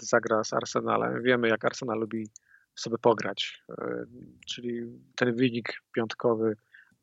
zagra 0.00 0.44
z 0.44 0.52
Arsenalem. 0.52 1.22
Wiemy, 1.22 1.48
jak 1.48 1.64
Arsenal 1.64 1.98
lubi 1.98 2.28
sobie 2.74 2.98
pograć, 2.98 3.62
e, 3.70 4.04
czyli 4.46 4.80
ten 5.16 5.36
wynik 5.36 5.82
piątkowy 5.92 6.56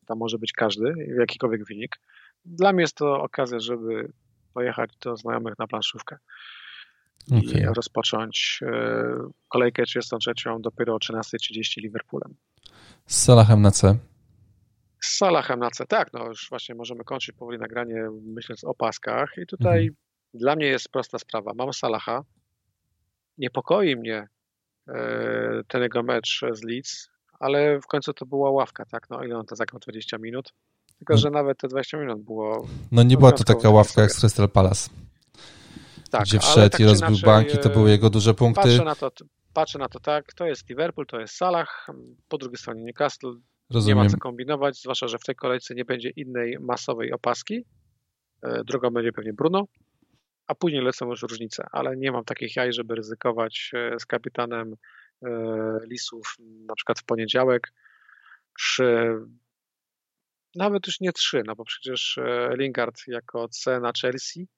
tam 0.06 0.18
może 0.18 0.38
być 0.38 0.52
każdy, 0.52 0.94
jakikolwiek 1.18 1.64
wynik. 1.64 1.96
Dla 2.44 2.72
mnie 2.72 2.82
jest 2.82 2.94
to 2.94 3.22
okazja, 3.22 3.60
żeby 3.60 4.12
pojechać 4.54 4.90
do 5.00 5.16
znajomych 5.16 5.58
na 5.58 5.66
planszówkę 5.66 6.16
okay. 7.26 7.40
i 7.40 7.64
rozpocząć 7.74 8.60
e, 8.62 9.04
kolejkę 9.48 9.82
33 9.82 10.32
dopiero 10.60 10.94
o 10.94 10.98
13.30 10.98 11.82
Liverpoolem. 11.82 12.34
Z 13.06 13.24
Salahem 13.24 13.62
na 13.62 13.70
C. 13.70 13.96
Z 15.00 15.16
Salahem 15.16 15.58
na 15.58 15.70
C, 15.70 15.86
tak, 15.86 16.12
no 16.12 16.26
już 16.26 16.48
właśnie 16.50 16.74
możemy 16.74 17.04
kończyć 17.04 17.36
powoli 17.36 17.58
nagranie 17.58 18.08
myśląc 18.22 18.64
o 18.64 18.74
paskach 18.74 19.32
i 19.42 19.46
tutaj 19.46 19.78
mhm. 19.78 19.96
Dla 20.36 20.56
mnie 20.56 20.66
jest 20.66 20.88
prosta 20.88 21.18
sprawa. 21.18 21.52
Mam 21.54 21.72
Salaha, 21.72 22.24
niepokoi 23.38 23.96
mnie 23.96 24.28
e, 24.88 25.62
ten 25.68 25.82
jego 25.82 26.02
mecz 26.02 26.40
z 26.52 26.62
Leeds, 26.62 27.08
ale 27.40 27.80
w 27.80 27.86
końcu 27.86 28.12
to 28.12 28.26
była 28.26 28.50
ławka, 28.50 28.84
tak? 28.84 29.10
No 29.10 29.24
ile 29.24 29.38
on 29.38 29.46
to 29.46 29.56
zagrał 29.56 29.80
20 29.80 30.18
minut? 30.18 30.52
Tylko, 30.98 31.16
że 31.16 31.30
nawet 31.30 31.58
te 31.58 31.68
20 31.68 31.98
minut 31.98 32.22
było... 32.22 32.66
No 32.92 33.02
nie 33.02 33.16
była 33.16 33.32
to 33.32 33.44
taka 33.44 33.70
ławka 33.70 34.02
jak 34.02 34.12
z 34.12 34.20
Crystal 34.20 34.48
Palace. 34.48 34.90
Tak, 36.10 36.22
gdzie 36.22 36.38
wszedł 36.38 36.70
tak 36.70 36.80
i 36.80 36.84
rozbił 36.84 37.16
banki, 37.24 37.58
to 37.58 37.68
były 37.68 37.90
jego 37.90 38.10
duże 38.10 38.34
punkty. 38.34 38.62
Patrzę 38.62 38.84
na, 38.84 38.94
to, 38.94 39.10
patrzę 39.52 39.78
na 39.78 39.88
to 39.88 40.00
tak, 40.00 40.32
to 40.34 40.46
jest 40.46 40.68
Liverpool, 40.68 41.06
to 41.06 41.20
jest 41.20 41.34
Salah, 41.34 41.86
po 42.28 42.38
drugiej 42.38 42.58
stronie 42.58 42.84
Newcastle, 42.84 43.32
Rozumiem. 43.70 43.98
nie 43.98 44.04
ma 44.04 44.10
co 44.10 44.16
kombinować, 44.16 44.80
zwłaszcza, 44.80 45.08
że 45.08 45.18
w 45.18 45.24
tej 45.24 45.34
kolejce 45.34 45.74
nie 45.74 45.84
będzie 45.84 46.10
innej 46.10 46.58
masowej 46.60 47.12
opaski. 47.12 47.64
E, 48.42 48.64
drugą 48.64 48.90
będzie 48.90 49.12
pewnie 49.12 49.32
Bruno, 49.32 49.64
a 50.46 50.54
później 50.54 50.82
lecą 50.82 51.10
już 51.10 51.22
różnice, 51.22 51.66
ale 51.72 51.96
nie 51.96 52.12
mam 52.12 52.24
takich 52.24 52.56
jaj, 52.56 52.72
żeby 52.72 52.94
ryzykować 52.94 53.70
e, 53.74 54.00
z 54.00 54.06
kapitanem 54.06 54.74
e, 55.22 55.28
Lisów 55.90 56.36
na 56.40 56.74
przykład 56.74 57.00
w 57.00 57.04
poniedziałek, 57.04 57.72
czy 58.58 59.14
nawet 60.54 60.86
już 60.86 61.00
nie 61.00 61.12
trzy, 61.12 61.42
no 61.46 61.56
bo 61.56 61.64
przecież 61.64 62.18
e, 62.18 62.56
Lingard 62.56 63.00
jako 63.06 63.48
C 63.48 63.80
na 63.80 63.92
Chelsea, 64.00 64.48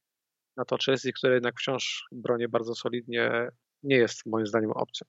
na 0.57 0.64
to 0.64 0.76
Chelsea, 0.86 1.12
które 1.12 1.34
jednak 1.34 1.61
wciąż 1.61 2.09
broni 2.12 2.49
bardzo 2.49 2.74
solidnie, 2.74 3.49
nie 3.82 3.97
jest 3.97 4.26
moim 4.26 4.47
zdaniem 4.47 4.70
opcją. 4.70 5.07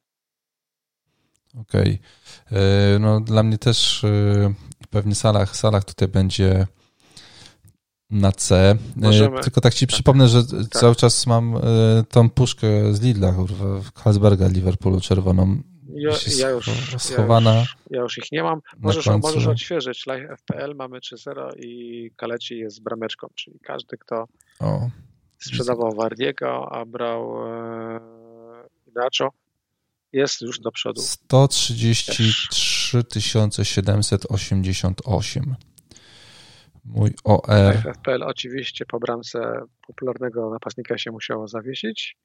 Okej. 1.61 1.99
Okay. 2.47 2.99
No 2.99 3.21
dla 3.21 3.43
mnie 3.43 3.57
też 3.57 4.05
pewnie 4.89 5.15
Salah, 5.15 5.55
Salah 5.55 5.85
tutaj 5.85 6.07
będzie 6.07 6.67
na 8.09 8.31
C. 8.31 8.55
E, 8.55 8.77
Możemy. 8.95 9.39
Tylko 9.39 9.61
tak 9.61 9.73
ci 9.73 9.87
tak. 9.87 9.93
przypomnę, 9.93 10.27
że 10.27 10.43
tak. 10.43 10.67
cały 10.67 10.95
czas 10.95 11.27
mam 11.27 11.55
e, 11.55 11.59
tą 12.09 12.29
puszkę 12.29 12.93
z 12.93 13.01
Lidla, 13.01 13.33
kurwa, 13.33 13.65
Halsberga 13.95 14.47
Liverpoolu 14.47 15.01
czerwoną. 15.01 15.61
Ja, 15.93 16.11
ja, 16.37 16.49
już, 16.49 16.69
schowana. 16.97 17.53
Ja 17.53 17.59
już, 17.59 17.77
ja 17.89 18.01
już, 18.01 18.17
ich 18.17 18.31
nie 18.31 18.43
mam. 18.43 18.61
Możesz, 18.77 19.05
możesz 19.05 19.47
odświeżyć 19.47 20.07
Live 20.07 20.29
FPL, 20.39 20.75
mamy 20.75 20.99
3-0 20.99 21.51
i 21.57 22.11
Kaleci 22.15 22.57
jest 22.57 22.75
z 22.75 22.79
brameczką, 22.79 23.27
czyli 23.35 23.59
każdy, 23.59 23.97
kto 23.97 24.27
o. 24.59 24.89
sprzedawał 25.39 25.95
Wardiego, 25.95 26.71
a 26.71 26.85
brał 26.85 27.47
e, 27.47 27.99
Inacho, 28.87 29.31
jest 30.13 30.41
już 30.41 30.59
do 30.59 30.71
przodu. 30.71 31.01
133 31.01 33.03
788. 33.63 35.55
Mój 36.85 37.13
OR. 37.23 37.75
FFPL 37.83 38.23
oczywiście 38.23 38.85
po 38.85 38.99
bramce 38.99 39.61
popularnego 39.87 40.49
napastnika 40.49 40.97
się 40.97 41.11
musiało 41.11 41.47
zawiesić, 41.47 42.17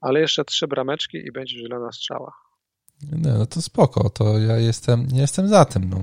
ale 0.00 0.20
jeszcze 0.20 0.44
trzy 0.44 0.66
brameczki 0.66 1.18
i 1.18 1.32
będzie 1.32 1.58
zielona 1.58 1.92
strzała. 1.92 2.32
Nie, 3.12 3.32
no 3.32 3.46
to 3.46 3.62
spoko, 3.62 4.10
to 4.10 4.38
ja 4.38 4.56
jestem, 4.58 5.06
nie 5.06 5.20
jestem 5.20 5.48
za 5.48 5.64
tym. 5.64 5.90
No. 5.90 6.02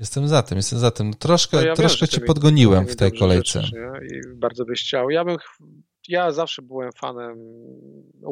Jestem 0.00 0.28
za 0.28 0.42
tym, 0.42 0.56
jestem 0.56 0.78
za 0.78 0.90
tym. 0.90 1.14
Troszkę, 1.14 1.56
no 1.56 1.62
ja 1.62 1.74
troszkę 1.74 2.06
wiem, 2.06 2.08
ci 2.08 2.20
podgoniłem 2.20 2.86
w 2.86 2.96
tej 2.96 3.18
kolejce. 3.18 3.62
I 4.02 4.36
bardzo 4.36 4.64
byś 4.64 4.80
chciał. 4.80 5.10
Ja 5.10 5.24
bym, 5.24 5.36
ja 6.08 6.32
zawsze 6.32 6.62
byłem 6.62 6.92
fanem 6.92 7.38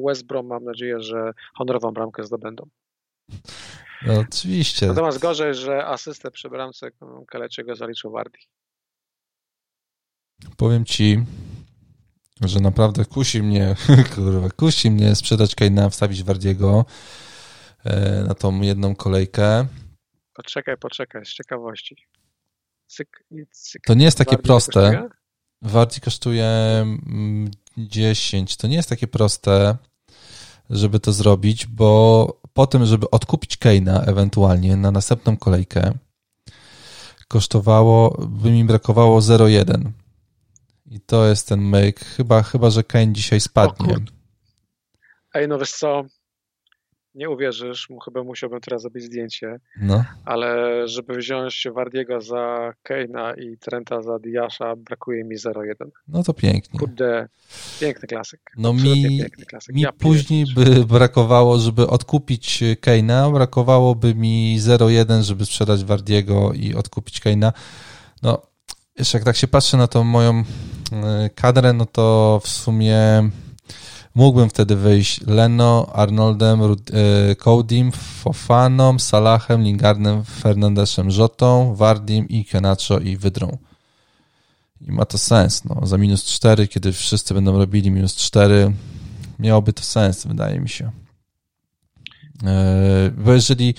West 0.06 0.26
Brom. 0.26 0.46
Mam 0.46 0.64
nadzieję, 0.64 1.00
że 1.00 1.32
honorową 1.54 1.90
bramkę 1.90 2.24
zdobędą. 2.24 2.68
No, 4.06 4.20
oczywiście. 4.20 4.86
Natomiast 4.86 5.18
gorzej, 5.18 5.54
że 5.54 5.86
asystę 5.86 6.30
przy 6.30 6.48
bramce 6.48 6.90
Kaleciego 7.28 7.76
zaliczył 7.76 8.10
Wardi. 8.10 8.38
Powiem 10.56 10.84
ci, 10.84 11.24
że 12.40 12.60
naprawdę 12.60 13.04
kusi 13.04 13.42
mnie, 13.42 13.76
kurwa, 14.14 14.50
kusi 14.50 14.90
mnie 14.90 15.14
sprzedać 15.14 15.54
Kane'a, 15.54 15.90
wstawić 15.90 16.22
Wardiego 16.22 16.84
e, 17.84 18.24
na 18.28 18.34
tą 18.34 18.60
jedną 18.60 18.94
kolejkę. 18.94 19.66
Poczekaj, 20.34 20.76
poczekaj, 20.76 21.26
z 21.26 21.28
ciekawości. 21.28 21.96
Cyk, 22.86 23.24
cyk. 23.50 23.82
To 23.86 23.94
nie 23.94 24.04
jest 24.04 24.18
takie 24.18 24.36
Wardi 24.36 24.46
proste. 24.46 24.80
Kosztuje? 24.80 25.08
Wardi 25.62 26.00
kosztuje 26.00 26.46
10. 27.76 28.50
Mm, 28.50 28.56
to 28.58 28.66
nie 28.66 28.76
jest 28.76 28.88
takie 28.88 29.06
proste, 29.06 29.76
żeby 30.70 31.00
to 31.00 31.12
zrobić, 31.12 31.66
bo 31.66 32.39
po 32.52 32.66
tym, 32.66 32.86
żeby 32.86 33.10
odkupić 33.10 33.56
Keina 33.56 34.02
ewentualnie 34.02 34.76
na 34.76 34.90
następną 34.90 35.36
kolejkę, 35.36 35.92
kosztowało, 37.28 38.26
by 38.28 38.50
mi 38.50 38.64
brakowało 38.64 39.20
0,1. 39.20 39.90
I 40.90 41.00
to 41.00 41.26
jest 41.26 41.48
ten 41.48 41.60
myk. 41.60 42.00
Chyba, 42.00 42.42
chyba 42.42 42.70
że 42.70 42.84
Kane 42.84 43.12
dzisiaj 43.12 43.40
spadnie. 43.40 43.96
Ej, 45.34 45.48
no 45.48 45.58
wiesz 45.58 45.72
co, 45.72 46.04
nie 47.14 47.30
uwierzysz, 47.30 47.88
chyba 48.04 48.22
musiałbym 48.22 48.60
teraz 48.60 48.82
zrobić 48.82 49.04
zdjęcie, 49.04 49.60
no. 49.80 50.04
ale 50.24 50.82
żeby 50.88 51.14
wziąć 51.14 51.66
Wardiego 51.74 52.20
za 52.20 52.72
Keina 52.82 53.34
i 53.34 53.58
Trenta 53.58 54.02
za 54.02 54.18
Diasza, 54.18 54.76
brakuje 54.76 55.24
mi 55.24 55.36
0,1. 55.36 55.88
No 56.08 56.22
to 56.22 56.34
pięknie. 56.34 56.80
Kurde, 56.80 57.28
piękny 57.80 58.08
klasyk. 58.08 58.40
No 58.56 58.72
mi, 58.72 59.24
klasyk. 59.46 59.74
mi 59.74 59.80
ja 59.80 59.92
później 59.92 60.44
by 60.54 60.84
brakowało, 60.86 61.58
żeby 61.58 61.86
odkupić 61.86 62.64
Keina, 62.80 63.30
brakowałoby 63.30 64.14
mi 64.14 64.56
0,1, 64.60 65.22
żeby 65.22 65.44
sprzedać 65.44 65.84
Wardiego 65.84 66.52
i 66.52 66.74
odkupić 66.74 67.20
Keina. 67.20 67.52
No, 68.22 68.42
jeszcze 68.98 69.18
jak 69.18 69.24
tak 69.24 69.36
się 69.36 69.48
patrzy 69.48 69.76
na 69.76 69.86
tą 69.86 70.04
moją 70.04 70.44
e, 70.92 71.30
kadrę, 71.34 71.72
no 71.72 71.86
to 71.86 72.40
w 72.44 72.48
sumie 72.48 73.30
Mógłbym 74.14 74.48
wtedy 74.48 74.76
wyjść 74.76 75.26
Leno, 75.26 75.86
Arnoldem, 75.92 76.60
e, 76.62 77.36
Codim, 77.36 77.92
Fofaną, 77.92 78.98
Salahem, 78.98 79.62
Lingardem, 79.62 80.24
Fernandeszem, 80.24 81.10
Rzotą, 81.10 81.74
Wardim 81.74 82.28
i 82.28 82.44
Kenacho 82.44 82.98
i 82.98 83.16
Wydrą. 83.16 83.58
I 84.80 84.92
ma 84.92 85.04
to 85.04 85.18
sens. 85.18 85.64
No. 85.64 85.86
Za 85.86 85.98
minus 85.98 86.24
4, 86.24 86.68
kiedy 86.68 86.92
wszyscy 86.92 87.34
będą 87.34 87.58
robili 87.58 87.90
minus 87.90 88.16
4, 88.16 88.72
miałoby 89.38 89.72
to 89.72 89.82
sens, 89.82 90.26
wydaje 90.26 90.60
mi 90.60 90.68
się. 90.68 90.90
E, 92.44 93.10
bo 93.10 93.32
jeżeli, 93.32 93.74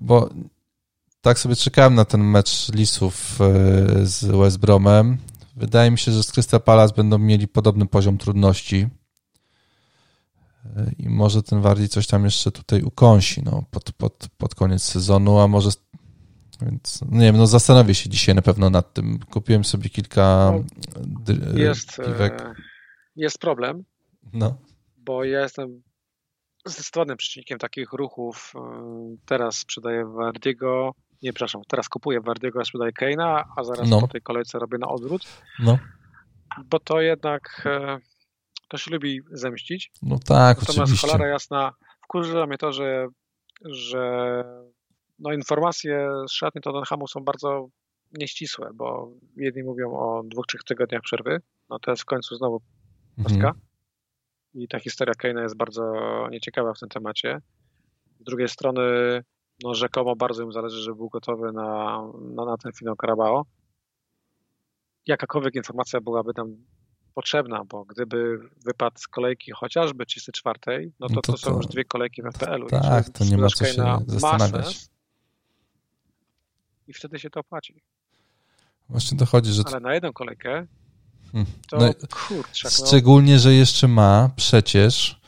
bo 0.00 0.30
tak 1.20 1.38
sobie 1.38 1.56
czekałem 1.56 1.94
na 1.94 2.04
ten 2.04 2.24
mecz 2.24 2.72
Lisów 2.72 3.38
e, 3.40 4.06
z 4.06 4.24
West 4.24 4.58
Bromem, 4.58 5.18
wydaje 5.56 5.90
mi 5.90 5.98
się, 5.98 6.12
że 6.12 6.22
z 6.22 6.32
Crystal 6.32 6.60
Palace 6.60 6.94
będą 6.94 7.18
mieli 7.18 7.48
podobny 7.48 7.86
poziom 7.86 8.18
trudności 8.18 8.88
i 10.98 11.08
może 11.08 11.42
ten 11.42 11.60
Wardi 11.60 11.88
coś 11.88 12.06
tam 12.06 12.24
jeszcze 12.24 12.52
tutaj 12.52 12.82
ukąsi 12.82 13.42
no, 13.42 13.64
pod, 13.70 13.92
pod, 13.92 14.28
pod 14.38 14.54
koniec 14.54 14.82
sezonu, 14.82 15.38
a 15.38 15.48
może 15.48 15.70
więc 16.62 17.02
nie 17.10 17.20
wiem, 17.20 17.36
no 17.36 17.46
zastanowię 17.46 17.94
się 17.94 18.10
dzisiaj 18.10 18.34
na 18.34 18.42
pewno 18.42 18.70
nad 18.70 18.94
tym. 18.94 19.18
Kupiłem 19.18 19.64
sobie 19.64 19.90
kilka 19.90 20.52
no, 21.26 21.58
jest, 21.58 21.98
e, 21.98 22.54
jest 23.16 23.38
problem, 23.38 23.84
no. 24.32 24.58
bo 24.96 25.24
ja 25.24 25.40
jestem 25.40 25.82
zdecydowanym 26.66 27.16
przeciwnikiem 27.16 27.58
takich 27.58 27.92
ruchów. 27.92 28.52
E, 28.56 28.60
teraz 29.26 29.56
sprzedaję 29.56 30.04
Wardiego, 30.06 30.94
nie, 31.22 31.32
przepraszam, 31.32 31.62
teraz 31.68 31.88
kupuję 31.88 32.20
Wardiego, 32.20 32.60
a 32.60 32.64
sprzedaję 32.64 32.92
Keina, 32.92 33.44
a 33.56 33.64
zaraz 33.64 33.88
no. 33.88 34.00
po 34.00 34.08
tej 34.08 34.22
kolejce 34.22 34.58
robię 34.58 34.78
na 34.78 34.88
odwrót. 34.88 35.26
No. 35.58 35.78
Bo 36.64 36.80
to 36.80 37.00
jednak 37.00 37.62
e, 37.66 37.98
to 38.70 38.78
się 38.78 38.90
lubi 38.90 39.20
zemścić. 39.32 39.92
No 40.02 40.18
tak, 40.18 40.58
Natomiast 40.58 40.78
oczywiście. 40.78 41.06
cholera 41.06 41.28
jasna, 41.28 41.72
wkurza 42.04 42.46
mnie 42.46 42.58
to, 42.58 42.72
że, 42.72 43.08
że 43.64 44.44
no 45.18 45.32
informacje 45.32 46.08
z 46.28 46.32
szatni 46.32 46.60
Tottenhamu 46.60 47.08
są 47.08 47.20
bardzo 47.20 47.68
nieścisłe, 48.12 48.70
bo 48.74 49.12
jedni 49.36 49.62
mówią 49.62 49.92
o 49.92 50.22
dwóch, 50.24 50.46
trzech 50.46 50.64
tygodniach 50.64 51.02
przerwy, 51.02 51.40
no 51.68 51.78
to 51.78 51.90
jest 51.90 52.02
w 52.02 52.06
końcu 52.06 52.36
znowu 52.36 52.60
pastka. 53.16 53.48
Mhm. 53.48 53.60
I 54.54 54.68
ta 54.68 54.80
historia 54.80 55.14
Kane'a 55.14 55.42
jest 55.42 55.56
bardzo 55.56 55.92
nieciekawa 56.30 56.74
w 56.74 56.78
tym 56.78 56.88
temacie. 56.88 57.40
Z 58.20 58.24
drugiej 58.24 58.48
strony, 58.48 58.82
no 59.62 59.74
rzekomo 59.74 60.16
bardzo 60.16 60.42
im 60.42 60.52
zależy, 60.52 60.82
żeby 60.82 60.96
był 60.96 61.08
gotowy 61.08 61.52
na, 61.52 62.02
na, 62.34 62.44
na 62.44 62.56
ten 62.56 62.72
finał 62.72 62.96
Carabao. 63.00 63.44
Jakakolwiek 65.06 65.54
informacja 65.54 66.00
byłaby 66.00 66.34
tam 66.34 66.56
potrzebna, 67.14 67.64
bo 67.64 67.84
gdyby 67.84 68.38
wypadł 68.64 68.98
z 68.98 69.08
kolejki 69.08 69.52
chociażby 69.52 70.06
34, 70.06 70.92
no 71.00 71.08
to, 71.08 71.14
no 71.14 71.20
to, 71.20 71.32
to 71.32 71.38
są 71.38 71.56
już 71.56 71.66
dwie 71.66 71.84
kolejki 71.84 72.22
w 72.22 72.26
FPL-u. 72.34 72.66
Tak, 72.66 73.08
to 73.08 73.24
nie 73.24 73.36
ma 73.36 73.48
co 73.48 73.64
się 73.64 73.98
zastanawiać. 74.06 74.88
I 76.88 76.92
wtedy 76.92 77.18
się 77.18 77.30
to 77.30 77.40
opłaci. 77.40 77.82
Właśnie 78.88 79.18
dochodzi, 79.18 79.52
że... 79.52 79.62
Ale 79.66 79.80
na 79.80 79.94
jedną 79.94 80.12
kolejkę 80.12 80.66
hmm. 81.32 81.52
to 81.68 81.76
no, 81.76 81.92
kurczę. 82.10 82.68
No. 82.80 82.86
Szczególnie, 82.86 83.38
że 83.38 83.54
jeszcze 83.54 83.88
ma 83.88 84.30
przecież 84.36 85.20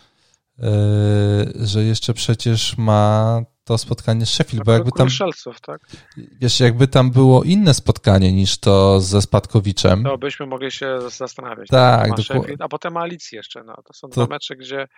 yy, 0.58 1.66
że 1.66 1.84
jeszcze 1.84 2.14
przecież 2.14 2.78
ma 2.78 3.42
to 3.64 3.78
spotkanie 3.78 4.26
z 4.26 4.28
Sheffield, 4.28 4.64
bo 4.64 4.72
jakby 4.72 4.90
tam... 4.92 5.08
tak? 5.66 5.80
Wiesz, 6.16 6.60
jakby 6.60 6.88
tam 6.88 7.10
było 7.10 7.42
inne 7.42 7.74
spotkanie 7.74 8.32
niż 8.32 8.58
to 8.58 9.00
ze 9.00 9.22
Spadkowiczem. 9.22 10.04
To 10.04 10.18
byśmy 10.18 10.46
mogli 10.46 10.70
się 10.70 11.10
zastanawiać. 11.10 11.68
Tak, 11.68 12.10
tak. 12.28 12.42
A 12.58 12.68
potem 12.68 12.96
Alicję 12.96 13.36
jeszcze, 13.36 13.64
no. 13.64 13.74
To 13.84 13.92
są 13.92 14.08
to... 14.08 14.24
dwa 14.24 14.34
mecze, 14.34 14.56
gdzie 14.56 14.88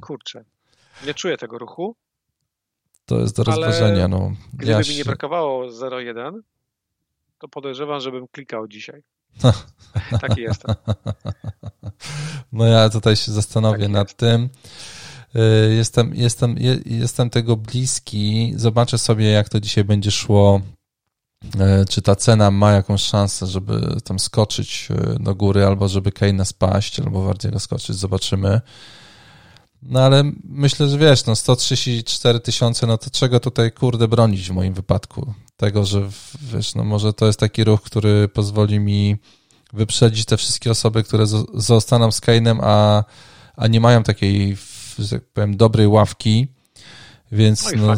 kurczę, 0.00 0.44
nie 1.06 1.14
czuję 1.14 1.36
tego 1.36 1.58
ruchu. 1.58 1.96
To 3.06 3.20
jest 3.20 3.36
do 3.36 3.44
rozważenia, 3.44 4.08
no. 4.08 4.32
Gdyby 4.52 4.72
ja 4.72 4.78
mi 4.78 4.96
nie 4.96 5.04
brakowało 5.04 5.66
0-1, 5.66 6.40
to 7.38 7.48
podejrzewam, 7.48 8.00
żebym 8.00 8.28
klikał 8.28 8.68
dzisiaj. 8.68 9.02
Taki 10.20 10.40
jestem. 10.40 10.74
No 12.52 12.66
ja 12.66 12.88
tutaj 12.88 13.16
się 13.16 13.32
zastanowię 13.32 13.78
Taki 13.78 13.92
nad 13.92 14.08
jest. 14.08 14.16
tym. 14.18 14.48
Y, 15.36 15.74
jestem, 15.74 16.14
jestem, 16.14 16.56
jestem 16.86 17.30
tego 17.30 17.56
bliski. 17.56 18.52
Zobaczę 18.56 18.98
sobie, 18.98 19.30
jak 19.30 19.48
to 19.48 19.60
dzisiaj 19.60 19.84
będzie 19.84 20.10
szło. 20.10 20.60
Y, 21.44 21.86
czy 21.88 22.02
ta 22.02 22.16
cena 22.16 22.50
ma 22.50 22.72
jakąś 22.72 23.02
szansę, 23.02 23.46
żeby 23.46 23.96
tam 24.04 24.18
skoczyć 24.18 24.88
y, 24.90 25.22
do 25.22 25.34
góry, 25.34 25.64
albo 25.64 25.88
żeby 25.88 26.10
Kane'a 26.10 26.44
spaść, 26.44 27.00
albo 27.00 27.26
bardziej 27.26 27.52
go 27.52 27.60
skoczyć. 27.60 27.96
Zobaczymy. 27.96 28.60
No 29.82 30.00
ale 30.00 30.32
myślę, 30.44 30.88
że 30.88 30.98
wiesz, 30.98 31.26
no 31.26 31.36
134 31.36 32.40
tysiące, 32.40 32.86
no 32.86 32.98
to 32.98 33.10
czego 33.10 33.40
tutaj 33.40 33.72
kurde 33.72 34.08
bronić 34.08 34.48
w 34.48 34.52
moim 34.52 34.74
wypadku? 34.74 35.34
Tego, 35.56 35.84
że 35.84 36.08
wiesz, 36.42 36.74
no 36.74 36.84
może 36.84 37.12
to 37.12 37.26
jest 37.26 37.40
taki 37.40 37.64
ruch, 37.64 37.82
który 37.82 38.28
pozwoli 38.28 38.80
mi 38.80 39.16
wyprzedzić 39.72 40.24
te 40.24 40.36
wszystkie 40.36 40.70
osoby, 40.70 41.02
które 41.02 41.26
zostaną 41.54 42.12
z 42.12 42.20
Kane'em, 42.20 42.58
a, 42.62 43.04
a 43.56 43.66
nie 43.66 43.80
mają 43.80 44.02
takiej 44.02 44.56
powiem, 45.34 45.56
dobrej 45.56 45.86
ławki, 45.86 46.48
więc 47.32 47.72
no, 47.76 47.94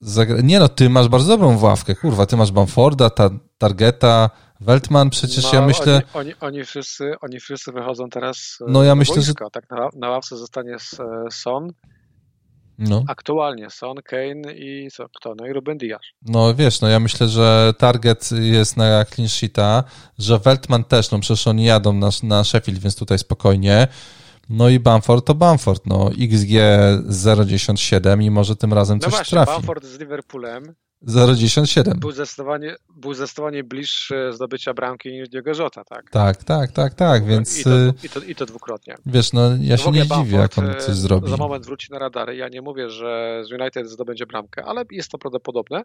zagra... 0.00 0.36
nie 0.42 0.60
no, 0.60 0.68
ty 0.68 0.90
masz 0.90 1.08
bardzo 1.08 1.28
dobrą 1.28 1.60
ławkę, 1.60 1.94
kurwa, 1.94 2.26
ty 2.26 2.36
masz 2.36 2.52
Bamforda, 2.52 3.10
ta, 3.10 3.30
Targeta, 3.58 4.30
Weltman, 4.60 5.10
przecież 5.10 5.44
no, 5.44 5.50
ja 5.52 5.66
myślę... 5.66 5.94
Oni, 5.94 6.04
oni, 6.14 6.34
oni, 6.40 6.64
wszyscy, 6.64 7.14
oni 7.20 7.40
wszyscy 7.40 7.72
wychodzą 7.72 8.08
teraz 8.10 8.58
e, 8.60 8.64
no, 8.68 8.84
ja 8.84 8.94
myślę, 8.94 9.14
wojska. 9.14 9.44
Że... 9.44 9.50
Tak, 9.50 9.70
na, 9.70 9.88
na 9.94 10.10
ławce 10.10 10.36
zostanie 10.36 10.74
e, 10.74 10.78
Son, 11.30 11.72
no. 12.78 13.04
Aktualnie 13.08 13.70
Son, 13.70 13.96
Kane 14.04 14.54
i 14.54 14.88
co, 14.90 15.08
kto? 15.08 15.34
No 15.34 15.46
i 15.46 15.52
Ruben 15.52 15.78
Diaz. 15.78 16.00
No 16.22 16.54
wiesz, 16.54 16.80
no 16.80 16.88
ja 16.88 17.00
myślę, 17.00 17.28
że 17.28 17.74
target 17.78 18.30
jest 18.32 18.76
na 18.76 19.04
clean 19.04 19.28
sheeta, 19.28 19.84
że 20.18 20.38
Weltman 20.38 20.84
też, 20.84 21.10
no 21.10 21.18
przecież 21.18 21.46
oni 21.46 21.64
jadą 21.64 21.92
na, 21.92 22.08
na 22.22 22.44
Sheffield, 22.44 22.80
więc 22.80 22.96
tutaj 22.96 23.18
spokojnie. 23.18 23.88
No 24.48 24.68
i 24.68 24.80
Bamford 24.80 25.26
to 25.26 25.34
Bamford, 25.34 25.86
no 25.86 26.10
XG 26.10 26.50
0,97 27.08 28.22
i 28.22 28.30
może 28.30 28.56
tym 28.56 28.72
razem 28.72 28.98
no 28.98 29.04
coś 29.04 29.10
właśnie, 29.10 29.36
trafi. 29.36 29.52
Bamford 29.52 29.84
z 29.84 29.98
Liverpoolem 29.98 30.74
0,97. 31.06 31.98
Był 31.98 32.12
zdecydowanie, 32.12 32.76
był 32.96 33.14
zdecydowanie 33.14 33.64
bliższy 33.64 34.30
zdobycia 34.32 34.74
bramki 34.74 35.12
niż 35.12 35.28
Diego 35.28 35.50
Jota, 35.50 35.84
tak? 35.84 36.10
Tak, 36.10 36.44
tak, 36.44 36.72
tak, 36.72 36.94
tak, 36.94 37.24
więc... 37.24 37.60
I 37.60 37.64
to, 37.64 37.70
y, 37.70 37.92
i 38.04 38.08
to, 38.08 38.20
i 38.20 38.34
to 38.34 38.46
dwukrotnie. 38.46 38.94
Wiesz, 39.06 39.32
no 39.32 39.40
ja 39.60 39.76
się 39.76 39.90
nie 39.90 40.04
Bamford, 40.04 40.26
dziwię, 40.26 40.38
jak 40.38 40.58
on 40.58 40.74
coś 40.78 40.88
e, 40.88 40.94
zrobi. 40.94 41.30
Za 41.30 41.36
moment 41.36 41.66
wróci 41.66 41.92
na 41.92 41.98
radary. 41.98 42.36
Ja 42.36 42.48
nie 42.48 42.62
mówię, 42.62 42.90
że 42.90 43.42
z 43.48 43.52
United 43.52 43.90
zdobędzie 43.90 44.26
bramkę, 44.26 44.64
ale 44.64 44.84
jest 44.90 45.10
to 45.10 45.18
prawdopodobne. 45.18 45.82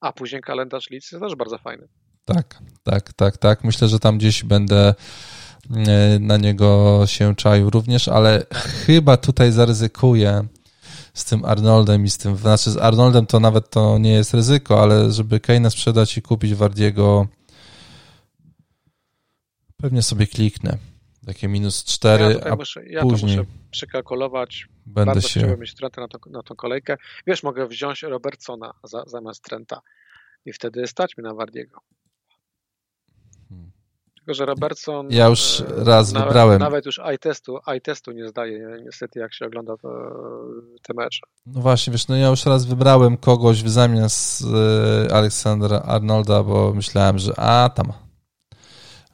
A 0.00 0.12
później 0.12 0.40
kalendarz 0.40 0.90
Leeds 0.90 1.12
jest 1.12 1.24
też 1.24 1.34
bardzo 1.34 1.58
fajny. 1.58 1.88
Tak, 2.24 2.58
tak, 2.82 3.12
tak, 3.12 3.36
tak. 3.36 3.64
Myślę, 3.64 3.88
że 3.88 3.98
tam 3.98 4.18
gdzieś 4.18 4.44
będę 4.44 4.94
na 6.20 6.36
niego 6.36 7.00
się 7.06 7.34
czaił 7.34 7.70
również, 7.70 8.08
ale 8.08 8.46
chyba 8.86 9.16
tutaj 9.16 9.52
zaryzykuję 9.52 10.46
z 11.14 11.24
tym 11.24 11.44
Arnoldem 11.44 12.04
i 12.04 12.10
z 12.10 12.18
tym, 12.18 12.36
znaczy 12.36 12.70
z 12.70 12.76
Arnoldem 12.76 13.26
to 13.26 13.40
nawet 13.40 13.70
to 13.70 13.98
nie 13.98 14.12
jest 14.12 14.34
ryzyko, 14.34 14.82
ale 14.82 15.12
żeby 15.12 15.38
Kane'a 15.38 15.70
sprzedać 15.70 16.18
i 16.18 16.22
kupić 16.22 16.54
Wardiego 16.54 17.26
pewnie 19.76 20.02
sobie 20.02 20.26
kliknę. 20.26 20.78
Takie 21.26 21.48
minus 21.48 21.84
4, 21.84 22.24
ja 22.24 22.52
a 22.52 22.56
muszę, 22.56 22.86
ja 22.86 23.02
później 23.02 23.36
to 23.36 23.42
muszę 23.42 23.52
przekalkulować. 23.70 24.66
będę 24.86 25.12
Bardzo 25.12 25.28
się... 25.28 25.40
chciałbym 25.40 25.60
mieć 25.60 25.74
Trenta 25.74 26.00
na, 26.00 26.08
to, 26.08 26.18
na 26.30 26.42
tą 26.42 26.54
kolejkę. 26.54 26.96
Wiesz, 27.26 27.42
mogę 27.42 27.66
wziąć 27.66 28.02
Robertsona 28.02 28.72
za, 28.84 29.04
zamiast 29.06 29.42
Trenta 29.42 29.80
i 30.44 30.52
wtedy 30.52 30.86
stać 30.86 31.16
mi 31.16 31.24
na 31.24 31.34
Wardiego. 31.34 31.80
Tylko, 34.26 34.34
że 34.34 34.46
Robertson... 34.46 35.08
Ja 35.10 35.26
już 35.26 35.60
e, 35.60 35.84
raz 35.84 36.12
nawet, 36.12 36.28
wybrałem. 36.28 36.58
Nawet 36.58 36.86
już 36.86 37.00
i-testu, 37.14 37.58
i-testu 37.76 38.12
nie 38.12 38.28
zdaje 38.28 38.78
niestety, 38.84 39.18
jak 39.20 39.34
się 39.34 39.46
ogląda 39.46 39.76
to, 39.76 39.88
te 40.82 40.94
mecze. 40.94 41.26
No 41.46 41.60
właśnie, 41.60 41.90
wiesz, 41.90 42.08
no 42.08 42.16
ja 42.16 42.28
już 42.28 42.46
raz 42.46 42.64
wybrałem 42.64 43.16
kogoś 43.16 43.62
w 43.62 43.68
zamiast 43.68 44.44
e, 44.44 45.14
Aleksandra 45.14 45.78
Arnolda, 45.78 46.42
bo 46.42 46.72
myślałem, 46.74 47.18
że 47.18 47.40
a 47.40 47.70
tam. 47.74 47.92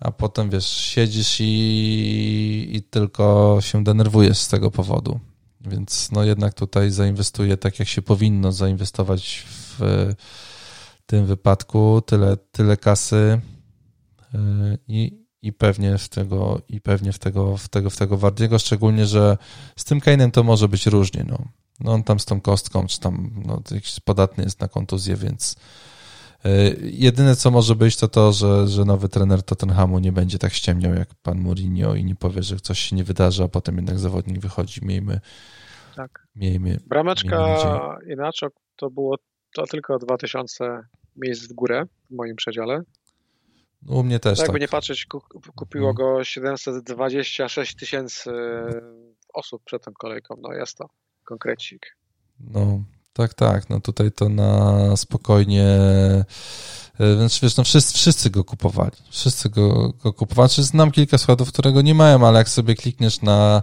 A 0.00 0.10
potem 0.10 0.50
wiesz, 0.50 0.66
siedzisz 0.66 1.36
i, 1.40 2.70
i 2.72 2.82
tylko 2.82 3.58
się 3.60 3.84
denerwujesz 3.84 4.38
z 4.38 4.48
tego 4.48 4.70
powodu. 4.70 5.20
Więc 5.60 6.12
no 6.12 6.24
jednak 6.24 6.54
tutaj 6.54 6.90
zainwestuję 6.90 7.56
tak, 7.56 7.78
jak 7.78 7.88
się 7.88 8.02
powinno 8.02 8.52
zainwestować 8.52 9.46
w 9.48 9.80
tym 11.06 11.26
wypadku. 11.26 12.02
Tyle, 12.06 12.36
tyle 12.36 12.76
kasy 12.76 13.16
e, 13.16 13.61
i, 14.89 15.26
i 15.43 15.53
pewnie 15.53 15.99
w 15.99 16.09
tego, 16.09 16.61
i 16.68 16.80
pewnie 16.80 17.12
w 17.12 17.18
tego, 17.18 17.57
w 17.57 17.68
tego, 17.68 17.91
w 17.91 17.97
tego 17.97 18.16
Wardiego, 18.16 18.59
szczególnie, 18.59 19.07
że 19.07 19.39
z 19.76 19.85
tym 19.85 20.01
Kane'em 20.01 20.30
to 20.30 20.43
może 20.43 20.68
być 20.68 20.87
różnie, 20.87 21.24
no. 21.28 21.39
No 21.80 21.93
on 21.93 22.03
tam 22.03 22.20
z 22.20 22.24
tą 22.24 22.41
kostką, 22.41 22.87
czy 22.87 23.01
tam 23.01 23.30
no, 23.47 23.62
jakiś 23.70 24.01
podatny 24.01 24.45
jest 24.45 24.61
na 24.61 24.68
kontuzję, 24.68 25.16
więc 25.16 25.57
yy, 26.45 26.51
jedyne 26.83 27.37
co 27.37 27.51
może 27.51 27.74
być 27.74 27.97
to 27.97 28.09
to, 28.09 28.33
że, 28.33 28.68
że 28.68 28.85
nowy 28.85 29.09
trener 29.09 29.43
Tottenhamu 29.43 29.99
nie 29.99 30.12
będzie 30.12 30.39
tak 30.39 30.53
ściemniał 30.53 30.95
jak 30.95 31.14
pan 31.14 31.39
Mourinho 31.39 31.95
i 31.95 32.05
nie 32.05 32.14
powie, 32.14 32.43
że 32.43 32.57
coś 32.57 32.78
się 32.78 32.97
nie 32.97 33.05
wydarzy, 33.05 33.43
a 33.45 33.49
potem 33.49 33.76
jednak 33.76 33.99
zawodnik 33.99 34.39
wychodzi. 34.39 34.80
Miejmy, 34.85 35.20
tak. 35.97 36.26
miejmy 36.35 36.78
Brameczka 36.87 37.47
miejmy 37.47 38.12
inaczej 38.12 38.49
to 38.76 38.91
było 38.91 39.16
to 39.55 39.66
tylko 39.66 39.99
2000 39.99 40.80
miejsc 41.16 41.49
w 41.49 41.53
górę 41.53 41.85
w 42.11 42.14
moim 42.14 42.37
przedziale. 42.37 42.83
No, 43.83 43.95
u 43.95 44.03
mnie 44.03 44.20
też 44.20 44.39
tak. 44.39 44.47
tak. 44.47 44.49
Jakby 44.49 44.61
nie 44.61 44.68
patrzeć, 44.68 45.07
kupiło 45.57 45.95
go 45.95 46.24
726 46.24 47.74
tysięcy 47.74 48.30
osób 49.35 49.62
przed 49.64 49.85
tą 49.85 49.93
kolejką. 49.93 50.37
No 50.43 50.53
jest 50.53 50.78
to 50.78 50.89
konkrecik. 51.24 51.97
No, 52.41 52.83
tak, 53.12 53.35
tak. 53.35 53.70
No 53.70 53.80
tutaj 53.80 54.12
to 54.12 54.28
na 54.28 54.97
spokojnie. 54.97 55.78
Więc 57.01 57.41
wiesz, 57.41 57.57
no 57.57 57.64
wszyscy, 57.64 57.95
wszyscy 57.95 58.30
go 58.30 58.45
kupowali. 58.45 58.97
Wszyscy 59.11 59.49
go, 59.49 59.93
go 60.03 60.12
kupowali. 60.12 60.49
Znaczy, 60.49 60.62
znam 60.62 60.91
kilka 60.91 61.18
składów, 61.18 61.53
którego 61.53 61.83
nie 61.83 61.95
mają, 61.95 62.26
ale 62.26 62.39
jak 62.39 62.49
sobie 62.49 62.74
klikniesz 62.74 63.22
na 63.22 63.62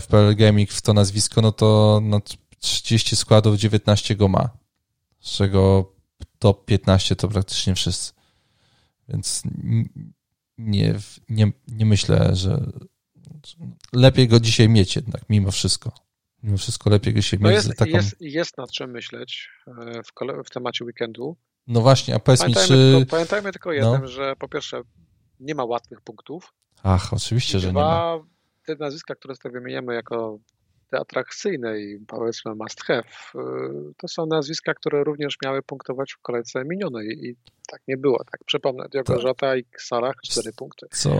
FPL 0.00 0.36
Gaming 0.36 0.70
w 0.70 0.82
to 0.82 0.92
nazwisko, 0.92 1.40
no 1.40 1.52
to 1.52 2.00
na 2.02 2.20
30 2.58 3.16
składów 3.16 3.56
19 3.56 4.16
go 4.16 4.28
ma. 4.28 4.50
Z 5.20 5.30
czego 5.30 5.92
top 6.38 6.64
15 6.64 7.16
to 7.16 7.28
praktycznie 7.28 7.74
wszyscy. 7.74 8.12
Więc 9.08 9.42
nie, 10.58 10.94
nie, 11.28 11.52
nie 11.68 11.86
myślę, 11.86 12.30
że 12.36 12.72
lepiej 13.92 14.28
go 14.28 14.40
dzisiaj 14.40 14.68
mieć 14.68 14.96
jednak, 14.96 15.22
mimo 15.28 15.50
wszystko. 15.50 15.92
Mimo 16.42 16.58
wszystko 16.58 16.90
lepiej 16.90 17.14
go 17.14 17.22
się 17.22 17.36
no 17.40 17.48
mieć. 17.48 17.56
Jest, 17.56 17.78
taką... 17.78 17.90
jest, 17.90 18.16
jest 18.20 18.58
nad 18.58 18.70
czym 18.70 18.90
myśleć 18.90 19.48
w, 20.04 20.12
kole, 20.12 20.44
w 20.44 20.50
temacie 20.50 20.84
weekendu. 20.84 21.36
No 21.66 21.80
właśnie, 21.80 22.14
a 22.14 22.18
powiedz 22.18 22.40
pamiętajmy 22.40 22.76
mi, 22.76 22.82
czy... 22.82 22.96
Tylko, 22.98 23.10
pamiętajmy 23.10 23.52
tylko 23.52 23.72
jednym, 23.72 24.00
no. 24.00 24.08
że 24.08 24.36
po 24.36 24.48
pierwsze 24.48 24.82
nie 25.40 25.54
ma 25.54 25.64
łatwych 25.64 26.00
punktów. 26.00 26.54
Ach, 26.82 27.12
oczywiście, 27.12 27.58
że 27.58 27.70
dwa, 27.70 27.80
nie 27.80 28.22
ma. 28.22 28.28
te 28.66 28.76
nazwiska, 28.84 29.14
które 29.14 29.34
sobie 29.36 29.52
wymieniamy 29.52 29.94
jako 29.94 30.38
te 30.90 30.98
atrakcyjne 30.98 31.80
i 31.80 31.98
powiedzmy 32.06 32.54
must 32.54 32.84
have, 32.84 33.04
to 33.96 34.08
są 34.08 34.26
nazwiska, 34.26 34.74
które 34.74 35.04
również 35.04 35.36
miały 35.44 35.62
punktować 35.62 36.12
w 36.12 36.18
kolejce 36.18 36.64
minionej 36.64 37.06
i 37.06 37.36
tak 37.68 37.80
nie 37.88 37.96
było. 37.96 38.24
Tak 38.24 38.44
przypomnę, 38.44 38.88
Diogo 38.88 39.20
Jota 39.20 39.56
i 39.56 39.64
Salah 39.78 40.14
4 40.24 40.52
punkty. 40.52 40.86
Co? 40.90 41.10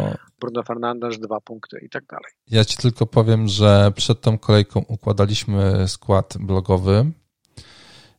Bruno 0.40 0.62
Fernandes 0.62 1.18
2 1.18 1.40
punkty 1.40 1.78
i 1.82 1.88
tak 1.88 2.06
dalej. 2.06 2.32
Ja 2.50 2.64
ci 2.64 2.76
tylko 2.76 3.06
powiem, 3.06 3.48
że 3.48 3.92
przed 3.96 4.20
tą 4.20 4.38
kolejką 4.38 4.84
układaliśmy 4.88 5.88
skład 5.88 6.34
blogowy 6.40 7.12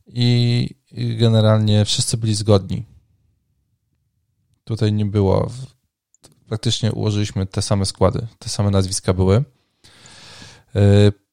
i 0.08 0.70
generalnie 0.92 1.86
wszyscy 1.86 2.18
byli 2.18 2.36
zgodni. 2.36 2.86
Tutaj 4.64 4.94
nie 4.94 5.06
było. 5.06 5.52
Praktycznie 6.48 6.92
ułożyliśmy 6.92 7.46
te 7.46 7.62
same 7.62 7.86
składy, 7.86 8.28
te 8.40 8.50
same 8.50 8.72
nazwiska 8.72 9.14
były. 9.14 9.44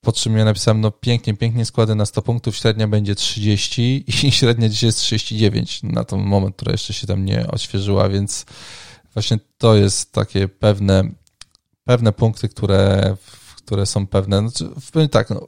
Po 0.06 0.12
czym 0.12 0.36
ja 0.36 0.44
napisałem, 0.44 0.80
no 0.80 0.90
pięknie, 0.90 1.34
pięknie 1.34 1.64
składy 1.64 1.94
na 1.94 2.06
100 2.06 2.22
punktów, 2.22 2.56
średnia 2.56 2.88
będzie 2.88 3.14
30 3.14 4.04
i 4.26 4.32
średnia 4.32 4.68
dzisiaj 4.68 4.88
jest 4.88 4.98
39 4.98 5.82
na 5.82 6.04
ten 6.04 6.20
moment, 6.20 6.56
która 6.56 6.72
jeszcze 6.72 6.92
się 6.92 7.06
tam 7.06 7.24
nie 7.24 7.46
odświeżyła, 7.46 8.08
więc 8.08 8.46
właśnie 9.14 9.38
to 9.58 9.76
jest 9.76 10.12
takie 10.12 10.48
pewne, 10.48 11.04
pewne 11.84 12.12
punkty, 12.12 12.48
które, 12.48 13.16
które 13.56 13.86
są 13.86 14.06
pewne. 14.06 14.48
Znaczy, 14.48 15.08
tak, 15.08 15.30
no, 15.30 15.46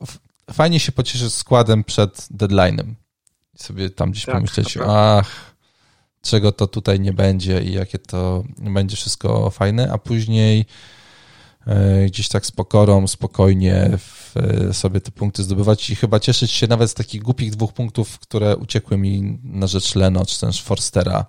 fajnie 0.53 0.81
się 0.81 0.93
pocieszyć 0.93 1.35
składem 1.35 1.85
przed 1.85 2.17
deadline'em 2.17 2.95
i 3.55 3.59
sobie 3.59 3.91
tam 3.91 4.11
gdzieś 4.11 4.25
tak, 4.25 4.35
pomyśleć, 4.35 4.79
ach, 4.87 5.55
czego 6.23 6.53
to 6.53 6.67
tutaj 6.67 7.01
nie 7.01 7.13
będzie 7.13 7.63
i 7.63 7.73
jakie 7.73 7.99
to 7.99 8.45
będzie 8.59 8.97
wszystko 8.97 9.51
fajne, 9.51 9.93
a 9.93 9.99
później 9.99 10.67
gdzieś 12.07 12.29
tak 12.29 12.47
z 12.47 12.51
pokorą, 12.51 13.07
spokojnie 13.07 13.99
sobie 14.73 15.01
te 15.01 15.11
punkty 15.11 15.43
zdobywać 15.43 15.91
i 15.91 15.97
chyba 15.97 16.21
cieszyć 16.21 16.51
się 16.51 16.67
nawet 16.67 16.91
z 16.91 16.95
takich 16.95 17.23
głupich 17.23 17.51
dwóch 17.51 17.73
punktów, 17.73 18.19
które 18.19 18.57
uciekły 18.57 18.99
mi 18.99 19.39
na 19.45 19.67
rzecz 19.67 19.95
Leno 19.95 20.27
czy 20.27 20.41
też 20.41 20.63
Forstera, 20.63 21.27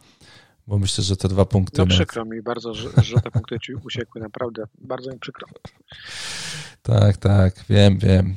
bo 0.67 0.79
myślę, 0.79 1.03
że 1.03 1.17
te 1.17 1.27
dwa 1.27 1.45
punkty... 1.45 1.81
No 1.81 1.87
przykro 1.87 2.25
mi 2.25 2.41
bardzo, 2.41 2.73
że, 2.73 2.89
że 3.03 3.15
te 3.15 3.31
punkty 3.31 3.59
ci 3.59 3.73
uciekły, 3.73 4.21
naprawdę, 4.21 4.63
bardzo 4.77 5.11
mi 5.11 5.19
przykro. 5.19 5.47
Tak, 6.81 7.17
tak, 7.17 7.65
wiem, 7.69 7.97
wiem. 7.97 8.35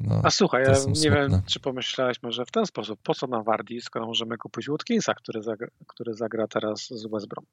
No, 0.00 0.20
A 0.24 0.30
słuchaj, 0.30 0.62
ja 0.62 0.70
nie 0.70 0.76
smutne. 0.76 1.10
wiem, 1.10 1.42
czy 1.46 1.60
pomyślałeś 1.60 2.22
może 2.22 2.44
w 2.46 2.50
ten 2.50 2.66
sposób, 2.66 3.00
po 3.02 3.14
co 3.14 3.26
na 3.26 3.42
Wardi, 3.42 3.80
skoro 3.80 4.06
możemy 4.06 4.38
kupić 4.38 4.68
Watkinsa, 4.68 5.14
który 5.14 5.42
zagra, 5.42 5.68
który 5.86 6.14
zagra 6.14 6.46
teraz 6.46 6.88
z 6.90 7.06
West 7.06 7.28
Brom. 7.28 7.44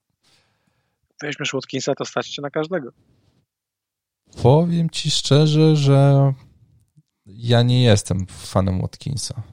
Weźmiesz 1.22 1.53
Watkinsa, 1.53 1.95
to 1.95 2.06
stać 2.06 2.30
cię 2.30 2.41
na 2.41 2.49
każdego. 2.49 2.91
Powiem 4.43 4.89
ci 4.89 5.11
szczerze, 5.11 5.76
że 5.76 6.34
ja 7.26 7.61
nie 7.61 7.84
jestem 7.84 8.26
fanem 8.27 8.81
Watkinsa. 8.81 9.43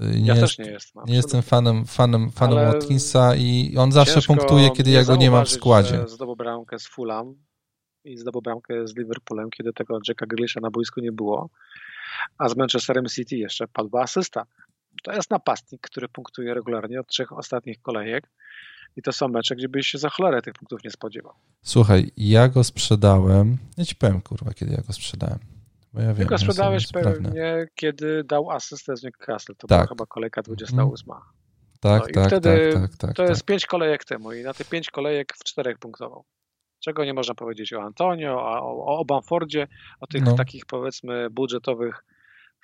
Nie 0.00 0.26
ja 0.26 0.34
jest, 0.34 0.40
też 0.40 0.58
nie 0.58 0.72
jestem. 0.72 1.02
Nie 1.06 1.14
jestem 1.14 1.42
fanem, 1.42 1.86
fanem, 1.86 2.30
fanem 2.30 2.72
Watkinsa 2.72 3.34
i 3.36 3.76
on 3.78 3.92
zawsze 3.92 4.22
punktuje, 4.22 4.70
kiedy 4.70 4.90
ja 4.90 5.04
go 5.04 5.16
nie 5.16 5.30
mam 5.30 5.44
w 5.44 5.50
składzie. 5.50 6.08
Zdobył 6.08 6.36
bramkę 6.36 6.78
z 6.78 6.86
Fulham 6.86 7.34
i 8.04 8.16
zdobył 8.16 8.42
bramkę 8.42 8.88
z 8.88 8.96
Liverpoolem, 8.96 9.50
kiedy 9.50 9.72
tego 9.72 9.98
Jacka 10.08 10.26
Grealisha 10.26 10.60
na 10.60 10.70
boisku 10.70 11.00
nie 11.00 11.12
było. 11.12 11.50
A 12.38 12.48
z 12.48 12.56
Manchesterem 12.56 13.06
City 13.06 13.36
jeszcze 13.36 13.68
padła 13.68 14.02
asysta. 14.02 14.46
To 15.02 15.12
jest 15.12 15.30
napastnik, 15.30 15.80
który 15.80 16.08
punktuje 16.08 16.54
regularnie 16.54 17.00
od 17.00 17.06
trzech 17.06 17.32
ostatnich 17.32 17.82
kolejek. 17.82 18.30
I 18.96 19.02
to 19.02 19.12
są 19.12 19.28
mecze, 19.28 19.56
gdzie 19.56 19.68
byś 19.68 19.86
się 19.86 19.98
za 19.98 20.08
cholerę 20.08 20.42
tych 20.42 20.54
punktów 20.54 20.84
nie 20.84 20.90
spodziewał. 20.90 21.32
Słuchaj, 21.62 22.10
ja 22.16 22.48
go 22.48 22.64
sprzedałem. 22.64 23.58
Ja 23.76 23.84
ci 23.84 23.96
powiem, 23.96 24.20
kurwa, 24.20 24.54
kiedy 24.54 24.72
ja 24.72 24.80
go 24.86 24.92
sprzedałem. 24.92 25.38
Bo 25.92 26.00
ja 26.00 26.14
wiem, 26.14 26.16
Ty 26.16 26.24
go 26.24 26.38
sprzedałeś 26.38 26.86
pewnie, 26.92 27.66
kiedy 27.74 28.24
dał 28.24 28.50
asystę 28.50 28.96
z 28.96 29.02
Newcastle. 29.02 29.54
To 29.56 29.66
tak. 29.66 29.78
była 29.78 29.86
chyba 29.88 30.06
kolejka 30.06 30.42
28. 30.42 31.14
Tak, 31.80 32.02
no 32.02 32.22
tak, 32.22 32.26
wtedy 32.26 32.70
tak, 32.72 32.82
tak, 32.82 32.96
tak. 32.96 33.16
To 33.16 33.22
jest 33.22 33.40
tak. 33.40 33.46
pięć 33.46 33.66
kolejek 33.66 34.04
temu 34.04 34.32
i 34.32 34.42
na 34.42 34.54
te 34.54 34.64
pięć 34.64 34.90
kolejek 34.90 35.32
w 35.36 35.44
czterech 35.44 35.78
punktował. 35.78 36.24
Czego 36.80 37.04
nie 37.04 37.14
można 37.14 37.34
powiedzieć 37.34 37.72
o 37.72 37.82
Antonio, 37.82 38.42
o, 38.42 38.98
o 38.98 39.04
Bamfordzie, 39.04 39.68
o 40.00 40.06
tych 40.06 40.22
No. 40.22 40.34
takich 40.34 40.66
powiedzmy 40.66 41.30
budżetowych 41.30 42.04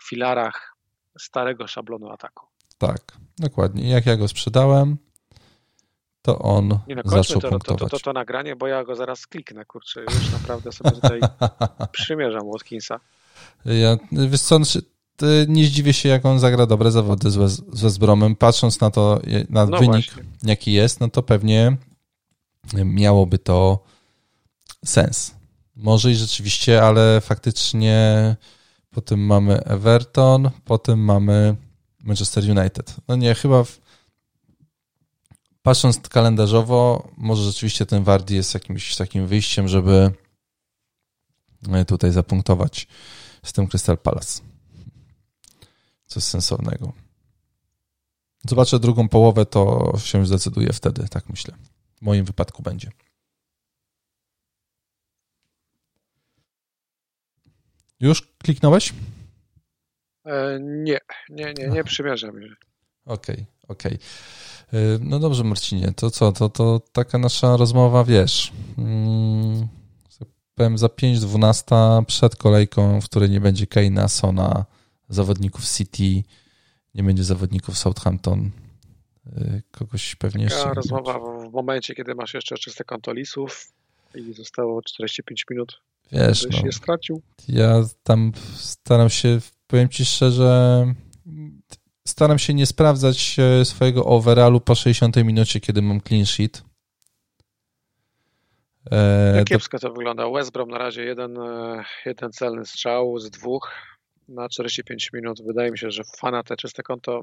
filarach 0.09 0.77
starego 1.19 1.67
szablonu 1.67 2.11
ataku. 2.11 2.47
Tak, 2.79 3.01
dokładnie. 3.39 3.91
Jak 3.91 4.07
ja 4.07 4.17
go 4.17 4.29
sprzedałem, 4.29 4.97
to 6.23 6.39
on 6.39 6.79
nie 6.89 6.95
no, 6.95 7.03
zaczął 7.05 7.41
to, 7.41 7.49
punktować. 7.49 7.81
To, 7.81 7.89
to, 7.89 7.99
to, 7.99 8.05
to, 8.05 8.13
nagranie, 8.13 8.57
bo 8.57 8.67
ja 8.67 8.85
go 8.85 8.95
zaraz 8.95 9.27
kliknę, 9.27 9.65
kurczę, 9.65 10.01
już 10.01 10.33
naprawdę 10.33 10.73
sobie 10.73 10.91
tutaj 10.91 11.21
przymierzam 11.93 12.51
Watkinsa. 12.51 13.01
Ja, 13.65 13.97
wiesz 14.13 14.41
co, 14.41 14.59
nie 15.49 15.65
zdziwię 15.65 15.93
się, 15.93 16.09
jak 16.09 16.27
on 16.27 16.39
zagra 16.39 16.67
dobre 16.67 16.91
zawody 16.91 17.31
z, 17.31 17.51
z 17.73 17.83
West 17.83 17.99
Bromem. 17.99 18.37
Patrząc 18.37 18.81
na 18.81 18.91
to, 18.91 19.21
na 19.51 19.67
no 19.67 19.79
wynik, 19.79 20.13
właśnie. 20.13 20.23
jaki 20.43 20.73
jest, 20.73 21.01
no 21.01 21.09
to 21.09 21.23
pewnie 21.23 21.77
miałoby 22.75 23.39
to 23.39 23.85
sens. 24.85 25.35
Może 25.77 26.11
i 26.11 26.15
rzeczywiście, 26.15 26.83
ale 26.83 27.21
faktycznie 27.21 28.37
potem 28.91 29.21
mamy 29.27 29.65
Everton, 29.65 30.51
potem 30.65 30.99
mamy 30.99 31.57
Manchester 32.05 32.45
United. 32.45 32.97
No 33.09 33.17
nie, 33.17 33.35
chyba 33.35 33.65
w, 33.65 33.81
patrząc 35.63 36.09
kalendarzowo, 36.09 37.09
może 37.17 37.43
rzeczywiście 37.43 37.87
ten 37.87 38.05
Wardy 38.05 38.35
jest 38.35 38.55
jakimś 38.55 38.97
takim 38.97 39.27
wyjściem, 39.27 39.69
żeby 39.69 40.11
e, 41.73 41.85
tutaj 41.85 42.13
zapunktować 42.13 42.87
z 43.45 43.53
tym 43.53 43.67
Crystal 43.67 43.99
Palace. 43.99 44.43
Coś 46.07 46.23
sensownego. 46.23 46.93
Zobaczę 48.49 48.79
drugą 48.79 49.09
połowę, 49.09 49.47
to 49.47 49.93
się 49.99 50.27
zdecyduje 50.27 50.73
wtedy, 50.73 51.09
tak 51.09 51.29
myślę. 51.29 51.55
W 51.97 52.03
moim 52.03 52.25
wypadku 52.25 52.63
będzie. 52.63 52.91
Już 58.01 58.23
kliknąłeś? 58.23 58.95
E, 60.25 60.59
nie, 60.61 60.99
nie, 61.29 61.55
nie, 61.59 61.69
nie 61.69 61.85
przymierzam. 61.85 62.31
Okej, 62.31 63.35
okay, 63.35 63.47
okej. 63.69 63.95
Okay. 63.95 64.07
E, 64.73 64.99
no 65.01 65.19
dobrze, 65.19 65.45
Marcinie, 65.45 65.93
to 65.97 66.11
co? 66.11 66.33
To, 66.33 66.49
to 66.49 66.81
taka 66.93 67.19
nasza 67.19 67.57
rozmowa, 67.57 68.05
wiesz. 68.05 68.53
Hmm, 68.77 69.69
powiem 70.55 70.79
za 70.79 70.87
5.12 70.87 72.05
przed 72.05 72.37
kolejką, 72.37 73.01
w 73.01 73.05
której 73.05 73.31
nie 73.31 73.41
będzie 73.41 73.67
Keina, 73.67 74.09
Sona, 74.09 74.65
zawodników 75.09 75.65
City, 75.69 76.23
nie 76.95 77.03
będzie 77.03 77.25
zawodników 77.25 77.79
Southampton. 77.79 78.51
E, 79.37 79.63
kogoś 79.71 80.15
pewnie 80.15 80.45
Taka 80.45 80.57
jeszcze. 80.57 80.75
rozmowa 80.75 81.19
w 81.19 81.53
momencie, 81.53 81.95
kiedy 81.95 82.15
masz 82.15 82.35
jeszcze 82.35 82.57
czyste 82.59 82.85
konto 82.85 83.13
lisów 83.13 83.73
i 84.15 84.33
zostało 84.33 84.83
45 84.83 85.45
minut. 85.51 85.81
Wiesz, 86.13 86.47
no, 86.51 86.59
się 86.59 86.73
stracił. 86.73 87.23
Ja 87.49 87.85
tam 88.03 88.33
staram 88.55 89.11
się, 89.11 89.39
powiem 89.67 89.89
ci 89.89 90.05
szczerze, 90.05 90.85
staram 92.11 92.39
się 92.39 92.55
nie 92.55 92.67
sprawdzać 92.67 93.37
e, 93.39 93.65
swojego 93.65 94.05
overallu 94.05 94.61
po 94.61 94.75
60 94.75 95.17
minucie, 95.17 95.61
kiedy 95.61 95.83
mam 95.83 96.01
clean 96.01 96.27
sheet. 96.27 96.63
E, 98.91 99.45
kiepsko 99.45 99.79
to 99.79 99.93
wygląda. 99.93 100.31
West 100.31 100.53
Brom 100.53 100.71
na 100.71 100.79
razie 100.79 101.05
jeden, 101.05 101.39
e, 101.39 101.85
jeden 102.07 102.33
celny 102.33 102.67
strzał 102.67 103.19
z 103.19 103.31
dwóch 103.31 103.71
na 104.29 104.49
45 104.49 105.11
minut. 105.13 105.43
Wydaje 105.47 105.71
mi 105.71 105.79
się, 105.79 105.91
że 105.91 106.03
fana 106.19 106.43
te 106.43 106.57
czyste 106.57 106.83
konto 106.83 107.23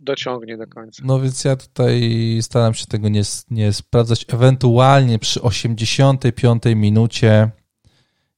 dociągnie 0.00 0.56
do 0.56 0.66
końca. 0.66 1.02
No 1.06 1.20
więc 1.20 1.44
ja 1.44 1.56
tutaj 1.56 2.38
staram 2.42 2.74
się 2.74 2.86
tego 2.86 3.08
nie, 3.08 3.22
nie 3.50 3.72
sprawdzać. 3.72 4.26
Ewentualnie 4.28 5.18
przy 5.18 5.42
85 5.42 6.62
minucie, 6.76 7.50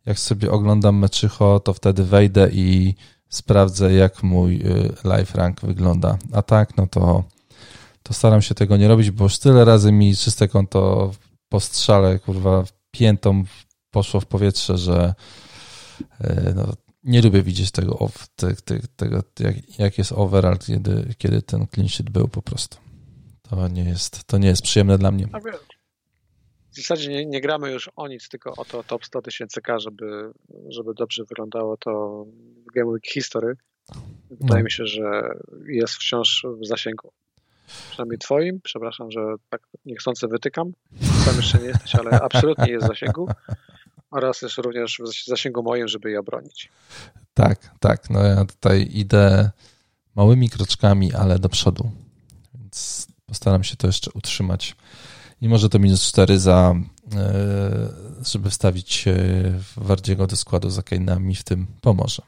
jak 0.07 0.19
sobie 0.19 0.51
oglądam 0.51 0.99
meczycho, 0.99 1.61
to 1.61 1.75
wtedy 1.75 2.05
wejdę 2.05 2.49
i 2.53 2.95
sprawdzę, 3.33 3.93
jak 3.93 4.23
mój 4.23 4.57
y, 4.57 4.93
live 5.05 5.35
rank 5.35 5.61
wygląda. 5.61 6.19
A 6.33 6.43
tak, 6.43 6.77
no 6.77 6.87
to, 6.87 7.25
to 8.03 8.15
staram 8.15 8.43
się 8.43 8.55
tego 8.55 8.77
nie 8.77 8.89
robić, 8.89 9.11
bo 9.11 9.25
już 9.25 9.39
tyle 9.39 9.65
razy 9.65 9.93
mi 9.93 10.17
czyste 10.17 10.49
konto 10.49 11.13
po 11.49 11.61
strzale, 11.61 12.19
kurwa, 12.19 12.65
piętą 12.91 13.45
poszło 13.91 14.21
w 14.21 14.27
powietrze, 14.27 14.79
że 14.79 15.15
y, 16.01 16.53
no, 16.55 16.73
nie 17.05 17.23
lubię 17.23 17.43
widzieć 17.43 17.71
tego, 17.71 18.11
te, 18.37 18.55
te, 18.55 18.81
tego 18.97 19.23
jak, 19.41 19.79
jak 19.79 19.99
jest 19.99 20.13
overall, 20.13 20.59
kiedy, 20.59 21.15
kiedy 21.19 21.43
ten 21.43 21.67
clean 21.67 21.89
sheet 21.89 22.11
był 22.11 22.29
po 22.29 22.43
prostu. 22.43 22.77
To 23.43 23.69
nie 23.69 23.85
jest, 23.85 24.25
to 24.25 24.39
nie 24.39 24.49
jest 24.49 24.63
przyjemne 24.63 24.99
dla 24.99 25.11
mnie. 25.11 25.29
W 26.73 26.77
zasadzie 26.77 27.09
nie, 27.09 27.27
nie 27.27 27.41
gramy 27.41 27.73
już 27.73 27.91
o 27.97 28.09
nic, 28.09 28.29
tylko 28.29 28.53
o 28.57 28.65
to 28.65 28.85
top 28.85 29.05
100 29.05 29.23
tysięcy 29.23 29.61
K, 29.61 29.79
żeby, 29.79 30.33
żeby 30.69 30.95
dobrze 30.95 31.25
wyglądało 31.25 31.77
to 31.77 32.25
Game 32.75 32.91
Week 32.91 33.07
History. 33.07 33.55
Wydaje 34.31 34.61
no. 34.61 34.65
mi 34.65 34.71
się, 34.71 34.87
że 34.87 35.35
jest 35.67 35.95
wciąż 35.95 36.47
w 36.61 36.67
zasięgu. 36.67 37.13
Przynajmniej 37.91 38.19
twoim, 38.19 38.61
przepraszam, 38.65 39.11
że 39.11 39.21
tak 39.51 39.63
niechcący 39.85 40.29
wytykam. 40.29 40.73
Tam 41.25 41.37
jeszcze 41.37 41.59
nie 41.59 41.65
jesteś, 41.65 41.95
ale 41.95 42.11
absolutnie 42.21 42.73
jest 42.73 42.85
w 42.85 42.89
zasięgu 42.89 43.29
oraz 44.11 44.43
jest 44.43 44.59
również 44.59 44.99
w 44.99 45.27
zasięgu 45.27 45.63
moim, 45.63 45.89
żeby 45.89 46.11
je 46.11 46.21
obronić. 46.21 46.69
Tak, 47.35 47.71
tak. 47.81 48.11
No 48.11 48.25
ja 48.25 48.45
tutaj 48.45 48.89
idę 48.93 49.51
małymi 50.15 50.51
kroczkami, 50.51 51.15
ale 51.15 51.39
do 51.39 51.49
przodu. 51.49 51.91
Więc 52.55 53.07
postaram 53.27 53.65
się 53.65 53.77
to 53.77 53.87
jeszcze 53.87 54.11
utrzymać. 54.15 54.77
I 55.41 55.49
może 55.49 55.69
to 55.69 55.79
minus 55.79 56.03
4 56.09 56.39
za, 56.39 56.75
e, 57.15 57.89
żeby 58.27 58.51
wstawić 58.51 59.05
Wardziego 59.77 60.27
do 60.27 60.37
składu 60.37 60.71
za 60.71 60.83
Kane'ami 60.83 61.35
w 61.35 61.43
tym 61.43 61.67
pomoże. 61.81 62.23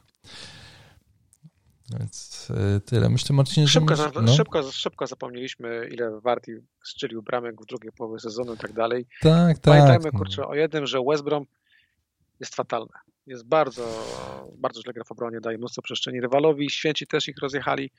Więc 1.90 2.48
e, 2.50 2.80
tyle. 2.80 3.08
Myślę, 3.08 3.36
Marcinie, 3.36 3.68
szybko, 3.68 3.96
że... 3.96 4.10
No. 4.22 4.34
Szybko, 4.34 4.72
szybko 4.72 5.06
zapomnieliśmy, 5.06 5.88
ile 5.92 6.20
Warti 6.20 6.52
strzelił 6.84 7.22
bramek 7.22 7.62
w 7.62 7.66
drugiej 7.66 7.92
połowie 7.92 8.18
sezonu 8.18 8.54
i 8.54 8.58
tak 8.58 8.72
dalej. 8.72 9.06
Tak, 9.20 9.58
tak. 9.58 9.60
Pamiętajmy, 9.60 10.18
kurczę, 10.18 10.46
o 10.46 10.54
jednym, 10.54 10.86
że 10.86 10.98
West 11.08 11.24
Brom 11.24 11.46
jest 12.40 12.54
fatalne. 12.54 12.98
Jest 13.26 13.46
bardzo, 13.46 14.04
bardzo 14.56 14.82
źle 14.82 14.92
gra 14.92 15.04
w 15.04 15.12
obronie, 15.12 15.40
daje 15.40 15.58
mnóstwo 15.58 15.82
przestrzeni 15.82 16.20
rywalowi. 16.20 16.70
Święci 16.70 17.06
też 17.06 17.28
ich 17.28 17.38
rozjechali 17.42 17.90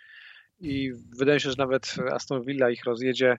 i 0.60 0.91
wydaje 1.20 1.40
się, 1.40 1.49
że 1.49 1.56
nawet 1.57 1.95
Aston 2.12 2.44
Villa 2.44 2.70
ich 2.70 2.84
rozjedzie. 2.84 3.38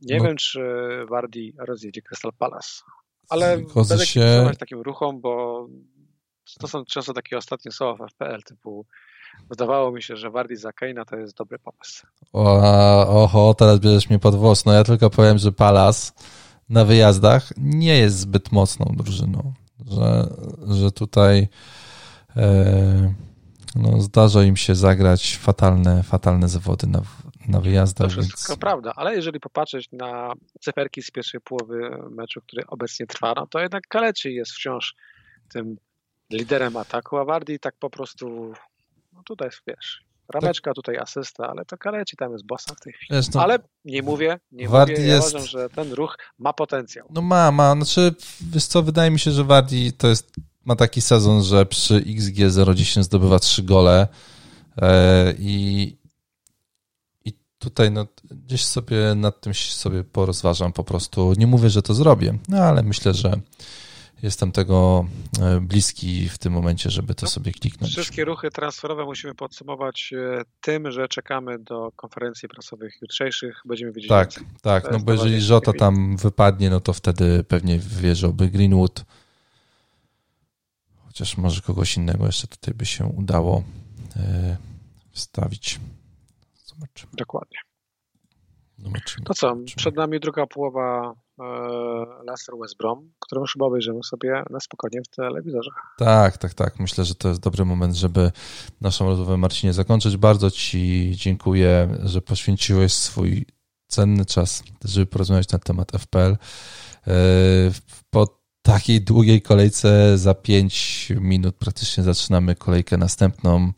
Nie 0.00 0.18
no. 0.18 0.24
wiem, 0.24 0.36
czy 0.36 0.60
Wardi 1.08 1.54
rozjedzie 1.58 2.02
Crystal 2.02 2.32
Palace, 2.32 2.82
ale 3.28 3.58
Zgodzę 3.58 3.94
będę 3.94 4.06
się... 4.06 4.50
takim 4.58 4.80
ruchom, 4.80 5.20
bo 5.20 5.66
to 6.58 6.68
są 6.68 6.84
często 6.84 7.12
takie 7.12 7.38
ostatnie 7.38 7.72
słowa 7.72 8.06
w 8.06 8.10
FPL 8.10 8.42
typu 8.42 8.86
wydawało 9.48 9.92
mi 9.92 10.02
się, 10.02 10.16
że 10.16 10.30
Wardi 10.30 10.56
za 10.56 10.72
Keina 10.72 11.04
to 11.04 11.16
jest 11.16 11.36
dobry 11.36 11.58
pomysł. 11.58 12.06
O, 12.32 13.22
oho, 13.24 13.54
teraz 13.54 13.78
bierzesz 13.78 14.10
mnie 14.10 14.18
pod 14.18 14.34
włos. 14.36 14.64
No 14.64 14.72
ja 14.72 14.84
tylko 14.84 15.10
powiem, 15.10 15.38
że 15.38 15.52
Palace 15.52 16.12
na 16.68 16.84
wyjazdach 16.84 17.52
nie 17.56 17.98
jest 17.98 18.18
zbyt 18.18 18.52
mocną 18.52 18.94
drużyną 18.96 19.52
że, 19.86 20.28
że 20.76 20.92
tutaj 20.92 21.48
e, 22.36 23.14
no, 23.76 24.00
zdarza 24.00 24.42
im 24.42 24.56
się 24.56 24.74
zagrać 24.74 25.36
fatalne, 25.36 26.02
fatalne 26.02 26.48
zawody 26.48 26.86
na, 26.86 27.02
na 27.48 27.60
wyjazdach. 27.60 28.14
To 28.14 28.22
wszystko 28.22 28.52
więc... 28.52 28.60
prawda, 28.60 28.92
ale 28.96 29.14
jeżeli 29.16 29.40
popatrzeć 29.40 29.88
na 29.92 30.32
cyferki 30.60 31.02
z 31.02 31.10
pierwszej 31.10 31.40
połowy 31.40 31.90
meczu, 32.10 32.40
który 32.40 32.66
obecnie 32.66 33.06
trwa, 33.06 33.32
no 33.36 33.46
to 33.46 33.60
jednak 33.60 33.86
Kaleci 33.88 34.34
jest 34.34 34.52
wciąż 34.52 34.94
tym 35.48 35.76
liderem 36.32 36.76
ataku, 36.76 37.16
a 37.16 37.24
Wardi 37.24 37.58
tak 37.58 37.74
po 37.78 37.90
prostu 37.90 38.52
no 39.20 39.24
tutaj 39.24 39.48
wiesz, 39.66 40.04
Rameczka 40.34 40.74
tutaj 40.74 40.96
asysta, 40.96 41.48
ale 41.48 41.64
to 41.64 41.78
Kaleci 41.78 42.16
tam 42.16 42.32
jest 42.32 42.46
bossa 42.46 42.74
w 42.74 42.80
tej 42.80 42.92
chwili. 42.92 43.08
Wiesz, 43.10 43.30
no, 43.34 43.42
ale 43.42 43.58
nie 43.84 44.02
mówię, 44.02 44.40
nie 44.52 44.68
Wardi 44.68 44.92
mówię, 44.92 45.06
ja 45.06 45.14
jest... 45.14 45.28
uważam, 45.28 45.48
że 45.48 45.68
ten 45.68 45.92
ruch 45.92 46.16
ma 46.38 46.52
potencjał. 46.52 47.06
No 47.10 47.22
ma, 47.22 47.50
ma. 47.50 47.74
Znaczy, 47.74 48.14
wiesz 48.40 48.66
co, 48.66 48.82
wydaje 48.82 49.10
mi 49.10 49.18
się, 49.18 49.30
że 49.30 49.44
Wardi 49.44 49.92
to 49.92 50.08
jest, 50.08 50.32
ma 50.64 50.76
taki 50.76 51.00
sezon, 51.00 51.42
że 51.42 51.66
przy 51.66 51.96
XG 51.96 52.36
0,10 52.36 53.02
zdobywa 53.02 53.38
3 53.38 53.62
gole 53.62 54.08
e, 54.76 55.34
i, 55.38 55.96
i 57.24 57.32
tutaj 57.58 57.90
no, 57.90 58.06
gdzieś 58.30 58.64
sobie 58.64 59.14
nad 59.14 59.40
tym 59.40 59.54
sobie 59.54 60.04
porozważam 60.04 60.72
po 60.72 60.84
prostu. 60.84 61.32
Nie 61.36 61.46
mówię, 61.46 61.70
że 61.70 61.82
to 61.82 61.94
zrobię, 61.94 62.38
no 62.48 62.58
ale 62.58 62.82
myślę, 62.82 63.14
że 63.14 63.40
jestem 64.22 64.52
tego 64.52 65.06
e, 65.40 65.60
bliski 65.60 66.28
w 66.28 66.38
tym 66.38 66.52
momencie, 66.52 66.90
żeby 66.90 67.14
to 67.14 67.26
no, 67.26 67.30
sobie 67.30 67.52
kliknąć. 67.52 67.92
Wszystkie 67.92 68.24
ruchy 68.24 68.50
transferowe 68.50 69.04
musimy 69.04 69.34
podsumować 69.34 70.12
e, 70.12 70.42
tym, 70.60 70.90
że 70.90 71.08
czekamy 71.08 71.58
do 71.58 71.92
konferencji 71.96 72.48
prasowych 72.48 72.98
jutrzejszych. 73.02 73.62
Będziemy 73.64 73.92
wiedzieć. 73.92 74.08
Tak, 74.08 74.30
więcej. 74.30 74.56
tak. 74.62 74.90
No 74.92 74.98
bo 74.98 75.12
jeżeli 75.12 75.40
Żota 75.40 75.72
tam 75.72 76.16
wypadnie, 76.16 76.70
no 76.70 76.80
to 76.80 76.92
wtedy 76.92 77.44
pewnie 77.44 77.78
wierzałby 77.78 78.48
Greenwood. 78.48 79.04
Chociaż 81.06 81.36
może 81.36 81.60
kogoś 81.60 81.96
innego 81.96 82.26
jeszcze 82.26 82.46
tutaj 82.46 82.74
by 82.74 82.86
się 82.86 83.04
udało 83.04 83.62
e, 84.16 84.56
wstawić. 85.12 85.80
Zobaczymy. 86.66 87.12
Dokładnie. 87.14 87.58
Zobaczymy. 88.78 89.24
To 89.24 89.34
co, 89.34 89.56
przed 89.76 89.96
nami 89.96 90.20
druga 90.20 90.46
połowa 90.46 91.14
Leicester 92.26 92.54
West 92.60 92.76
Brom, 92.76 93.12
którą 93.20 93.44
chyba 93.52 93.66
obejrzymy 93.66 94.04
sobie 94.04 94.42
na 94.50 94.60
spokojnie 94.60 95.00
w 95.02 95.16
telewizorze. 95.16 95.70
Tak, 95.98 96.38
tak, 96.38 96.54
tak. 96.54 96.80
Myślę, 96.80 97.04
że 97.04 97.14
to 97.14 97.28
jest 97.28 97.40
dobry 97.40 97.64
moment, 97.64 97.94
żeby 97.94 98.32
naszą 98.80 99.06
rozmowę 99.06 99.36
Marcinie 99.36 99.72
zakończyć. 99.72 100.16
Bardzo 100.16 100.50
Ci 100.50 101.12
dziękuję, 101.16 101.98
że 102.02 102.22
poświęciłeś 102.22 102.92
swój 102.92 103.46
cenny 103.88 104.24
czas, 104.24 104.62
żeby 104.84 105.06
porozmawiać 105.06 105.48
na 105.48 105.58
temat 105.58 105.92
FPL. 105.92 106.36
Po 108.10 108.40
takiej 108.62 109.00
długiej 109.00 109.42
kolejce 109.42 110.18
za 110.18 110.34
5 110.34 111.08
minut 111.20 111.56
praktycznie 111.56 112.04
zaczynamy 112.04 112.54
kolejkę 112.54 112.96
następną 112.96 113.72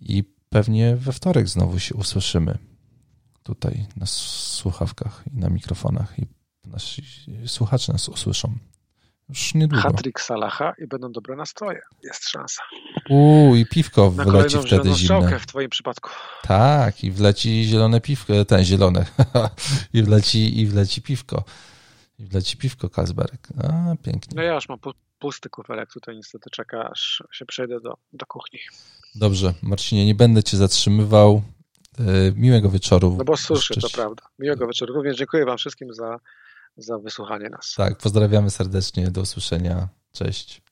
i 0.00 0.24
pewnie 0.48 0.96
we 0.96 1.12
wtorek 1.12 1.48
znowu 1.48 1.78
się 1.78 1.94
usłyszymy 1.94 2.58
tutaj 3.42 3.86
na 3.96 4.06
słuchawkach 4.06 5.24
i 5.34 5.36
na 5.36 5.48
mikrofonach 5.48 6.18
i 6.18 6.26
nasi 6.68 7.02
słuchacze 7.46 7.92
nas 7.92 8.08
usłyszą. 8.08 8.58
Już 9.28 9.54
niedługo. 9.54 9.82
Hatryk 9.82 10.20
Salaha 10.20 10.72
i 10.78 10.86
będą 10.86 11.12
dobre 11.12 11.36
nastroje. 11.36 11.80
Jest 12.02 12.28
szansa. 12.28 12.62
Uuu, 13.08 13.56
i 13.56 13.66
piwko 13.66 14.12
na 14.16 14.24
wleci 14.24 14.58
wtedy 14.58 14.94
zimne. 14.94 15.38
w 15.38 15.46
twoim 15.46 15.70
przypadku. 15.70 16.10
Tak, 16.42 17.04
i 17.04 17.10
wleci 17.10 17.64
zielone 17.64 18.00
piwko, 18.00 18.44
ten 18.44 18.64
zielone. 18.64 19.06
I 19.94 20.02
wleci, 20.02 20.60
i 20.60 20.66
wleci 20.66 21.02
piwko. 21.02 21.44
I 22.18 22.24
wleci 22.24 22.56
piwko 22.56 22.90
Kasberek. 22.90 23.48
A, 23.62 23.94
pięknie. 24.02 24.32
No 24.36 24.42
ja 24.42 24.54
już 24.54 24.68
mam 24.68 24.78
pusty 25.18 25.48
kufelek 25.48 25.92
tutaj 25.92 26.16
niestety 26.16 26.50
czeka, 26.50 26.90
aż 26.90 27.22
się 27.32 27.46
przejdę 27.46 27.80
do, 27.80 27.96
do 28.12 28.26
kuchni. 28.26 28.58
Dobrze, 29.14 29.54
Marcinie, 29.62 30.06
nie 30.06 30.14
będę 30.14 30.42
cię 30.42 30.56
zatrzymywał. 30.56 31.42
E, 31.98 32.32
miłego 32.34 32.70
wieczoru. 32.70 33.14
No 33.18 33.24
bo 33.24 33.36
suszy, 33.36 33.80
to 33.80 33.88
prawda. 33.94 34.22
Miłego 34.38 34.66
wieczoru. 34.66 34.94
Również 34.94 35.16
dziękuję 35.16 35.44
wam 35.44 35.58
wszystkim 35.58 35.94
za, 35.94 36.18
za 36.78 36.98
wysłuchanie 36.98 37.50
nas. 37.50 37.74
Tak, 37.76 37.98
pozdrawiamy 37.98 38.50
serdecznie. 38.50 39.10
Do 39.10 39.20
usłyszenia. 39.20 39.88
Cześć. 40.12 40.62